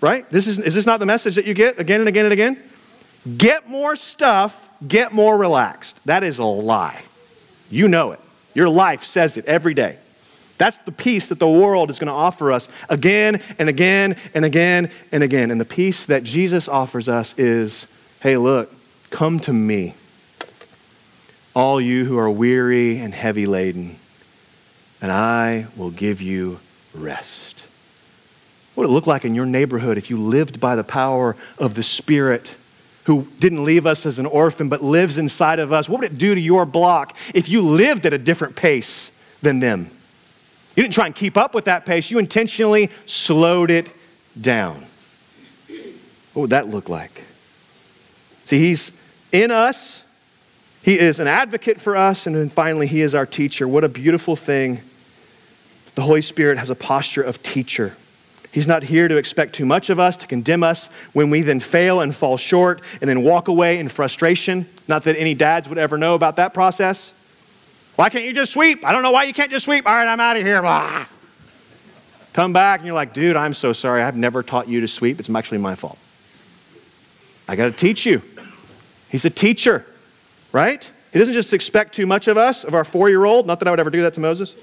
Right? 0.02 0.30
This 0.30 0.48
is, 0.48 0.60
is 0.60 0.74
this 0.74 0.86
not 0.86 1.00
the 1.00 1.06
message 1.06 1.36
that 1.36 1.46
you 1.46 1.54
get 1.54 1.80
again 1.80 2.02
and 2.02 2.10
again 2.10 2.26
and 2.26 2.34
again? 2.34 2.62
Get 3.38 3.70
more 3.70 3.96
stuff, 3.96 4.70
get 4.86 5.12
more 5.12 5.38
relaxed. 5.38 6.00
That 6.06 6.24
is 6.24 6.40
a 6.40 6.44
lie. 6.44 7.02
You 7.70 7.88
know 7.88 8.12
it. 8.12 8.20
Your 8.54 8.70
life 8.70 9.04
says 9.04 9.38
it 9.38 9.46
every 9.46 9.74
day. 9.74 9.98
That's 10.58 10.80
the 10.80 10.92
peace 10.92 11.30
that 11.30 11.40
the 11.40 11.50
world 11.50 11.90
is 11.90 12.00
going 12.00 12.08
to 12.08 12.14
offer 12.14 12.52
us 12.52 12.68
again 12.90 13.42
and 13.60 13.70
again 13.70 14.16
and 14.34 14.44
again 14.44 14.92
and 15.12 15.24
again. 15.24 15.52
And 15.52 15.62
the 15.62 15.66
peace 15.66 16.06
that 16.08 16.24
Jesus 16.24 16.68
offers 16.68 17.08
us 17.08 17.38
is 17.38 17.88
hey, 18.22 18.38
look, 18.38 18.72
come 19.12 19.40
to 19.42 19.54
me, 19.54 19.94
all 21.56 21.80
you 21.80 22.06
who 22.06 22.18
are 22.18 22.30
weary 22.30 22.98
and 22.98 23.14
heavy 23.14 23.46
laden, 23.46 23.96
and 25.02 25.12
I 25.12 25.68
will 25.78 25.92
give 25.92 26.22
you 26.22 26.60
rest. 26.96 27.62
What 28.74 28.84
would 28.84 28.92
it 28.92 28.94
look 28.94 29.08
like 29.08 29.26
in 29.26 29.36
your 29.36 29.46
neighborhood 29.46 29.98
if 29.98 30.10
you 30.10 30.18
lived 30.18 30.60
by 30.60 30.76
the 30.76 30.84
power 30.84 31.36
of 31.58 31.76
the 31.76 31.84
Spirit? 31.84 32.56
Who 33.06 33.28
didn't 33.40 33.64
leave 33.64 33.86
us 33.86 34.06
as 34.06 34.20
an 34.20 34.26
orphan 34.26 34.70
but 34.70 34.84
lives 34.84 35.18
inside 35.18 35.60
of 35.60 35.72
us? 35.72 35.88
What 35.88 36.02
would 36.02 36.12
it 36.12 36.18
do 36.18 36.36
to 36.36 36.42
your 36.42 36.66
block 36.66 37.16
if 37.34 37.48
you 37.48 37.62
lived 37.62 38.06
at 38.06 38.14
a 38.14 38.18
different 38.18 38.56
pace 38.56 39.12
than 39.42 39.60
them? 39.60 39.90
You 40.78 40.84
didn't 40.84 40.94
try 40.94 41.08
and 41.08 41.16
keep 41.16 41.38
up 41.38 41.56
with 41.56 41.66
that 41.66 41.88
pace, 41.88 42.12
you 42.12 42.20
intentionally 42.20 42.92
slowed 43.08 43.72
it 43.72 43.90
down. 44.40 44.86
What 46.34 46.42
would 46.42 46.50
that 46.52 46.68
look 46.68 46.88
like? 46.88 47.24
See, 48.46 48.60
He's 48.60 48.92
in 49.32 49.50
us, 49.50 50.04
He 50.84 51.00
is 51.00 51.20
an 51.20 51.26
advocate 51.26 51.82
for 51.82 51.98
us, 51.98 52.28
and 52.28 52.36
then 52.36 52.50
finally, 52.50 52.86
He 52.86 53.02
is 53.02 53.16
our 53.16 53.26
teacher. 53.26 53.68
What 53.68 53.84
a 53.84 53.90
beautiful 53.90 54.36
thing. 54.36 54.82
The 55.96 56.04
Holy 56.04 56.22
Spirit 56.22 56.60
has 56.60 56.70
a 56.70 56.76
posture 56.76 57.24
of 57.24 57.42
teacher. 57.42 57.94
He's 58.52 58.68
not 58.68 58.84
here 58.84 59.08
to 59.08 59.18
expect 59.18 59.56
too 59.56 59.66
much 59.66 59.90
of 59.90 60.00
us, 60.00 60.16
to 60.18 60.28
condemn 60.28 60.62
us 60.64 60.92
when 61.12 61.32
we 61.32 61.42
then 61.42 61.60
fail 61.60 62.02
and 62.02 62.16
fall 62.16 62.38
short 62.38 62.82
and 63.02 63.10
then 63.10 63.24
walk 63.24 63.48
away 63.48 63.80
in 63.80 63.90
frustration. 63.90 64.68
Not 64.88 65.04
that 65.04 65.18
any 65.18 65.34
dads 65.34 65.68
would 65.68 65.80
ever 65.80 65.98
know 65.98 66.14
about 66.14 66.36
that 66.36 66.54
process. 66.54 67.14
Why 67.98 68.10
can't 68.10 68.26
you 68.26 68.34
just 68.34 68.54
sweep? 68.54 68.86
I 68.86 68.92
don't 68.92 69.02
know 69.02 69.12
why 69.12 69.24
you 69.24 69.34
can't 69.34 69.50
just 69.50 69.66
sweep. 69.66 69.88
All 69.88 69.94
right, 69.94 70.08
I'm 70.08 70.20
out 70.20 70.38
of 70.38 70.44
here. 70.44 70.62
Blah. 70.62 71.08
Come 72.34 72.54
back 72.54 72.80
and 72.80 72.86
you're 72.86 72.94
like, 72.94 73.12
dude, 73.12 73.36
I'm 73.36 73.56
so 73.56 73.74
sorry. 73.74 74.04
I've 74.04 74.16
never 74.16 74.44
taught 74.44 74.68
you 74.68 74.82
to 74.82 74.88
sweep. 74.88 75.20
It's 75.20 75.32
actually 75.32 75.58
my 75.58 75.74
fault. 75.74 75.98
I 77.48 77.56
got 77.56 77.66
to 77.66 77.72
teach 77.72 78.06
you. 78.06 78.22
He's 79.10 79.26
a 79.26 79.32
teacher, 79.32 79.84
right? 80.52 80.90
He 81.12 81.18
doesn't 81.18 81.34
just 81.34 81.52
expect 81.56 81.96
too 81.96 82.06
much 82.06 82.28
of 82.28 82.38
us, 82.38 82.64
of 82.64 82.76
our 82.76 82.84
four 82.84 83.10
year 83.10 83.26
old. 83.26 83.48
Not 83.48 83.60
that 83.60 83.68
I 83.68 83.72
would 83.72 83.80
ever 83.80 83.90
do 83.90 84.04
that 84.04 84.14
to 84.14 84.20
Moses. 84.20 84.56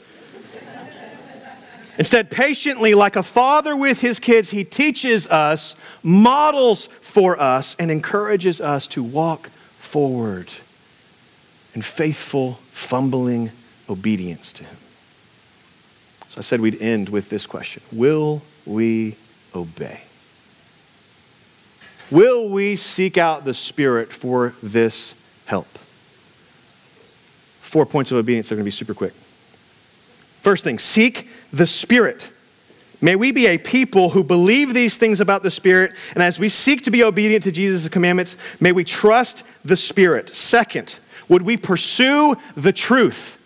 Instead, 1.99 2.31
patiently, 2.31 2.95
like 2.95 3.17
a 3.17 3.23
father 3.25 3.77
with 3.77 4.01
his 4.01 4.21
kids, 4.21 4.51
he 4.51 4.63
teaches 4.63 5.27
us, 5.27 5.75
models 6.05 6.87
for 7.01 7.41
us, 7.41 7.75
and 7.81 7.91
encourages 7.91 8.61
us 8.61 8.87
to 8.89 9.03
walk 9.03 9.49
forward 9.49 10.49
in 11.75 11.83
faithful 11.83 12.61
fumbling 12.75 13.51
obedience 13.89 14.53
to 14.53 14.65
Him. 14.65 14.77
So 16.29 16.39
I 16.39 16.43
said 16.43 16.61
we'd 16.61 16.83
end 16.83 17.09
with 17.09 17.31
this 17.31 17.47
question 17.47 17.83
Will 17.93 18.43
we 18.67 19.17
obey? 19.55 20.03
Will 22.11 22.49
we 22.49 22.77
seek 22.77 23.17
out 23.17 23.45
the 23.45 23.55
Spirit 23.55 24.13
for 24.13 24.55
this 24.63 25.15
help? 25.47 25.67
Four 27.61 27.87
points 27.87 28.11
of 28.11 28.19
obedience 28.19 28.53
are 28.53 28.57
going 28.57 28.65
to 28.65 28.69
be 28.69 28.71
super 28.71 28.95
quick. 28.95 29.15
First 30.43 30.65
thing, 30.65 30.79
seek 30.79 31.29
the 31.53 31.67
Spirit. 31.67 32.31
May 33.01 33.17
we 33.17 33.33
be 33.33 33.47
a 33.47 33.59
people 33.59 34.11
who 34.11 34.23
believe 34.23 34.75
these 34.75 34.97
things 34.97 35.21
about 35.21 35.43
the 35.43 35.51
Spirit, 35.51 35.93
and 36.15 36.23
as 36.23 36.39
we 36.39 36.49
seek 36.49 36.83
to 36.85 36.91
be 36.91 37.03
obedient 37.03 37.45
to 37.45 37.53
Jesus' 37.53 37.89
commandments, 37.89 38.37
may 38.61 38.73
we 38.73 38.85
trust 38.85 39.45
the 39.65 39.77
Spirit. 39.77 40.31
Second, 40.31 40.97
would 41.29 41.43
we 41.43 41.57
pursue 41.57 42.37
the 42.57 42.73
truth? 42.73 43.41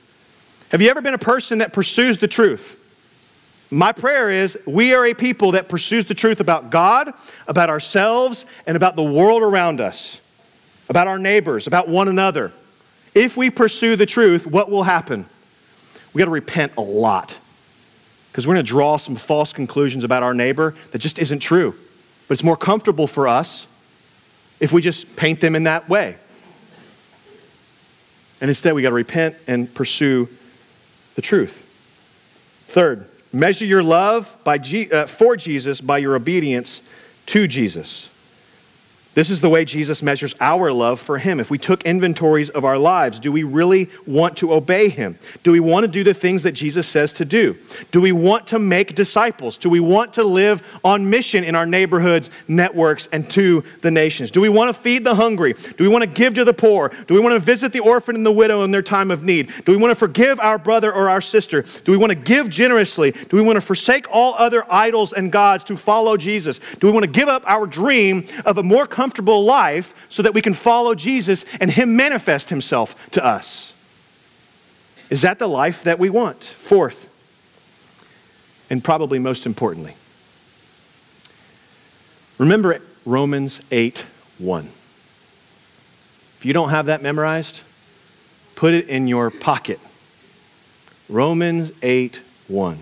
Have 0.71 0.83
you 0.83 0.91
ever 0.91 1.01
been 1.01 1.14
a 1.14 1.19
person 1.19 1.59
that 1.59 1.73
pursues 1.73 2.19
the 2.19 2.29
truth? 2.29 2.77
My 3.71 3.93
prayer 3.93 4.31
is 4.31 4.59
we 4.67 4.95
are 4.95 5.05
a 5.05 5.14
people 5.14 5.53
that 5.53 5.69
pursues 5.69 6.07
the 6.07 6.14
truth 6.14 6.41
about 6.41 6.71
God, 6.71 7.12
about 7.47 7.69
ourselves, 7.69 8.47
and 8.67 8.77
about 8.77 8.97
the 8.97 9.03
world 9.03 9.43
around 9.43 9.81
us, 9.81 10.21
about 10.88 11.07
our 11.07 11.19
neighbors, 11.19 11.67
about 11.67 11.88
one 11.88 12.09
another. 12.09 12.53
If 13.14 13.37
we 13.37 13.51
pursue 13.51 13.97
the 13.97 14.07
truth, 14.07 14.47
what 14.47 14.71
will 14.71 14.85
happen? 14.85 15.27
We 16.12 16.21
got 16.21 16.27
to 16.27 16.31
repent 16.31 16.73
a 16.79 16.81
lot 16.81 17.38
because 18.31 18.47
we're 18.47 18.55
going 18.55 18.64
to 18.64 18.71
draw 18.71 18.97
some 18.97 19.17
false 19.17 19.53
conclusions 19.53 20.05
about 20.05 20.23
our 20.23 20.35
neighbor 20.35 20.75
that 20.93 20.99
just 20.99 21.19
isn't 21.19 21.41
true. 21.41 21.75
But 22.27 22.35
it's 22.35 22.45
more 22.45 22.57
comfortable 22.57 23.07
for 23.07 23.29
us 23.29 23.67
if 24.61 24.73
we 24.73 24.81
just 24.81 25.17
paint 25.17 25.41
them 25.41 25.55
in 25.55 25.64
that 25.64 25.88
way. 25.88 26.17
And 28.40 28.48
instead, 28.48 28.72
we 28.74 28.83
got 28.83 28.90
to 28.90 28.94
repent 28.94 29.37
and 29.46 29.72
pursue 29.72 30.29
the 31.14 31.22
truth. 31.22 31.64
Third, 32.66 33.07
measure 33.33 33.64
your 33.64 33.83
love 33.83 34.37
by 34.44 34.59
uh, 34.92 35.07
for 35.07 35.37
Jesus 35.37 35.81
by 35.81 35.98
your 35.98 36.14
obedience 36.14 36.83
to 37.27 37.48
Jesus. 37.48 38.11
This 39.19 39.31
is 39.31 39.41
the 39.41 39.49
way 39.49 39.65
Jesus 39.65 40.01
measures 40.01 40.33
our 40.39 40.71
love 40.71 41.01
for 41.01 41.19
Him. 41.19 41.41
If 41.41 41.51
we 41.51 41.59
took 41.59 41.83
inventories 41.83 42.51
of 42.51 42.65
our 42.65 42.79
lives, 42.79 43.19
do 43.19 43.33
we 43.33 43.43
really 43.43 43.91
want 44.07 44.37
to 44.37 44.53
obey 44.53 44.89
Him? 44.91 45.19
Do 45.43 45.51
we 45.51 45.59
want 45.59 45.83
to 45.83 45.91
do 45.91 46.05
the 46.05 46.15
things 46.15 46.45
that 46.45 46.53
Jesus 46.53 46.87
says 46.87 47.13
to 47.15 47.25
do? 47.25 47.57
Do 47.91 48.01
we 48.01 48.13
want 48.13 48.47
to 48.47 48.61
make 48.61 48.95
disciples? 48.95 49.57
Do 49.57 49.71
we 49.71 49.81
want 49.81 50.13
to 50.13 50.23
live 50.23 50.63
on 50.85 51.11
mission 51.11 51.43
in 51.43 51.57
our 51.57 51.67
neighborhoods, 51.67 52.31
networks, 52.47 53.09
and 53.09 53.29
to 53.33 53.65
the 53.81 53.91
nations? 53.91 54.31
Do 54.31 54.41
we 54.41 54.49
want 54.49 54.73
to 54.73 54.81
feed 54.81 55.03
the 55.03 55.17
hungry? 55.17 55.55
Do 55.55 55.83
we 55.83 55.89
want 55.89 56.05
to 56.05 56.09
give 56.09 56.35
to 56.35 56.45
the 56.45 56.55
poor? 56.55 56.93
Do 57.09 57.15
we 57.15 57.21
want 57.21 57.33
to 57.33 57.41
visit 57.41 57.73
the 57.73 57.81
orphan 57.81 58.15
and 58.15 58.25
the 58.25 58.31
widow 58.31 58.63
in 58.63 58.71
their 58.71 58.83
time 58.83 59.11
of 59.11 59.25
need? 59.25 59.53
Do 59.65 59.73
we 59.73 59.79
want 59.79 59.91
to 59.91 59.97
forgive 59.97 60.39
our 60.39 60.59
brother 60.59 60.95
or 60.95 61.11
our 61.11 61.21
sister? 61.21 61.65
Do 61.83 61.91
we 61.91 61.99
want 61.99 62.11
to 62.11 62.17
give 62.17 62.51
generously? 62.51 63.11
Do 63.11 63.37
we 63.37 63.43
want 63.43 63.57
to 63.57 63.63
forsake 63.63 64.07
all 64.13 64.35
other 64.35 64.65
idols 64.73 65.13
and 65.13 65.33
gods 65.33 65.65
to 65.65 65.77
follow 65.77 66.17
Jesus? 66.17 66.61
Do 66.79 66.87
we 66.87 66.93
want 66.93 67.05
to 67.05 67.11
give 67.11 67.29
up 67.29 67.43
our 67.49 67.66
dream 67.66 68.25
of 68.47 68.59
a 68.59 68.62
more 68.62 68.87
comfortable 68.87 69.08
comfortable 69.09 69.43
life 69.43 69.95
so 70.11 70.23
that 70.23 70.35
we 70.35 70.43
can 70.43 70.53
follow 70.53 70.95
Jesus 70.95 71.47
and 71.61 71.71
Him 71.71 71.97
manifest 71.97 72.51
Himself 72.51 73.11
to 73.13 73.25
us. 73.25 73.73
Is 75.09 75.23
that 75.23 75.39
the 75.39 75.47
life 75.47 75.83
that 75.85 75.99
we 75.99 76.11
want? 76.11 76.45
Fourth, 76.45 77.09
and 78.69 78.85
probably 78.85 79.19
most 79.19 79.47
importantly, 79.47 79.95
remember 82.37 82.81
Romans 83.07 83.63
8 83.71 84.05
1. 84.37 84.65
If 84.67 86.41
you 86.43 86.53
don't 86.53 86.69
have 86.69 86.85
that 86.87 87.01
memorized, 87.01 87.63
put 88.57 88.75
it 88.75 88.91
in 88.91 89.09
your 89.09 89.31
pocket. 89.31 89.81
Romans 91.09 91.73
8 91.81 92.21
1. 92.49 92.79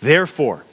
Therefore, 0.00 0.64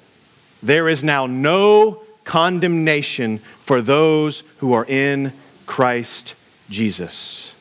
there 0.64 0.88
is 0.88 1.04
now 1.04 1.26
no 1.26 2.05
condemnation 2.26 3.38
for 3.38 3.82
those 3.82 4.42
who 4.58 4.74
are 4.74 4.86
in 4.86 5.32
Christ 5.66 6.36
Jesus. 6.70 7.56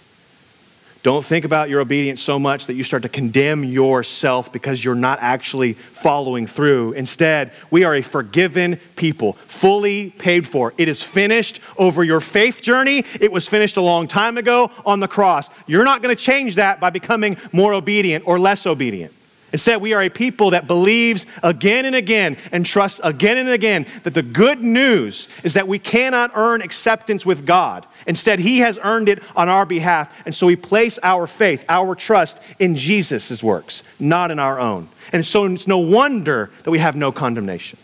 Don't 1.04 1.22
think 1.22 1.44
about 1.44 1.68
your 1.68 1.82
obedience 1.82 2.22
so 2.22 2.38
much 2.38 2.66
that 2.66 2.74
you 2.74 2.82
start 2.82 3.02
to 3.02 3.10
condemn 3.10 3.62
yourself 3.62 4.50
because 4.50 4.82
you're 4.82 4.94
not 4.94 5.18
actually 5.20 5.74
following 5.74 6.46
through. 6.46 6.92
Instead, 6.92 7.52
we 7.70 7.84
are 7.84 7.94
a 7.94 8.00
forgiven 8.00 8.76
people, 8.96 9.34
fully 9.34 10.08
paid 10.12 10.48
for. 10.48 10.72
It 10.78 10.88
is 10.88 11.02
finished 11.02 11.60
over 11.76 12.02
your 12.02 12.20
faith 12.20 12.62
journey. 12.62 13.04
It 13.20 13.30
was 13.30 13.46
finished 13.46 13.76
a 13.76 13.82
long 13.82 14.08
time 14.08 14.38
ago 14.38 14.70
on 14.86 15.00
the 15.00 15.06
cross. 15.06 15.50
You're 15.66 15.84
not 15.84 16.00
going 16.00 16.16
to 16.16 16.20
change 16.20 16.54
that 16.54 16.80
by 16.80 16.88
becoming 16.88 17.36
more 17.52 17.74
obedient 17.74 18.26
or 18.26 18.38
less 18.38 18.64
obedient. 18.64 19.12
Instead, 19.54 19.80
we 19.80 19.92
are 19.92 20.02
a 20.02 20.08
people 20.08 20.50
that 20.50 20.66
believes 20.66 21.26
again 21.40 21.84
and 21.84 21.94
again 21.94 22.36
and 22.50 22.66
trusts 22.66 23.00
again 23.04 23.36
and 23.36 23.48
again 23.48 23.86
that 24.02 24.12
the 24.12 24.20
good 24.20 24.60
news 24.60 25.28
is 25.44 25.54
that 25.54 25.68
we 25.68 25.78
cannot 25.78 26.32
earn 26.34 26.60
acceptance 26.60 27.24
with 27.24 27.46
God. 27.46 27.86
Instead, 28.04 28.40
He 28.40 28.58
has 28.58 28.80
earned 28.82 29.08
it 29.08 29.22
on 29.36 29.48
our 29.48 29.64
behalf. 29.64 30.26
And 30.26 30.34
so 30.34 30.48
we 30.48 30.56
place 30.56 30.98
our 31.04 31.28
faith, 31.28 31.64
our 31.68 31.94
trust 31.94 32.42
in 32.58 32.74
Jesus' 32.74 33.44
works, 33.44 33.84
not 34.00 34.32
in 34.32 34.40
our 34.40 34.58
own. 34.58 34.88
And 35.12 35.24
so 35.24 35.44
it's 35.44 35.68
no 35.68 35.78
wonder 35.78 36.50
that 36.64 36.72
we 36.72 36.80
have 36.80 36.96
no 36.96 37.12
condemnation. 37.12 37.78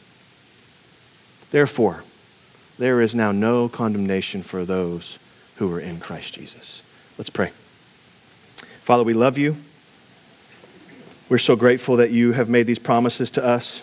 Therefore, 1.52 2.02
there 2.80 3.00
is 3.00 3.14
now 3.14 3.30
no 3.30 3.68
condemnation 3.68 4.42
for 4.42 4.64
those 4.64 5.20
who 5.58 5.72
are 5.72 5.78
in 5.78 6.00
Christ 6.00 6.34
Jesus. 6.34 6.82
Let's 7.16 7.30
pray. 7.30 7.52
Father, 8.82 9.04
we 9.04 9.14
love 9.14 9.38
you. 9.38 9.54
We're 11.30 11.38
so 11.38 11.54
grateful 11.54 11.98
that 11.98 12.10
you 12.10 12.32
have 12.32 12.48
made 12.48 12.66
these 12.66 12.80
promises 12.80 13.30
to 13.30 13.44
us. 13.44 13.82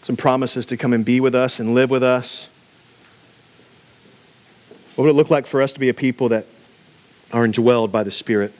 Some 0.00 0.16
promises 0.16 0.66
to 0.66 0.76
come 0.76 0.92
and 0.92 1.04
be 1.04 1.20
with 1.20 1.32
us 1.32 1.60
and 1.60 1.76
live 1.76 1.90
with 1.90 2.02
us. 2.02 2.48
What 4.96 5.04
would 5.04 5.10
it 5.10 5.14
look 5.14 5.30
like 5.30 5.46
for 5.46 5.62
us 5.62 5.72
to 5.74 5.80
be 5.80 5.88
a 5.90 5.94
people 5.94 6.30
that 6.30 6.44
are 7.32 7.46
indwelled 7.46 7.92
by 7.92 8.02
the 8.02 8.10
Spirit? 8.10 8.52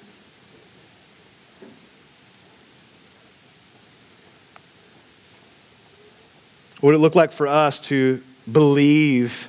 What 6.81 6.91
would 6.91 6.95
it 6.95 7.03
look 7.03 7.17
like 7.17 7.33
for 7.33 7.49
us 7.49 7.81
to 7.81 8.23
believe 8.51 9.49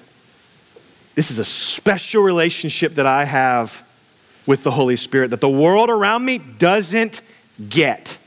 this 1.14 1.30
is 1.30 1.38
a 1.38 1.46
special 1.46 2.24
relationship 2.24 2.96
that 2.96 3.06
I 3.06 3.26
have 3.26 3.88
with 4.48 4.64
the 4.64 4.72
Holy 4.72 4.96
Spirit 4.96 5.30
that 5.30 5.41
the 5.41 5.48
world 5.48 5.91
around 5.91 6.26
me 6.26 6.39
doesn't 6.39 7.22
get. 7.70 8.18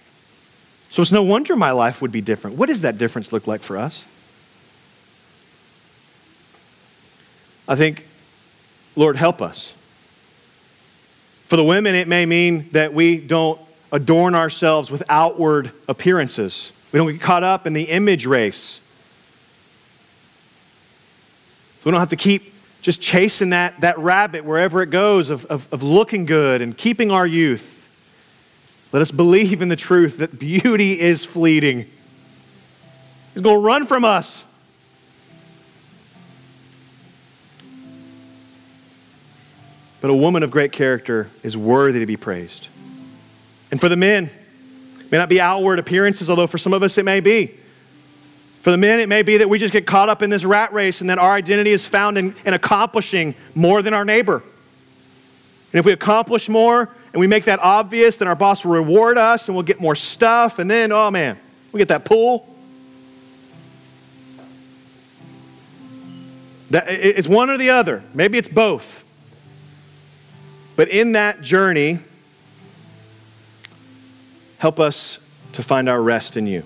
So 0.90 1.02
it's 1.02 1.12
no 1.12 1.22
wonder 1.22 1.56
my 1.56 1.72
life 1.72 2.00
would 2.00 2.12
be 2.12 2.20
different. 2.20 2.56
What 2.56 2.66
does 2.66 2.82
that 2.82 2.98
difference 2.98 3.32
look 3.32 3.46
like 3.46 3.60
for 3.60 3.76
us? 3.76 4.04
I 7.68 7.74
think, 7.74 8.06
Lord, 8.94 9.16
help 9.16 9.42
us. 9.42 9.72
For 11.46 11.56
the 11.56 11.64
women, 11.64 11.94
it 11.94 12.08
may 12.08 12.26
mean 12.26 12.68
that 12.72 12.94
we 12.94 13.18
don't 13.18 13.60
adorn 13.92 14.34
ourselves 14.34 14.90
with 14.90 15.02
outward 15.08 15.70
appearances. 15.88 16.72
We 16.92 16.98
don't 16.98 17.10
get 17.10 17.20
caught 17.20 17.44
up 17.44 17.66
in 17.66 17.72
the 17.72 17.84
image 17.84 18.26
race. 18.26 18.80
So 21.80 21.86
we 21.86 21.90
don't 21.90 22.00
have 22.00 22.08
to 22.10 22.16
keep 22.16 22.52
just 22.82 23.02
chasing 23.02 23.50
that, 23.50 23.80
that 23.80 23.98
rabbit 23.98 24.44
wherever 24.44 24.82
it 24.82 24.90
goes 24.90 25.30
of, 25.30 25.44
of, 25.46 25.72
of 25.72 25.82
looking 25.82 26.24
good 26.24 26.62
and 26.62 26.76
keeping 26.76 27.10
our 27.10 27.26
youth. 27.26 27.75
Let 28.96 29.02
us 29.02 29.10
believe 29.10 29.60
in 29.60 29.68
the 29.68 29.76
truth 29.76 30.16
that 30.16 30.38
beauty 30.38 30.98
is 30.98 31.22
fleeting. 31.22 31.80
It's 33.34 33.42
going 33.42 33.60
to 33.60 33.62
run 33.62 33.84
from 33.84 34.06
us. 34.06 34.42
But 40.00 40.08
a 40.08 40.14
woman 40.14 40.42
of 40.42 40.50
great 40.50 40.72
character 40.72 41.28
is 41.42 41.58
worthy 41.58 41.98
to 41.98 42.06
be 42.06 42.16
praised. 42.16 42.68
And 43.70 43.78
for 43.78 43.90
the 43.90 43.98
men, 43.98 44.30
it 45.00 45.12
may 45.12 45.18
not 45.18 45.28
be 45.28 45.42
outward 45.42 45.78
appearances, 45.78 46.30
although 46.30 46.46
for 46.46 46.56
some 46.56 46.72
of 46.72 46.82
us 46.82 46.96
it 46.96 47.04
may 47.04 47.20
be. 47.20 47.48
For 48.62 48.70
the 48.70 48.78
men, 48.78 48.98
it 48.98 49.10
may 49.10 49.20
be 49.20 49.36
that 49.36 49.48
we 49.50 49.58
just 49.58 49.74
get 49.74 49.86
caught 49.86 50.08
up 50.08 50.22
in 50.22 50.30
this 50.30 50.46
rat 50.46 50.72
race 50.72 51.02
and 51.02 51.10
that 51.10 51.18
our 51.18 51.34
identity 51.34 51.72
is 51.72 51.86
found 51.86 52.16
in, 52.16 52.34
in 52.46 52.54
accomplishing 52.54 53.34
more 53.54 53.82
than 53.82 53.92
our 53.92 54.06
neighbor. 54.06 54.42
And 55.72 55.80
if 55.80 55.84
we 55.84 55.92
accomplish 55.92 56.48
more, 56.48 56.88
and 57.16 57.20
we 57.22 57.28
make 57.28 57.44
that 57.44 57.60
obvious, 57.60 58.18
then 58.18 58.28
our 58.28 58.34
boss 58.34 58.62
will 58.62 58.72
reward 58.72 59.16
us 59.16 59.48
and 59.48 59.56
we'll 59.56 59.64
get 59.64 59.80
more 59.80 59.94
stuff. 59.94 60.58
And 60.58 60.70
then, 60.70 60.92
oh 60.92 61.10
man, 61.10 61.38
we 61.72 61.78
get 61.78 61.88
that 61.88 62.04
pull. 62.04 62.46
That, 66.68 66.84
it's 66.90 67.26
one 67.26 67.48
or 67.48 67.56
the 67.56 67.70
other. 67.70 68.02
Maybe 68.12 68.36
it's 68.36 68.48
both. 68.48 69.02
But 70.76 70.90
in 70.90 71.12
that 71.12 71.40
journey, 71.40 72.00
help 74.58 74.78
us 74.78 75.18
to 75.54 75.62
find 75.62 75.88
our 75.88 76.02
rest 76.02 76.36
in 76.36 76.46
you. 76.46 76.64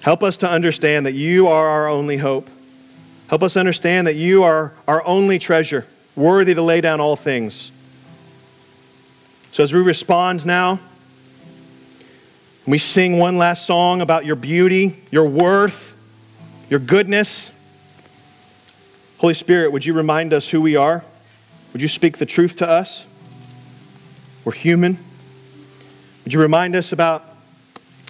Help 0.00 0.22
us 0.22 0.38
to 0.38 0.48
understand 0.48 1.04
that 1.04 1.12
you 1.12 1.46
are 1.46 1.68
our 1.68 1.88
only 1.90 2.16
hope. 2.16 2.48
Help 3.28 3.42
us 3.42 3.54
understand 3.54 4.06
that 4.06 4.16
you 4.16 4.44
are 4.44 4.72
our 4.88 5.04
only 5.06 5.38
treasure, 5.38 5.86
worthy 6.16 6.54
to 6.54 6.62
lay 6.62 6.80
down 6.80 6.98
all 6.98 7.16
things. 7.16 7.70
So, 9.52 9.62
as 9.62 9.70
we 9.70 9.80
respond 9.80 10.46
now, 10.46 10.80
we 12.66 12.78
sing 12.78 13.18
one 13.18 13.36
last 13.36 13.66
song 13.66 14.00
about 14.00 14.24
your 14.24 14.34
beauty, 14.34 15.02
your 15.10 15.28
worth, 15.28 15.94
your 16.70 16.80
goodness. 16.80 17.50
Holy 19.18 19.34
Spirit, 19.34 19.70
would 19.70 19.84
you 19.84 19.92
remind 19.92 20.32
us 20.32 20.48
who 20.48 20.62
we 20.62 20.74
are? 20.74 21.04
Would 21.74 21.82
you 21.82 21.88
speak 21.88 22.16
the 22.16 22.24
truth 22.24 22.56
to 22.56 22.68
us? 22.68 23.04
We're 24.46 24.52
human. 24.52 24.96
Would 26.24 26.32
you 26.32 26.40
remind 26.40 26.74
us 26.74 26.90
about 26.92 27.22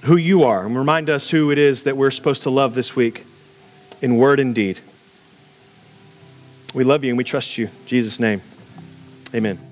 who 0.04 0.16
you 0.16 0.44
are 0.44 0.64
and 0.64 0.76
remind 0.76 1.10
us 1.10 1.28
who 1.28 1.50
it 1.50 1.58
is 1.58 1.82
that 1.82 1.96
we're 1.96 2.12
supposed 2.12 2.44
to 2.44 2.50
love 2.50 2.76
this 2.76 2.94
week 2.94 3.26
in 4.00 4.16
word 4.16 4.38
and 4.38 4.54
deed? 4.54 4.78
We 6.72 6.84
love 6.84 7.02
you 7.02 7.10
and 7.10 7.18
we 7.18 7.24
trust 7.24 7.58
you. 7.58 7.66
In 7.66 7.86
Jesus' 7.86 8.20
name, 8.20 8.42
amen. 9.34 9.71